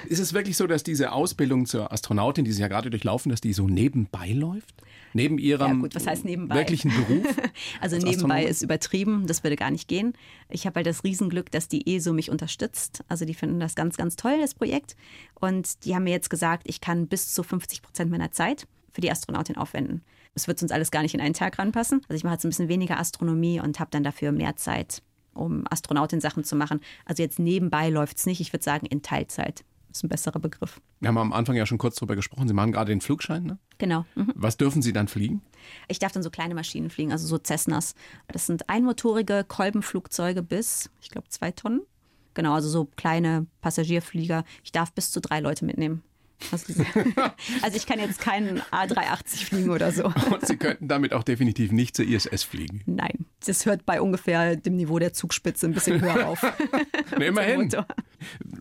Ist 0.07 0.19
es 0.19 0.33
wirklich 0.33 0.55
so, 0.55 0.65
dass 0.65 0.83
diese 0.83 1.11
Ausbildung 1.11 1.65
zur 1.65 1.91
Astronautin, 1.91 2.45
die 2.45 2.53
Sie 2.53 2.61
ja 2.61 2.67
gerade 2.69 2.89
durchlaufen, 2.89 3.29
dass 3.29 3.41
die 3.41 3.53
so 3.53 3.67
nebenbei 3.67 4.31
läuft? 4.31 4.81
Neben 5.13 5.37
Ja, 5.37 5.45
Ihrem 5.57 5.81
gut, 5.81 5.95
was 5.95 6.07
heißt 6.07 6.25
nebenbei? 6.25 6.55
wirklichen 6.55 6.91
Beruf? 6.91 7.25
Also 7.81 7.95
als 7.95 8.05
nebenbei 8.05 8.45
ist 8.45 8.61
übertrieben, 8.61 9.27
das 9.27 9.43
würde 9.43 9.55
gar 9.55 9.71
nicht 9.71 9.87
gehen. 9.87 10.13
Ich 10.49 10.65
habe 10.65 10.75
halt 10.75 10.87
das 10.87 11.03
Riesenglück, 11.03 11.51
dass 11.51 11.67
die 11.67 11.95
ESO 11.95 12.13
mich 12.13 12.29
unterstützt. 12.31 13.03
Also 13.07 13.25
die 13.25 13.33
finden 13.33 13.59
das 13.59 13.75
ganz, 13.75 13.97
ganz 13.97 14.15
toll, 14.15 14.37
das 14.39 14.53
Projekt. 14.53 14.95
Und 15.35 15.83
die 15.85 15.95
haben 15.95 16.03
mir 16.03 16.11
jetzt 16.11 16.29
gesagt, 16.29 16.63
ich 16.69 16.79
kann 16.81 17.07
bis 17.07 17.33
zu 17.33 17.43
50 17.43 17.81
Prozent 17.81 18.09
meiner 18.11 18.31
Zeit 18.31 18.67
für 18.93 19.01
die 19.01 19.11
Astronautin 19.11 19.57
aufwenden. 19.57 20.01
Es 20.37 20.47
wird 20.47 20.61
uns 20.61 20.71
alles 20.71 20.91
gar 20.91 21.01
nicht 21.01 21.15
in 21.15 21.19
einen 21.19 21.33
Tag 21.33 21.57
ranpassen. 21.57 22.01
Also 22.07 22.13
ich 22.13 22.23
mache 22.23 22.35
jetzt 22.35 22.45
ein 22.45 22.49
bisschen 22.49 22.69
weniger 22.69 22.99
Astronomie 22.99 23.59
und 23.59 23.79
habe 23.79 23.89
dann 23.89 24.03
dafür 24.03 24.31
mehr 24.31 24.55
Zeit, 24.55 25.01
um 25.33 25.65
Astronautin-Sachen 25.67 26.43
zu 26.43 26.55
machen. 26.55 26.79
Also 27.05 27.23
jetzt 27.23 27.39
nebenbei 27.39 27.89
läuft 27.89 28.19
es 28.19 28.27
nicht. 28.27 28.39
Ich 28.39 28.53
würde 28.53 28.63
sagen 28.63 28.85
in 28.85 29.01
Teilzeit. 29.01 29.65
Ist 29.91 30.03
ein 30.03 30.09
besserer 30.09 30.37
Begriff. 30.37 30.79
Wir 30.99 31.07
haben 31.07 31.17
am 31.17 31.33
Anfang 31.33 31.55
ja 31.55 31.65
schon 31.65 31.79
kurz 31.79 31.95
drüber 31.95 32.15
gesprochen. 32.15 32.47
Sie 32.47 32.53
machen 32.53 32.71
gerade 32.71 32.91
den 32.91 33.01
Flugschein. 33.01 33.45
Ne? 33.45 33.57
Genau. 33.79 34.05
Mhm. 34.13 34.31
Was 34.35 34.57
dürfen 34.57 34.83
Sie 34.83 34.93
dann 34.93 35.07
fliegen? 35.07 35.41
Ich 35.87 35.97
darf 35.97 36.11
dann 36.11 36.21
so 36.21 36.29
kleine 36.29 36.53
Maschinen 36.53 36.91
fliegen, 36.91 37.11
also 37.11 37.25
so 37.25 37.39
Cessnas. 37.43 37.95
Das 38.27 38.45
sind 38.45 38.69
einmotorige 38.69 39.43
Kolbenflugzeuge 39.47 40.43
bis, 40.43 40.91
ich 41.01 41.09
glaube, 41.09 41.29
zwei 41.29 41.49
Tonnen. 41.49 41.81
Genau, 42.35 42.53
also 42.53 42.69
so 42.69 42.85
kleine 42.95 43.47
Passagierflieger. 43.61 44.43
Ich 44.63 44.71
darf 44.71 44.93
bis 44.93 45.11
zu 45.11 45.19
drei 45.19 45.39
Leute 45.39 45.65
mitnehmen. 45.65 46.03
Also, 46.51 46.83
also 47.61 47.77
ich 47.77 47.85
kann 47.85 47.99
jetzt 47.99 48.21
keinen 48.21 48.61
A380 48.71 49.45
fliegen 49.45 49.69
oder 49.69 49.91
so. 49.91 50.05
Und 50.05 50.45
Sie 50.45 50.57
könnten 50.57 50.87
damit 50.87 51.13
auch 51.13 51.23
definitiv 51.23 51.71
nicht 51.71 51.95
zur 51.95 52.05
ISS 52.05 52.43
fliegen. 52.43 52.81
Nein, 52.85 53.25
das 53.45 53.65
hört 53.65 53.85
bei 53.85 54.01
ungefähr 54.01 54.55
dem 54.55 54.75
Niveau 54.75 54.99
der 54.99 55.13
Zugspitze 55.13 55.67
ein 55.67 55.73
bisschen 55.73 56.01
höher 56.01 56.27
auf. 56.27 56.41
Na, 57.11 57.25
immerhin. 57.25 57.69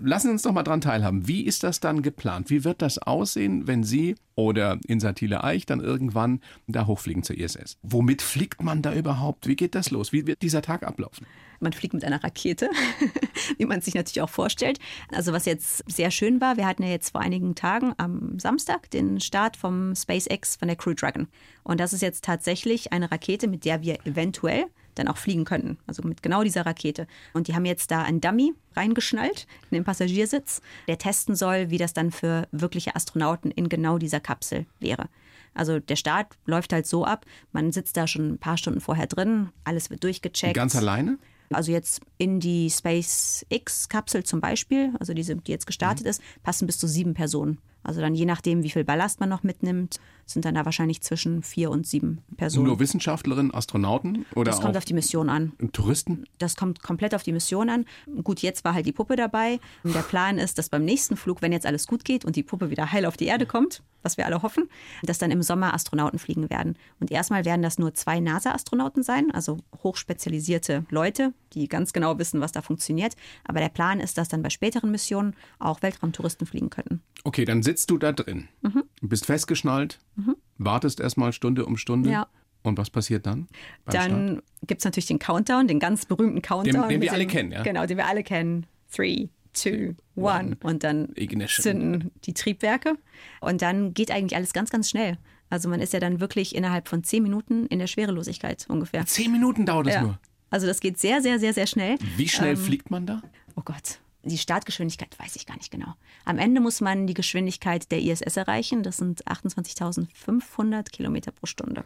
Lassen 0.00 0.28
Sie 0.28 0.32
uns 0.32 0.42
doch 0.42 0.52
mal 0.52 0.62
dran 0.62 0.80
teilhaben. 0.80 1.28
Wie 1.28 1.42
ist 1.42 1.62
das 1.62 1.80
dann 1.80 2.02
geplant? 2.02 2.50
Wie 2.50 2.64
wird 2.64 2.82
das 2.82 2.98
aussehen, 2.98 3.66
wenn 3.66 3.84
Sie 3.84 4.16
oder 4.34 4.78
Insatile 4.86 5.44
Eich 5.44 5.66
dann 5.66 5.80
irgendwann 5.80 6.40
da 6.66 6.86
hochfliegen 6.86 7.22
zur 7.22 7.36
ISS? 7.36 7.78
Womit 7.82 8.22
fliegt 8.22 8.62
man 8.62 8.82
da 8.82 8.94
überhaupt? 8.94 9.46
Wie 9.46 9.56
geht 9.56 9.74
das 9.74 9.90
los? 9.90 10.12
Wie 10.12 10.26
wird 10.26 10.42
dieser 10.42 10.62
Tag 10.62 10.82
ablaufen? 10.82 11.26
Man 11.60 11.72
fliegt 11.72 11.94
mit 11.94 12.04
einer 12.04 12.22
Rakete, 12.22 12.70
wie 13.58 13.66
man 13.66 13.80
sich 13.80 13.94
natürlich 13.94 14.20
auch 14.20 14.30
vorstellt. 14.30 14.78
Also 15.12 15.32
was 15.32 15.44
jetzt 15.44 15.82
sehr 15.90 16.10
schön 16.10 16.40
war, 16.40 16.56
wir 16.56 16.66
hatten 16.66 16.82
ja 16.82 16.90
jetzt 16.90 17.10
vor 17.10 17.20
einigen 17.20 17.54
Tagen 17.54 17.94
am 17.96 18.38
Samstag 18.38 18.90
den 18.90 19.20
Start 19.20 19.56
vom 19.56 19.94
SpaceX 19.94 20.56
von 20.56 20.68
der 20.68 20.76
Crew 20.76 20.94
Dragon. 20.94 21.28
Und 21.62 21.80
das 21.80 21.92
ist 21.92 22.02
jetzt 22.02 22.24
tatsächlich 22.24 22.92
eine 22.92 23.10
Rakete, 23.10 23.48
mit 23.48 23.64
der 23.64 23.82
wir 23.82 23.98
eventuell 24.06 24.66
dann 24.96 25.08
auch 25.08 25.16
fliegen 25.16 25.44
könnten. 25.44 25.78
Also 25.86 26.02
mit 26.02 26.22
genau 26.22 26.42
dieser 26.42 26.66
Rakete. 26.66 27.06
Und 27.34 27.48
die 27.48 27.54
haben 27.54 27.64
jetzt 27.64 27.90
da 27.90 28.02
einen 28.02 28.20
Dummy 28.20 28.54
reingeschnallt 28.74 29.46
in 29.70 29.76
den 29.76 29.84
Passagiersitz, 29.84 30.60
der 30.88 30.98
testen 30.98 31.34
soll, 31.34 31.70
wie 31.70 31.78
das 31.78 31.92
dann 31.92 32.10
für 32.10 32.48
wirkliche 32.50 32.96
Astronauten 32.96 33.50
in 33.50 33.68
genau 33.68 33.98
dieser 33.98 34.20
Kapsel 34.20 34.66
wäre. 34.80 35.08
Also 35.54 35.78
der 35.80 35.96
Start 35.96 36.36
läuft 36.44 36.72
halt 36.72 36.86
so 36.86 37.04
ab, 37.04 37.24
man 37.52 37.72
sitzt 37.72 37.96
da 37.96 38.06
schon 38.06 38.32
ein 38.32 38.38
paar 38.38 38.58
Stunden 38.58 38.80
vorher 38.80 39.06
drin, 39.06 39.50
alles 39.64 39.90
wird 39.90 40.04
durchgecheckt. 40.04 40.54
Ganz 40.54 40.76
alleine? 40.76 41.18
Also 41.50 41.72
jetzt 41.72 42.00
in 42.18 42.40
die 42.40 42.70
SpaceX-Kapsel 42.70 44.24
zum 44.24 44.40
Beispiel, 44.40 44.92
also 44.98 45.14
diese, 45.14 45.36
die 45.36 45.52
jetzt 45.52 45.66
gestartet 45.66 46.04
mhm. 46.04 46.10
ist, 46.10 46.22
passen 46.42 46.66
bis 46.66 46.78
zu 46.78 46.86
sieben 46.86 47.14
Personen. 47.14 47.58
Also 47.82 48.00
dann 48.00 48.14
je 48.14 48.24
nachdem, 48.24 48.62
wie 48.64 48.70
viel 48.70 48.84
Ballast 48.84 49.20
man 49.20 49.28
noch 49.28 49.42
mitnimmt, 49.42 50.00
sind 50.26 50.44
dann 50.44 50.56
da 50.56 50.64
wahrscheinlich 50.64 51.00
zwischen 51.00 51.42
vier 51.42 51.70
und 51.70 51.86
sieben 51.86 52.22
Personen. 52.36 52.66
Nur 52.66 52.80
Wissenschaftlerinnen, 52.80 53.54
Astronauten 53.54 54.26
oder 54.34 54.50
Das 54.50 54.60
kommt 54.60 54.76
auf 54.76 54.84
die 54.84 54.94
Mission 54.94 55.28
an. 55.28 55.52
Touristen? 55.72 56.24
Das 56.38 56.56
kommt 56.56 56.82
komplett 56.82 57.14
auf 57.14 57.22
die 57.22 57.32
Mission 57.32 57.70
an. 57.70 57.84
Gut, 58.24 58.40
jetzt 58.42 58.64
war 58.64 58.74
halt 58.74 58.86
die 58.86 58.92
Puppe 58.92 59.16
dabei. 59.16 59.60
Und 59.84 59.94
der 59.94 60.00
Plan 60.00 60.38
ist, 60.38 60.58
dass 60.58 60.68
beim 60.68 60.84
nächsten 60.84 61.16
Flug, 61.16 61.42
wenn 61.42 61.52
jetzt 61.52 61.64
alles 61.64 61.86
gut 61.86 62.04
geht 62.04 62.24
und 62.24 62.36
die 62.36 62.42
Puppe 62.42 62.70
wieder 62.70 62.92
heil 62.92 63.06
auf 63.06 63.16
die 63.16 63.26
Erde 63.26 63.46
kommt, 63.46 63.82
was 64.02 64.16
wir 64.16 64.26
alle 64.26 64.42
hoffen, 64.42 64.68
dass 65.02 65.18
dann 65.18 65.30
im 65.30 65.42
Sommer 65.42 65.74
Astronauten 65.74 66.18
fliegen 66.18 66.50
werden. 66.50 66.76
Und 67.00 67.10
erstmal 67.10 67.44
werden 67.44 67.62
das 67.62 67.78
nur 67.78 67.94
zwei 67.94 68.20
NASA-Astronauten 68.20 69.02
sein, 69.02 69.30
also 69.30 69.58
hochspezialisierte 69.82 70.84
Leute, 70.90 71.32
die 71.52 71.68
ganz 71.68 71.92
genau 71.92 72.18
wissen, 72.18 72.40
was 72.40 72.52
da 72.52 72.62
funktioniert. 72.62 73.14
Aber 73.44 73.60
der 73.60 73.68
Plan 73.68 74.00
ist, 74.00 74.18
dass 74.18 74.28
dann 74.28 74.42
bei 74.42 74.50
späteren 74.50 74.90
Missionen 74.90 75.34
auch 75.58 75.82
Weltraumtouristen 75.82 76.46
fliegen 76.46 76.70
könnten. 76.70 77.00
Okay, 77.24 77.44
dann 77.44 77.62
sitzt 77.62 77.90
du 77.90 77.98
da 77.98 78.12
drin, 78.12 78.48
mhm. 78.62 78.84
Bist 79.02 79.26
festgeschnallt, 79.26 79.98
mhm. 80.16 80.36
wartest 80.58 81.00
erstmal 81.00 81.32
Stunde 81.32 81.66
um 81.66 81.76
Stunde. 81.76 82.10
Ja. 82.10 82.26
Und 82.62 82.78
was 82.78 82.90
passiert 82.90 83.26
dann? 83.26 83.46
Dann 83.84 84.42
gibt 84.66 84.80
es 84.80 84.84
natürlich 84.84 85.06
den 85.06 85.20
Countdown, 85.20 85.68
den 85.68 85.78
ganz 85.78 86.04
berühmten 86.04 86.42
Countdown. 86.42 86.88
Den, 86.88 86.88
den 86.88 87.00
wir 87.00 87.12
alle 87.12 87.26
kennen, 87.26 87.52
ja? 87.52 87.62
Genau, 87.62 87.86
den 87.86 87.96
wir 87.96 88.06
alle 88.06 88.24
kennen. 88.24 88.66
Three, 88.90 89.28
two, 89.52 89.94
one. 90.16 90.56
Und 90.62 90.82
dann 90.82 91.10
Ignition. 91.14 91.62
zünden 91.62 92.10
die 92.24 92.34
Triebwerke. 92.34 92.94
Und 93.40 93.62
dann 93.62 93.94
geht 93.94 94.10
eigentlich 94.10 94.34
alles 94.34 94.52
ganz, 94.52 94.70
ganz 94.70 94.90
schnell. 94.90 95.16
Also 95.48 95.68
man 95.68 95.80
ist 95.80 95.92
ja 95.92 96.00
dann 96.00 96.18
wirklich 96.18 96.56
innerhalb 96.56 96.88
von 96.88 97.04
zehn 97.04 97.22
Minuten 97.22 97.66
in 97.66 97.78
der 97.78 97.86
Schwerelosigkeit 97.86 98.66
ungefähr. 98.68 99.06
Zehn 99.06 99.30
Minuten 99.30 99.64
dauert 99.64 99.86
es 99.86 99.94
ja. 99.94 100.02
nur. 100.02 100.18
Also 100.50 100.66
das 100.66 100.80
geht 100.80 100.98
sehr, 100.98 101.22
sehr, 101.22 101.38
sehr, 101.38 101.52
sehr 101.52 101.68
schnell. 101.68 101.98
Wie 102.16 102.28
schnell 102.28 102.54
ähm, 102.54 102.56
fliegt 102.56 102.90
man 102.90 103.06
da? 103.06 103.22
Oh 103.54 103.62
Gott 103.64 104.00
die 104.26 104.38
Startgeschwindigkeit 104.38 105.16
weiß 105.18 105.36
ich 105.36 105.46
gar 105.46 105.56
nicht 105.56 105.70
genau. 105.70 105.94
Am 106.24 106.38
Ende 106.38 106.60
muss 106.60 106.80
man 106.80 107.06
die 107.06 107.14
Geschwindigkeit 107.14 107.90
der 107.90 108.00
ISS 108.00 108.36
erreichen. 108.36 108.82
Das 108.82 108.96
sind 108.96 109.24
28.500 109.26 110.90
Kilometer 110.90 111.32
pro 111.32 111.46
Stunde. 111.46 111.84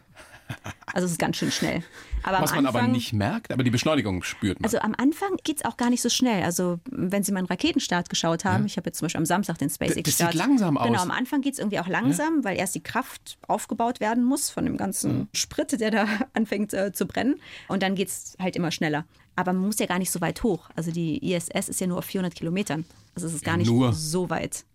Also 0.93 1.05
es 1.05 1.13
ist 1.13 1.19
ganz 1.19 1.37
schön 1.37 1.51
schnell. 1.51 1.83
Aber 2.23 2.41
Was 2.41 2.51
man 2.51 2.65
Anfang, 2.65 2.83
aber 2.83 2.91
nicht 2.91 3.13
merkt, 3.13 3.51
aber 3.51 3.63
die 3.63 3.69
Beschleunigung 3.69 4.23
spürt 4.23 4.59
man. 4.59 4.65
Also 4.65 4.79
am 4.79 4.93
Anfang 4.97 5.37
geht 5.43 5.57
es 5.57 5.65
auch 5.65 5.77
gar 5.77 5.89
nicht 5.89 6.01
so 6.01 6.09
schnell. 6.09 6.43
Also 6.43 6.79
wenn 6.89 7.23
Sie 7.23 7.31
mal 7.31 7.39
einen 7.39 7.47
Raketenstart 7.47 8.09
geschaut 8.09 8.43
haben, 8.43 8.63
ja. 8.63 8.65
ich 8.67 8.77
habe 8.77 8.87
jetzt 8.89 8.97
zum 8.97 9.05
Beispiel 9.05 9.19
am 9.19 9.25
Samstag 9.25 9.57
den 9.57 9.69
SpaceX-Start. 9.69 10.07
Das 10.07 10.33
sieht 10.33 10.33
langsam 10.33 10.77
aus. 10.77 10.87
Genau, 10.87 11.01
am 11.01 11.11
Anfang 11.11 11.41
geht 11.41 11.53
es 11.53 11.59
irgendwie 11.59 11.79
auch 11.79 11.87
langsam, 11.87 12.39
ja. 12.39 12.43
weil 12.43 12.57
erst 12.57 12.75
die 12.75 12.83
Kraft 12.83 13.37
aufgebaut 13.47 13.99
werden 13.99 14.23
muss 14.23 14.49
von 14.49 14.65
dem 14.65 14.77
ganzen 14.77 15.19
mhm. 15.19 15.27
Sprit, 15.33 15.79
der 15.79 15.91
da 15.91 16.07
anfängt 16.33 16.73
äh, 16.73 16.91
zu 16.91 17.05
brennen. 17.05 17.39
Und 17.67 17.83
dann 17.83 17.95
geht 17.95 18.09
es 18.09 18.35
halt 18.39 18.55
immer 18.55 18.71
schneller. 18.71 19.05
Aber 19.35 19.53
man 19.53 19.65
muss 19.65 19.79
ja 19.79 19.85
gar 19.85 19.99
nicht 19.99 20.11
so 20.11 20.21
weit 20.21 20.43
hoch. 20.43 20.69
Also 20.75 20.91
die 20.91 21.33
ISS 21.33 21.69
ist 21.69 21.79
ja 21.79 21.87
nur 21.87 21.97
auf 21.97 22.05
400 22.05 22.35
Kilometern. 22.35 22.85
Also 23.15 23.27
es 23.27 23.33
ist 23.33 23.43
gar 23.43 23.57
nicht 23.57 23.67
nur. 23.67 23.93
so 23.93 24.29
weit. 24.29 24.65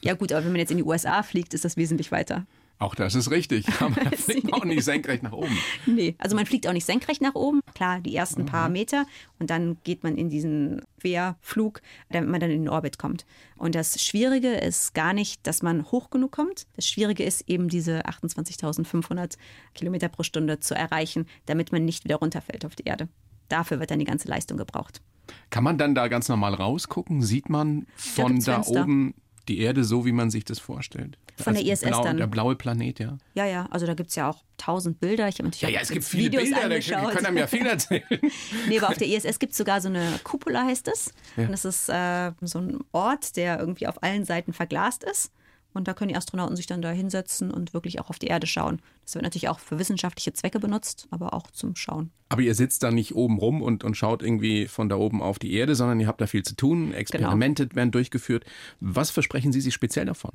Ja 0.00 0.14
gut, 0.14 0.32
aber 0.32 0.44
wenn 0.44 0.52
man 0.52 0.60
jetzt 0.60 0.70
in 0.70 0.76
die 0.76 0.84
USA 0.84 1.22
fliegt, 1.22 1.54
ist 1.54 1.64
das 1.64 1.76
wesentlich 1.76 2.10
weiter. 2.10 2.46
Auch 2.82 2.96
das 2.96 3.14
ist 3.14 3.30
richtig. 3.30 3.64
Aber 3.80 3.90
man 3.90 4.12
fliegt 4.12 4.52
auch 4.52 4.64
nicht 4.64 4.82
senkrecht 4.82 5.22
nach 5.22 5.30
oben. 5.30 5.56
Nee, 5.86 6.16
also 6.18 6.34
man 6.34 6.46
fliegt 6.46 6.66
auch 6.66 6.72
nicht 6.72 6.84
senkrecht 6.84 7.22
nach 7.22 7.36
oben. 7.36 7.60
Klar, 7.74 8.00
die 8.00 8.16
ersten 8.16 8.44
paar 8.44 8.68
Meter 8.68 9.06
und 9.38 9.50
dann 9.50 9.76
geht 9.84 10.02
man 10.02 10.16
in 10.16 10.28
diesen 10.28 10.82
Querflug, 11.00 11.80
damit 12.10 12.28
man 12.28 12.40
dann 12.40 12.50
in 12.50 12.62
den 12.62 12.68
Orbit 12.68 12.98
kommt. 12.98 13.24
Und 13.56 13.76
das 13.76 14.02
Schwierige 14.02 14.54
ist 14.54 14.94
gar 14.94 15.12
nicht, 15.12 15.46
dass 15.46 15.62
man 15.62 15.92
hoch 15.92 16.10
genug 16.10 16.32
kommt. 16.32 16.66
Das 16.74 16.88
Schwierige 16.88 17.22
ist 17.22 17.48
eben 17.48 17.68
diese 17.68 18.04
28.500 18.06 19.36
Kilometer 19.74 20.08
pro 20.08 20.24
Stunde 20.24 20.58
zu 20.58 20.74
erreichen, 20.74 21.26
damit 21.46 21.70
man 21.70 21.84
nicht 21.84 22.02
wieder 22.02 22.16
runterfällt 22.16 22.64
auf 22.64 22.74
die 22.74 22.84
Erde. 22.84 23.08
Dafür 23.52 23.80
wird 23.80 23.90
dann 23.90 23.98
die 23.98 24.06
ganze 24.06 24.28
Leistung 24.28 24.56
gebraucht. 24.56 25.02
Kann 25.50 25.62
man 25.62 25.76
dann 25.76 25.94
da 25.94 26.08
ganz 26.08 26.28
normal 26.28 26.54
rausgucken? 26.54 27.20
Sieht 27.20 27.50
man 27.50 27.86
von 27.96 28.40
da, 28.40 28.62
da 28.62 28.66
oben 28.66 29.14
die 29.46 29.58
Erde 29.58 29.84
so, 29.84 30.06
wie 30.06 30.12
man 30.12 30.30
sich 30.30 30.46
das 30.46 30.58
vorstellt? 30.58 31.18
Von 31.36 31.52
der 31.52 31.64
ISS 31.64 31.82
blau, 31.82 32.02
dann. 32.02 32.16
Der 32.16 32.26
blaue 32.26 32.56
Planet, 32.56 32.98
ja. 32.98 33.18
Ja, 33.34 33.44
ja, 33.44 33.66
also 33.70 33.86
da 33.86 33.92
gibt 33.94 34.08
es 34.10 34.16
ja 34.16 34.30
auch 34.30 34.42
tausend 34.56 35.00
Bilder. 35.00 35.28
Ich 35.28 35.34
habe 35.36 35.48
natürlich 35.48 35.62
ja, 35.62 35.68
ja, 35.68 35.80
es 35.80 35.90
gibt 35.90 36.04
viele 36.04 36.26
Videos 36.26 36.44
Bilder, 36.44 36.62
angeschaut. 36.62 37.04
da 37.04 37.10
können 37.10 37.26
einem 37.26 37.36
ja 37.36 37.46
viel 37.46 37.66
erzählen. 37.66 38.02
nee, 38.68 38.78
aber 38.78 38.88
auf 38.88 38.98
der 38.98 39.08
ISS 39.08 39.38
gibt 39.38 39.52
es 39.52 39.58
sogar 39.58 39.80
so 39.80 39.88
eine 39.88 40.20
Cupola, 40.24 40.64
heißt 40.64 40.88
es. 40.88 41.12
Ja. 41.36 41.44
Und 41.44 41.52
das 41.52 41.64
ist 41.64 41.88
äh, 41.90 42.32
so 42.40 42.58
ein 42.58 42.78
Ort, 42.92 43.36
der 43.36 43.58
irgendwie 43.58 43.86
auf 43.86 44.02
allen 44.02 44.24
Seiten 44.24 44.52
verglast 44.52 45.04
ist. 45.04 45.30
Und 45.74 45.88
da 45.88 45.94
können 45.94 46.10
die 46.10 46.16
Astronauten 46.16 46.56
sich 46.56 46.66
dann 46.66 46.82
da 46.82 46.90
hinsetzen 46.90 47.50
und 47.50 47.74
wirklich 47.74 48.00
auch 48.00 48.10
auf 48.10 48.18
die 48.18 48.26
Erde 48.26 48.46
schauen. 48.46 48.80
Das 49.04 49.14
wird 49.14 49.24
natürlich 49.24 49.48
auch 49.48 49.58
für 49.58 49.78
wissenschaftliche 49.78 50.32
Zwecke 50.32 50.60
benutzt, 50.60 51.08
aber 51.10 51.34
auch 51.34 51.50
zum 51.50 51.76
Schauen. 51.76 52.10
Aber 52.28 52.42
ihr 52.42 52.54
sitzt 52.54 52.82
da 52.82 52.90
nicht 52.90 53.14
oben 53.14 53.38
rum 53.38 53.62
und, 53.62 53.84
und 53.84 53.94
schaut 53.94 54.22
irgendwie 54.22 54.66
von 54.66 54.88
da 54.88 54.96
oben 54.96 55.22
auf 55.22 55.38
die 55.38 55.52
Erde, 55.52 55.74
sondern 55.74 56.00
ihr 56.00 56.06
habt 56.06 56.20
da 56.20 56.26
viel 56.26 56.42
zu 56.42 56.56
tun. 56.56 56.94
Experimente 56.94 57.66
genau. 57.66 57.76
werden 57.76 57.90
durchgeführt. 57.90 58.44
Was 58.80 59.10
versprechen 59.10 59.52
Sie 59.52 59.60
sich 59.60 59.74
speziell 59.74 60.06
davon? 60.06 60.32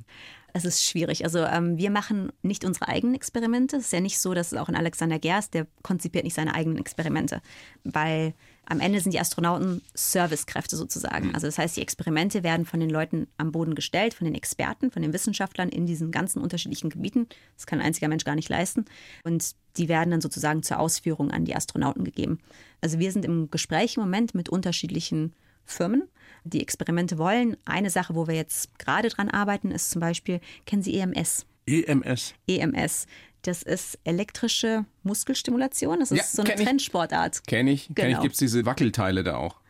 Es 0.52 0.64
ist 0.64 0.84
schwierig. 0.84 1.24
Also 1.24 1.40
ähm, 1.40 1.76
wir 1.76 1.90
machen 1.90 2.32
nicht 2.42 2.64
unsere 2.64 2.88
eigenen 2.88 3.14
Experimente. 3.14 3.76
Es 3.76 3.86
ist 3.86 3.92
ja 3.92 4.00
nicht 4.00 4.20
so, 4.20 4.34
dass 4.34 4.54
auch 4.54 4.68
ein 4.68 4.76
Alexander 4.76 5.18
Gerst, 5.18 5.54
der 5.54 5.66
konzipiert 5.82 6.24
nicht 6.24 6.34
seine 6.34 6.54
eigenen 6.54 6.78
Experimente, 6.78 7.40
weil 7.84 8.34
am 8.70 8.80
Ende 8.80 9.00
sind 9.00 9.14
die 9.14 9.20
Astronauten 9.20 9.80
Servicekräfte 9.94 10.76
sozusagen. 10.76 11.28
Mhm. 11.28 11.34
Also 11.34 11.46
das 11.46 11.56
heißt, 11.56 11.76
die 11.76 11.82
Experimente 11.82 12.42
werden 12.42 12.66
von 12.66 12.80
den 12.80 12.90
Leuten 12.90 13.26
am 13.38 13.50
Boden 13.50 13.74
gestellt, 13.74 14.12
von 14.12 14.26
den 14.26 14.34
Experten, 14.34 14.90
von 14.90 15.00
den 15.00 15.14
Wissenschaftlern 15.14 15.70
in 15.70 15.86
diesen 15.86 16.10
ganzen 16.10 16.42
unterschiedlichen 16.42 16.90
Gebieten. 16.90 17.28
Das 17.56 17.66
kann 17.66 17.80
ein 17.80 17.86
einziger 17.86 18.08
Mensch 18.08 18.24
gar 18.24 18.34
nicht 18.34 18.50
leisten. 18.50 18.84
Und 19.24 19.54
die 19.78 19.88
werden 19.88 20.10
dann 20.10 20.20
sozusagen 20.20 20.62
zur 20.62 20.80
Ausführung 20.80 21.30
an 21.30 21.46
die 21.46 21.56
Astronauten 21.56 22.04
gegeben. 22.04 22.40
Also 22.82 22.98
wir 22.98 23.10
sind 23.10 23.24
im 23.24 23.50
Gespräch 23.50 23.96
im 23.96 24.02
Moment 24.02 24.34
mit 24.34 24.50
unterschiedlichen 24.50 25.32
Firmen, 25.64 26.02
die 26.44 26.60
Experimente 26.60 27.16
wollen. 27.16 27.56
Eine 27.64 27.88
Sache, 27.88 28.14
wo 28.14 28.26
wir 28.26 28.34
jetzt 28.34 28.78
gerade 28.78 29.08
dran 29.08 29.30
arbeiten, 29.30 29.70
ist 29.70 29.90
zum 29.90 30.00
Beispiel, 30.00 30.40
kennen 30.66 30.82
Sie 30.82 30.98
EMS? 30.98 31.46
EMS. 31.66 32.34
EMS. 32.46 33.06
Das 33.42 33.62
ist 33.62 33.98
elektrische 34.04 34.84
Muskelstimulation. 35.02 36.00
Das 36.00 36.10
ist 36.10 36.18
ja, 36.18 36.24
so 36.24 36.42
eine 36.42 36.54
Trendsportart. 36.54 37.46
Kenne 37.46 37.70
ich. 37.70 37.86
Genau. 37.88 38.00
Kenn 38.00 38.10
ich. 38.10 38.20
Gibt 38.20 38.34
es 38.34 38.38
diese 38.38 38.66
Wackelteile 38.66 39.22
da 39.22 39.36
auch? 39.36 39.60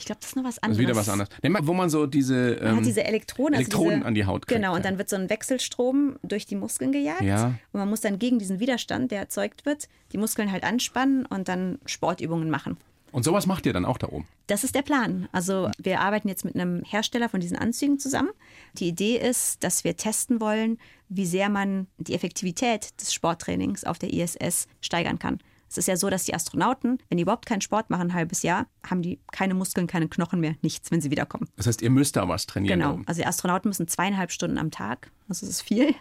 Ich 0.00 0.06
glaube, 0.06 0.20
das 0.20 0.30
ist 0.30 0.36
noch 0.36 0.44
was 0.44 0.58
anderes. 0.62 0.78
Das 0.78 0.82
ist 0.82 0.88
wieder 0.88 0.96
was 0.96 1.08
anderes. 1.10 1.28
Nimm 1.42 1.52
mal, 1.52 1.66
wo 1.66 1.74
man 1.74 1.90
so 1.90 2.06
diese, 2.06 2.54
ähm, 2.54 2.64
man 2.64 2.76
hat 2.76 2.86
diese 2.86 3.00
also 3.02 3.08
Elektroden 3.08 3.54
also 3.54 3.84
diese, 3.84 4.06
an 4.06 4.14
die 4.14 4.24
Haut 4.24 4.46
kriegt. 4.46 4.60
Genau, 4.60 4.74
und 4.74 4.84
dann 4.84 4.96
wird 4.96 5.10
so 5.10 5.16
ein 5.16 5.28
Wechselstrom 5.28 6.18
durch 6.22 6.46
die 6.46 6.56
Muskeln 6.56 6.90
gejagt. 6.92 7.20
Ja. 7.20 7.54
Und 7.72 7.80
man 7.80 7.88
muss 7.88 8.00
dann 8.00 8.18
gegen 8.18 8.38
diesen 8.38 8.60
Widerstand, 8.60 9.10
der 9.10 9.20
erzeugt 9.20 9.66
wird, 9.66 9.88
die 10.12 10.18
Muskeln 10.18 10.50
halt 10.50 10.64
anspannen 10.64 11.26
und 11.26 11.48
dann 11.48 11.78
Sportübungen 11.84 12.48
machen. 12.48 12.78
Und 13.12 13.24
sowas 13.24 13.46
macht 13.46 13.66
ihr 13.66 13.72
dann 13.72 13.84
auch 13.84 13.98
da 13.98 14.08
oben? 14.08 14.26
Das 14.46 14.64
ist 14.64 14.74
der 14.74 14.82
Plan. 14.82 15.28
Also 15.32 15.70
wir 15.78 16.00
arbeiten 16.00 16.28
jetzt 16.28 16.44
mit 16.44 16.54
einem 16.54 16.82
Hersteller 16.84 17.28
von 17.28 17.40
diesen 17.40 17.56
Anzügen 17.56 17.98
zusammen. 17.98 18.30
Die 18.74 18.88
Idee 18.88 19.16
ist, 19.16 19.62
dass 19.64 19.84
wir 19.84 19.96
testen 19.96 20.40
wollen, 20.40 20.78
wie 21.08 21.26
sehr 21.26 21.48
man 21.48 21.86
die 21.98 22.14
Effektivität 22.14 23.00
des 23.00 23.12
Sporttrainings 23.12 23.84
auf 23.84 23.98
der 23.98 24.12
ISS 24.12 24.68
steigern 24.80 25.18
kann. 25.18 25.38
Es 25.70 25.78
ist 25.78 25.86
ja 25.86 25.96
so, 25.96 26.10
dass 26.10 26.24
die 26.24 26.34
Astronauten, 26.34 26.98
wenn 27.08 27.16
die 27.16 27.22
überhaupt 27.22 27.46
keinen 27.46 27.60
Sport 27.60 27.90
machen, 27.90 28.08
ein 28.08 28.14
halbes 28.14 28.42
Jahr, 28.42 28.66
haben 28.84 29.02
die 29.02 29.20
keine 29.30 29.54
Muskeln, 29.54 29.86
keine 29.86 30.08
Knochen 30.08 30.40
mehr, 30.40 30.56
nichts, 30.62 30.90
wenn 30.90 31.00
sie 31.00 31.12
wiederkommen. 31.12 31.48
Das 31.54 31.68
heißt, 31.68 31.80
ihr 31.80 31.90
müsst 31.90 32.16
da 32.16 32.26
was 32.26 32.46
trainieren. 32.46 32.80
Genau. 32.80 32.98
Also 33.06 33.20
die 33.20 33.26
Astronauten 33.26 33.68
müssen 33.68 33.86
zweieinhalb 33.86 34.32
Stunden 34.32 34.58
am 34.58 34.72
Tag, 34.72 35.12
das 35.28 35.44
ist 35.44 35.62
viel, 35.62 35.94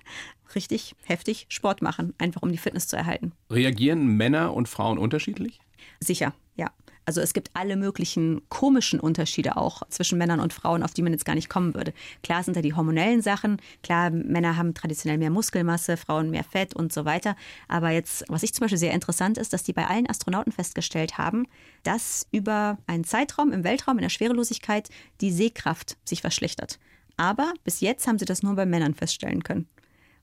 richtig 0.56 0.96
heftig 1.04 1.46
Sport 1.50 1.84
machen, 1.84 2.16
einfach 2.18 2.42
um 2.42 2.52
die 2.52 2.58
Fitness 2.58 2.88
zu 2.88 2.98
erhalten. 2.98 3.32
Reagieren 3.52 4.08
Männer 4.08 4.56
und 4.56 4.68
Frauen 4.68 4.98
unterschiedlich? 4.98 5.60
Sicher, 6.00 6.34
ja. 6.56 6.72
Also 7.10 7.22
es 7.22 7.34
gibt 7.34 7.50
alle 7.56 7.76
möglichen 7.76 8.40
komischen 8.50 9.00
Unterschiede 9.00 9.58
auch 9.58 9.82
zwischen 9.90 10.20
Männern 10.20 10.40
und 10.40 10.54
Frauen, 10.54 10.84
auf 10.84 10.94
die 10.94 11.02
man 11.02 11.12
jetzt 11.12 11.26
gar 11.26 11.34
nicht 11.34 11.50
kommen 11.50 11.74
würde. 11.74 11.92
Klar 12.22 12.44
sind 12.44 12.56
da 12.56 12.62
die 12.62 12.76
hormonellen 12.76 13.24
Sachen, 13.24 13.60
klar, 13.82 14.12
Männer 14.12 14.58
haben 14.58 14.76
traditionell 14.76 15.18
mehr 15.18 15.32
Muskelmasse, 15.32 15.98
Frauen 15.98 16.30
mehr 16.30 16.44
Fett 16.44 16.76
und 16.76 16.94
so 16.94 17.06
weiter. 17.06 17.36
Aber 17.68 17.90
jetzt, 17.90 18.26
was 18.28 18.44
ich 18.44 18.54
zum 18.54 18.66
Beispiel 18.66 18.78
sehr 18.78 18.94
interessant 18.94 19.40
ist, 19.40 19.54
dass 19.54 19.64
die 19.64 19.74
bei 19.74 19.88
allen 19.88 20.08
Astronauten 20.08 20.52
festgestellt 20.52 21.18
haben, 21.18 21.48
dass 21.82 22.28
über 22.32 22.78
einen 22.86 23.06
Zeitraum 23.06 23.52
im 23.54 23.64
Weltraum, 23.64 23.98
in 23.98 24.04
der 24.04 24.10
Schwerelosigkeit, 24.10 24.90
die 25.20 25.32
Sehkraft 25.32 25.98
sich 26.06 26.22
verschlechtert. 26.22 26.78
Aber 27.18 27.54
bis 27.64 27.80
jetzt 27.80 28.06
haben 28.06 28.20
sie 28.20 28.26
das 28.26 28.44
nur 28.44 28.54
bei 28.54 28.68
Männern 28.68 28.94
feststellen 28.94 29.42
können. 29.42 29.68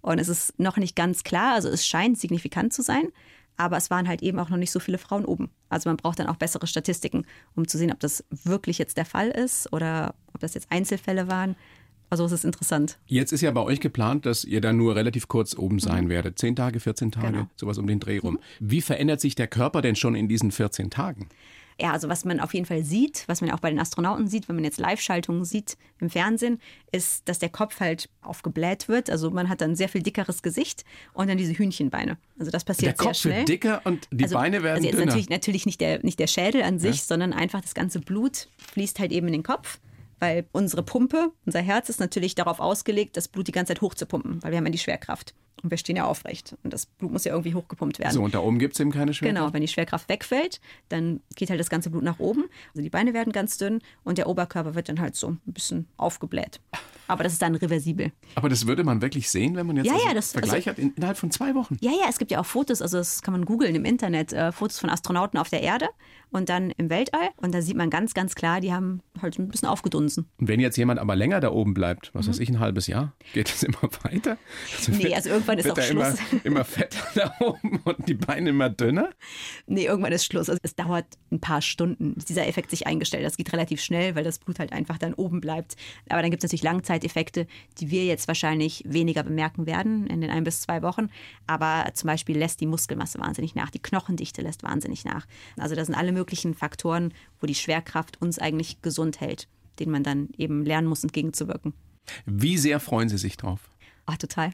Und 0.02 0.20
es 0.20 0.28
ist 0.28 0.56
noch 0.60 0.76
nicht 0.76 0.94
ganz 0.94 1.24
klar, 1.24 1.54
also 1.54 1.68
es 1.68 1.84
scheint 1.84 2.16
signifikant 2.16 2.72
zu 2.72 2.82
sein, 2.82 3.08
aber 3.56 3.76
es 3.76 3.90
waren 3.90 4.08
halt 4.08 4.22
eben 4.22 4.38
auch 4.38 4.48
noch 4.48 4.56
nicht 4.56 4.70
so 4.70 4.80
viele 4.80 4.98
Frauen 4.98 5.24
oben. 5.24 5.50
Also 5.68 5.88
man 5.88 5.96
braucht 5.96 6.18
dann 6.18 6.26
auch 6.26 6.36
bessere 6.36 6.66
Statistiken, 6.66 7.26
um 7.54 7.66
zu 7.66 7.78
sehen, 7.78 7.92
ob 7.92 8.00
das 8.00 8.24
wirklich 8.30 8.78
jetzt 8.78 8.96
der 8.96 9.04
Fall 9.04 9.28
ist 9.28 9.72
oder 9.72 10.14
ob 10.32 10.40
das 10.40 10.54
jetzt 10.54 10.70
Einzelfälle 10.70 11.28
waren. 11.28 11.56
Also 12.08 12.24
es 12.24 12.32
ist 12.32 12.44
interessant. 12.44 12.98
Jetzt 13.06 13.32
ist 13.32 13.40
ja 13.40 13.50
bei 13.50 13.62
euch 13.62 13.80
geplant, 13.80 14.26
dass 14.26 14.44
ihr 14.44 14.60
dann 14.60 14.76
nur 14.76 14.94
relativ 14.94 15.26
kurz 15.26 15.56
oben 15.56 15.80
sein 15.80 16.04
mhm. 16.04 16.10
werdet. 16.10 16.38
Zehn 16.38 16.54
Tage, 16.54 16.78
14 16.78 17.10
Tage, 17.10 17.32
genau. 17.32 17.48
sowas 17.56 17.78
um 17.78 17.86
den 17.86 17.98
Dreh 17.98 18.18
rum. 18.18 18.34
Mhm. 18.34 18.70
Wie 18.70 18.80
verändert 18.80 19.20
sich 19.20 19.34
der 19.34 19.48
Körper 19.48 19.82
denn 19.82 19.96
schon 19.96 20.14
in 20.14 20.28
diesen 20.28 20.52
14 20.52 20.90
Tagen? 20.90 21.28
Ja, 21.78 21.92
also 21.92 22.08
was 22.08 22.24
man 22.24 22.40
auf 22.40 22.54
jeden 22.54 22.64
Fall 22.64 22.82
sieht, 22.84 23.24
was 23.26 23.42
man 23.42 23.50
auch 23.50 23.60
bei 23.60 23.68
den 23.68 23.78
Astronauten 23.78 24.28
sieht, 24.28 24.48
wenn 24.48 24.56
man 24.56 24.64
jetzt 24.64 24.78
Live-Schaltungen 24.78 25.44
sieht 25.44 25.76
im 25.98 26.08
Fernsehen, 26.08 26.58
ist, 26.90 27.28
dass 27.28 27.38
der 27.38 27.50
Kopf 27.50 27.80
halt 27.80 28.08
aufgebläht 28.22 28.88
wird. 28.88 29.10
Also 29.10 29.30
man 29.30 29.50
hat 29.50 29.60
dann 29.60 29.72
ein 29.72 29.76
sehr 29.76 29.90
viel 29.90 30.02
dickeres 30.02 30.42
Gesicht 30.42 30.84
und 31.12 31.28
dann 31.28 31.36
diese 31.36 31.52
Hühnchenbeine. 31.52 32.16
Also 32.38 32.50
das 32.50 32.64
passiert 32.64 32.98
der 32.98 33.04
sehr 33.04 33.14
schnell. 33.14 33.32
Der 33.32 33.40
Kopf 33.40 33.48
wird 33.48 33.62
dicker 33.62 33.80
und 33.84 34.08
die 34.10 34.24
also, 34.24 34.36
Beine 34.36 34.62
werden 34.62 34.76
also 34.76 34.86
jetzt 34.86 34.94
dünner. 34.94 35.06
Natürlich, 35.06 35.28
natürlich 35.28 35.66
nicht, 35.66 35.80
der, 35.82 36.02
nicht 36.02 36.18
der 36.18 36.28
Schädel 36.28 36.62
an 36.62 36.78
sich, 36.78 36.96
ja? 36.96 37.02
sondern 37.02 37.34
einfach 37.34 37.60
das 37.60 37.74
ganze 37.74 38.00
Blut 38.00 38.48
fließt 38.72 38.98
halt 38.98 39.12
eben 39.12 39.26
in 39.26 39.34
den 39.34 39.42
Kopf 39.42 39.78
weil 40.18 40.46
unsere 40.52 40.82
Pumpe, 40.82 41.32
unser 41.44 41.60
Herz 41.60 41.90
ist 41.90 42.00
natürlich 42.00 42.34
darauf 42.34 42.58
ausgelegt, 42.60 43.18
das 43.18 43.28
Blut 43.28 43.48
die 43.48 43.52
ganze 43.52 43.74
Zeit 43.74 43.82
hochzupumpen, 43.82 44.42
weil 44.42 44.50
wir 44.50 44.58
haben 44.58 44.64
ja 44.64 44.72
die 44.72 44.78
Schwerkraft. 44.78 45.34
Und 45.62 45.70
wir 45.70 45.78
stehen 45.78 45.96
ja 45.96 46.04
aufrecht. 46.04 46.56
Und 46.62 46.72
das 46.72 46.86
Blut 46.86 47.12
muss 47.12 47.24
ja 47.24 47.32
irgendwie 47.32 47.54
hochgepumpt 47.54 47.98
werden. 47.98 48.12
So, 48.12 48.22
und 48.22 48.34
da 48.34 48.40
oben 48.40 48.58
gibt 48.58 48.74
es 48.74 48.80
eben 48.80 48.92
keine 48.92 49.14
Schwerkraft? 49.14 49.38
Genau, 49.38 49.52
wenn 49.52 49.62
die 49.62 49.68
Schwerkraft 49.68 50.08
wegfällt, 50.08 50.60
dann 50.88 51.20
geht 51.34 51.50
halt 51.50 51.58
das 51.58 51.70
ganze 51.70 51.90
Blut 51.90 52.02
nach 52.02 52.18
oben. 52.18 52.44
Also 52.68 52.82
die 52.82 52.90
Beine 52.90 53.14
werden 53.14 53.32
ganz 53.32 53.56
dünn 53.56 53.80
und 54.04 54.18
der 54.18 54.28
Oberkörper 54.28 54.74
wird 54.74 54.88
dann 54.88 55.00
halt 55.00 55.16
so 55.16 55.28
ein 55.28 55.40
bisschen 55.46 55.86
aufgebläht. 55.96 56.60
Aber 57.08 57.22
das 57.22 57.34
ist 57.34 57.42
dann 57.42 57.54
reversibel. 57.54 58.12
Aber 58.34 58.48
das 58.48 58.66
würde 58.66 58.84
man 58.84 59.00
wirklich 59.00 59.30
sehen, 59.30 59.56
wenn 59.56 59.66
man 59.66 59.76
jetzt 59.76 59.86
ja, 59.86 59.94
also 59.94 60.06
ja, 60.06 60.14
das, 60.14 60.32
Vergleich 60.32 60.68
also, 60.68 60.70
hat 60.70 60.78
in, 60.78 60.92
innerhalb 60.94 61.16
von 61.16 61.30
zwei 61.30 61.54
Wochen? 61.54 61.76
Ja, 61.80 61.92
ja, 61.92 62.06
es 62.08 62.18
gibt 62.18 62.30
ja 62.30 62.40
auch 62.40 62.46
Fotos, 62.46 62.82
also 62.82 62.98
das 62.98 63.22
kann 63.22 63.32
man 63.32 63.44
googeln 63.44 63.74
im 63.74 63.84
Internet, 63.84 64.32
äh, 64.32 64.52
Fotos 64.52 64.78
von 64.78 64.90
Astronauten 64.90 65.38
auf 65.38 65.48
der 65.48 65.62
Erde 65.62 65.88
und 66.30 66.48
dann 66.48 66.70
im 66.72 66.90
Weltall. 66.90 67.28
Und 67.36 67.54
da 67.54 67.62
sieht 67.62 67.76
man 67.76 67.90
ganz, 67.90 68.14
ganz 68.14 68.34
klar, 68.34 68.60
die 68.60 68.72
haben 68.72 69.02
halt 69.22 69.38
ein 69.38 69.48
bisschen 69.48 69.68
aufgedunsen. 69.68 70.26
Und 70.38 70.48
wenn 70.48 70.60
jetzt 70.60 70.76
jemand 70.76 70.98
aber 70.98 71.16
länger 71.16 71.40
da 71.40 71.50
oben 71.52 71.74
bleibt, 71.74 72.10
was 72.12 72.26
mhm. 72.26 72.30
weiß 72.30 72.38
ich, 72.40 72.48
ein 72.48 72.60
halbes 72.60 72.86
Jahr, 72.86 73.12
geht 73.32 73.48
das 73.48 73.62
immer 73.62 73.82
weiter? 74.02 74.36
Also 74.76 74.92
nee, 74.92 75.14
also 75.14 75.30
irgendwann 75.48 75.58
ist 75.58 75.70
auch 75.70 75.82
Schluss. 75.82 76.18
Immer, 76.32 76.44
immer 76.44 76.64
fetter 76.64 77.06
da 77.14 77.34
oben 77.40 77.80
und 77.84 78.08
die 78.08 78.14
Beine 78.14 78.50
immer 78.50 78.70
dünner? 78.70 79.10
Nee, 79.66 79.86
irgendwann 79.86 80.12
ist 80.12 80.24
Schluss. 80.24 80.48
Also 80.48 80.58
es 80.62 80.74
dauert 80.74 81.06
ein 81.30 81.40
paar 81.40 81.62
Stunden, 81.62 82.14
bis 82.14 82.24
dieser 82.26 82.46
Effekt 82.46 82.70
sich 82.70 82.86
eingestellt. 82.86 83.24
Das 83.24 83.36
geht 83.36 83.52
relativ 83.52 83.80
schnell, 83.80 84.14
weil 84.14 84.24
das 84.24 84.38
Blut 84.38 84.58
halt 84.58 84.72
einfach 84.72 84.98
dann 84.98 85.14
oben 85.14 85.40
bleibt. 85.40 85.76
Aber 86.08 86.22
dann 86.22 86.30
gibt 86.30 86.42
es 86.42 86.48
natürlich 86.48 86.62
Langzeiteffekte, 86.62 87.46
die 87.78 87.90
wir 87.90 88.04
jetzt 88.04 88.28
wahrscheinlich 88.28 88.84
weniger 88.86 89.22
bemerken 89.22 89.66
werden 89.66 90.06
in 90.06 90.20
den 90.20 90.30
ein 90.30 90.44
bis 90.44 90.60
zwei 90.62 90.82
Wochen. 90.82 91.08
Aber 91.46 91.86
zum 91.94 92.08
Beispiel 92.08 92.36
lässt 92.36 92.60
die 92.60 92.66
Muskelmasse 92.66 93.18
wahnsinnig 93.18 93.54
nach, 93.54 93.70
die 93.70 93.82
Knochendichte 93.82 94.42
lässt 94.42 94.62
wahnsinnig 94.62 95.04
nach. 95.04 95.26
Also 95.56 95.74
da 95.74 95.84
sind 95.84 95.94
alle 95.94 96.12
möglichen 96.12 96.54
Faktoren, 96.54 97.12
wo 97.40 97.46
die 97.46 97.54
Schwerkraft 97.54 98.20
uns 98.20 98.38
eigentlich 98.38 98.82
gesund 98.82 99.20
hält, 99.20 99.48
denen 99.78 99.92
man 99.92 100.02
dann 100.02 100.28
eben 100.36 100.64
lernen 100.64 100.88
muss, 100.88 101.02
entgegenzuwirken. 101.02 101.74
Wie 102.24 102.56
sehr 102.56 102.80
freuen 102.80 103.08
Sie 103.08 103.18
sich 103.18 103.36
drauf? 103.36 103.70
Ah, 104.06 104.16
total. 104.16 104.52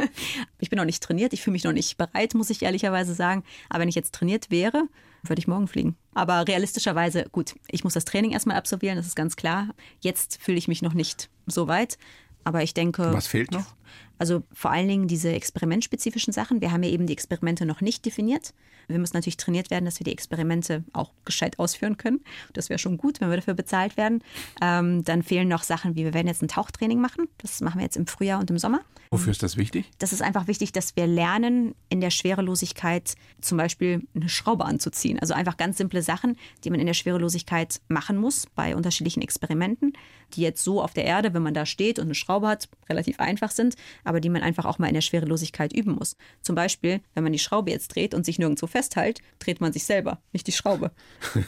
ich 0.60 0.70
bin 0.70 0.76
noch 0.76 0.84
nicht 0.84 1.02
trainiert, 1.02 1.32
ich 1.32 1.42
fühle 1.42 1.52
mich 1.52 1.64
noch 1.64 1.72
nicht 1.72 1.96
bereit, 1.96 2.34
muss 2.34 2.50
ich 2.50 2.62
ehrlicherweise 2.62 3.14
sagen. 3.14 3.42
Aber 3.68 3.80
wenn 3.80 3.88
ich 3.88 3.96
jetzt 3.96 4.14
trainiert 4.14 4.50
wäre, 4.50 4.84
würde 5.24 5.40
ich 5.40 5.48
morgen 5.48 5.66
fliegen. 5.66 5.96
Aber 6.14 6.46
realistischerweise, 6.46 7.26
gut, 7.32 7.54
ich 7.68 7.82
muss 7.82 7.94
das 7.94 8.04
Training 8.04 8.30
erstmal 8.30 8.56
absolvieren, 8.56 8.96
das 8.96 9.06
ist 9.06 9.16
ganz 9.16 9.34
klar. 9.34 9.70
Jetzt 10.00 10.40
fühle 10.40 10.58
ich 10.58 10.68
mich 10.68 10.82
noch 10.82 10.94
nicht 10.94 11.30
so 11.46 11.66
weit. 11.66 11.98
Aber 12.44 12.62
ich 12.62 12.74
denke. 12.74 13.12
Was 13.12 13.26
fehlt 13.26 13.50
noch? 13.50 13.74
Also 14.22 14.44
vor 14.52 14.70
allen 14.70 14.86
Dingen 14.86 15.08
diese 15.08 15.32
experimentspezifischen 15.32 16.32
Sachen. 16.32 16.60
Wir 16.60 16.70
haben 16.70 16.84
ja 16.84 16.90
eben 16.90 17.08
die 17.08 17.12
Experimente 17.12 17.66
noch 17.66 17.80
nicht 17.80 18.06
definiert. 18.06 18.54
Wir 18.86 19.00
müssen 19.00 19.16
natürlich 19.16 19.36
trainiert 19.36 19.68
werden, 19.70 19.84
dass 19.84 19.98
wir 19.98 20.04
die 20.04 20.12
Experimente 20.12 20.84
auch 20.92 21.10
gescheit 21.24 21.58
ausführen 21.58 21.96
können. 21.96 22.20
Das 22.52 22.68
wäre 22.68 22.78
schon 22.78 22.98
gut, 22.98 23.20
wenn 23.20 23.30
wir 23.30 23.36
dafür 23.36 23.54
bezahlt 23.54 23.96
werden. 23.96 24.22
Ähm, 24.60 25.02
dann 25.02 25.24
fehlen 25.24 25.48
noch 25.48 25.64
Sachen 25.64 25.96
wie, 25.96 26.04
wir 26.04 26.14
werden 26.14 26.28
jetzt 26.28 26.40
ein 26.40 26.46
Tauchtraining 26.46 27.00
machen. 27.00 27.26
Das 27.38 27.60
machen 27.62 27.78
wir 27.78 27.84
jetzt 27.84 27.96
im 27.96 28.06
Frühjahr 28.06 28.38
und 28.38 28.48
im 28.48 28.58
Sommer. 28.58 28.82
Wofür 29.10 29.32
ist 29.32 29.42
das 29.42 29.56
wichtig? 29.56 29.90
Das 29.98 30.12
ist 30.12 30.22
einfach 30.22 30.46
wichtig, 30.46 30.72
dass 30.72 30.96
wir 30.96 31.06
lernen, 31.06 31.74
in 31.88 32.00
der 32.00 32.10
Schwerelosigkeit 32.10 33.14
zum 33.40 33.58
Beispiel 33.58 34.06
eine 34.14 34.28
Schraube 34.28 34.64
anzuziehen. 34.64 35.18
Also 35.18 35.34
einfach 35.34 35.56
ganz 35.56 35.76
simple 35.76 36.00
Sachen, 36.00 36.38
die 36.64 36.70
man 36.70 36.80
in 36.80 36.86
der 36.86 36.94
Schwerelosigkeit 36.94 37.80
machen 37.88 38.16
muss 38.16 38.46
bei 38.54 38.74
unterschiedlichen 38.74 39.20
Experimenten, 39.20 39.92
die 40.34 40.40
jetzt 40.40 40.64
so 40.64 40.80
auf 40.82 40.94
der 40.94 41.04
Erde, 41.04 41.34
wenn 41.34 41.42
man 41.42 41.52
da 41.54 41.66
steht 41.66 41.98
und 41.98 42.06
eine 42.06 42.14
Schraube 42.14 42.48
hat, 42.48 42.68
relativ 42.88 43.20
einfach 43.20 43.50
sind, 43.50 43.74
aber 44.04 44.11
die 44.20 44.28
man 44.28 44.42
einfach 44.42 44.64
auch 44.64 44.78
mal 44.78 44.88
in 44.88 44.94
der 44.94 45.00
Schwerelosigkeit 45.00 45.72
üben 45.72 45.92
muss. 45.92 46.16
Zum 46.40 46.54
Beispiel, 46.54 47.00
wenn 47.14 47.24
man 47.24 47.32
die 47.32 47.38
Schraube 47.38 47.70
jetzt 47.70 47.94
dreht 47.94 48.14
und 48.14 48.24
sich 48.24 48.38
nirgendwo 48.38 48.66
festhält, 48.66 49.20
dreht 49.38 49.60
man 49.60 49.72
sich 49.72 49.84
selber, 49.84 50.20
nicht 50.32 50.46
die 50.46 50.52
Schraube. 50.52 50.90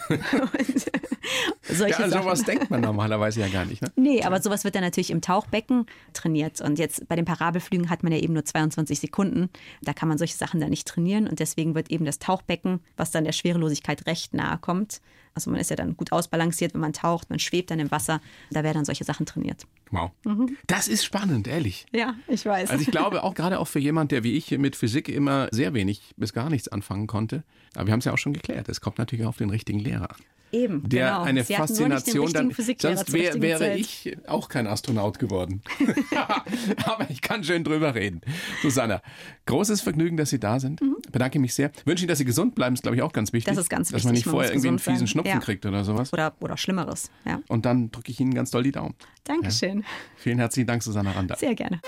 ja, 1.89 1.97
an 1.99 2.11
sowas 2.11 2.43
denkt 2.43 2.71
man 2.71 2.81
normalerweise 2.81 3.41
ja 3.41 3.49
gar 3.49 3.65
nicht. 3.65 3.83
Ne? 3.83 3.93
Nee, 3.97 4.23
aber 4.23 4.41
sowas 4.41 4.65
wird 4.65 4.75
dann 4.75 4.83
natürlich 4.83 5.11
im 5.11 5.21
Tauchbecken 5.21 5.87
trainiert. 6.13 6.61
Und 6.61 6.79
jetzt 6.79 7.09
bei 7.09 7.17
den 7.17 7.25
Parabelflügen 7.25 7.91
hat 7.91 8.03
man 8.03 8.13
ja 8.13 8.19
eben 8.19 8.35
nur 8.35 8.45
22 8.45 9.01
Sekunden. 9.01 9.51
Da 9.83 9.93
kann 9.93 10.09
man 10.09 10.19
solche 10.19 10.37
Sachen 10.37 10.61
dann 10.61 10.71
nicht 10.71 10.87
trainieren. 10.87 11.27
Und 11.27 11.41
deswegen 11.41 11.75
wird 11.75 11.91
eben 11.91 12.05
das 12.05 12.19
Tauchbecken, 12.19 12.81
was 12.97 13.11
dann 13.11 13.25
der 13.25 13.33
Schwerelosigkeit 13.33 14.07
recht 14.07 14.35
nahe 14.35 14.59
kommt, 14.59 15.01
also 15.35 15.51
man 15.51 15.61
ist 15.61 15.71
ja 15.71 15.77
dann 15.77 15.97
gut 15.97 16.13
ausbalanciert, 16.13 16.75
wenn 16.75 16.81
man 16.81 16.93
taucht, 16.93 17.31
man 17.31 17.39
schwebt 17.39 17.71
dann 17.71 17.81
im 17.81 17.91
Wasser. 17.91 18.21
Da 18.51 18.63
werden 18.63 18.77
dann 18.77 18.85
solche 18.85 19.05
Sachen 19.05 19.27
trainiert. 19.27 19.67
Wow. 19.91 20.13
Mhm. 20.25 20.57
Das 20.67 20.89
ist 20.89 21.05
spannend, 21.05 21.49
ehrlich. 21.49 21.87
Ja, 21.93 22.15
ich 22.29 22.47
weiß. 22.47 22.71
Also 22.71 22.83
ich 22.83 22.91
glaube 22.91 23.23
auch 23.25 23.35
gerade 23.35 23.59
auch 23.59 23.69
für 23.69 23.81
jemand, 23.81 24.13
der 24.13 24.25
wie 24.25 24.37
ich 24.37 24.51
mit 24.53 24.77
Physik 24.77 25.09
immer 25.09 25.49
sehr 25.51 25.75
wenig 25.75 26.15
bis 26.17 26.33
gar 26.33 26.51
nichts 26.51 26.69
anfangen 26.69 27.07
konnte. 27.07 27.43
Aber 27.75 27.87
wir 27.87 27.93
haben 27.93 27.99
es 27.99 28.05
ja 28.05 28.13
auch 28.13 28.19
schon 28.19 28.33
geklärt. 28.33 28.69
Es 28.69 28.81
kommt 28.81 28.99
natürlich 28.99 29.27
auf 29.27 29.37
den 29.37 29.51
richtigen 29.51 29.81
Lehrer 29.81 30.11
an. 30.11 30.17
Eben, 30.55 30.89
der 30.89 31.09
genau. 31.09 31.23
eine 31.23 31.45
Sie 31.45 31.55
Faszination 31.55 32.33
dann. 32.33 32.51
Sonst 32.53 33.13
wär, 33.13 33.41
wäre 33.41 33.59
Zeit. 33.59 33.79
ich 33.79 34.17
auch 34.27 34.49
kein 34.49 34.67
Astronaut 34.67 35.19
geworden. 35.19 35.63
Aber 36.85 37.11
ich 37.11 37.21
kann 37.21 37.43
schön 37.45 37.65
drüber 37.65 37.95
reden. 37.95 38.21
Susanna, 38.63 39.03
großes 39.47 39.81
Vergnügen, 39.81 40.17
dass 40.17 40.31
Sie 40.31 40.39
da 40.39 40.61
sind. 40.61 40.81
Mhm. 40.81 40.97
Bedanke 41.11 41.39
mich 41.39 41.55
sehr. 41.55 41.71
Wünsche 41.85 42.05
Ihnen, 42.05 42.09
dass 42.09 42.19
Sie 42.19 42.25
gesund 42.25 42.55
bleiben, 42.55 42.75
ist 42.75 42.83
glaube 42.83 42.97
ich 42.97 43.03
auch 43.03 43.13
ganz 43.13 43.33
wichtig. 43.33 43.53
Das 43.53 43.63
ist 43.63 43.69
ganz 43.69 43.89
dass 43.89 43.95
wichtig. 43.95 44.03
Dass 44.03 44.05
man 44.05 44.15
nicht 44.15 44.25
vorher 44.25 44.51
irgendwie 44.51 44.69
einen 44.69 44.79
fiesen 44.79 45.07
Schnupfen 45.07 45.33
ja. 45.33 45.41
kriegt 45.41 45.67
oder 45.67 45.85
sowas. 45.85 46.13
Oder, 46.13 46.35
oder 46.41 46.57
Schlimmeres. 46.57 47.11
Ja. 47.25 47.41
Und 47.49 47.67
dann 47.67 47.91
drücke 47.91 48.11
ich 48.11 48.21
Ihnen 48.21 48.35
ganz 48.35 48.51
doll 48.51 48.63
die 48.63 48.73
Daumen. 48.73 48.95
Dankeschön. 49.25 49.81
Ja. 49.81 49.85
Vielen 50.17 50.39
herzlichen 50.39 50.67
Dank, 50.67 50.83
Susanna 50.83 51.13
Randa. 51.13 51.37
Sehr 51.37 51.55
gerne. 51.55 51.81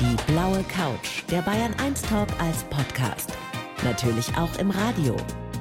Die 0.00 0.32
blaue 0.32 0.64
Couch, 0.64 1.22
der 1.30 1.42
Bayern 1.42 1.74
1 1.82 2.02
Talk 2.02 2.28
als 2.40 2.64
Podcast. 2.64 3.32
Natürlich 3.82 4.28
auch 4.36 4.58
im 4.58 4.70
Radio. 4.70 5.16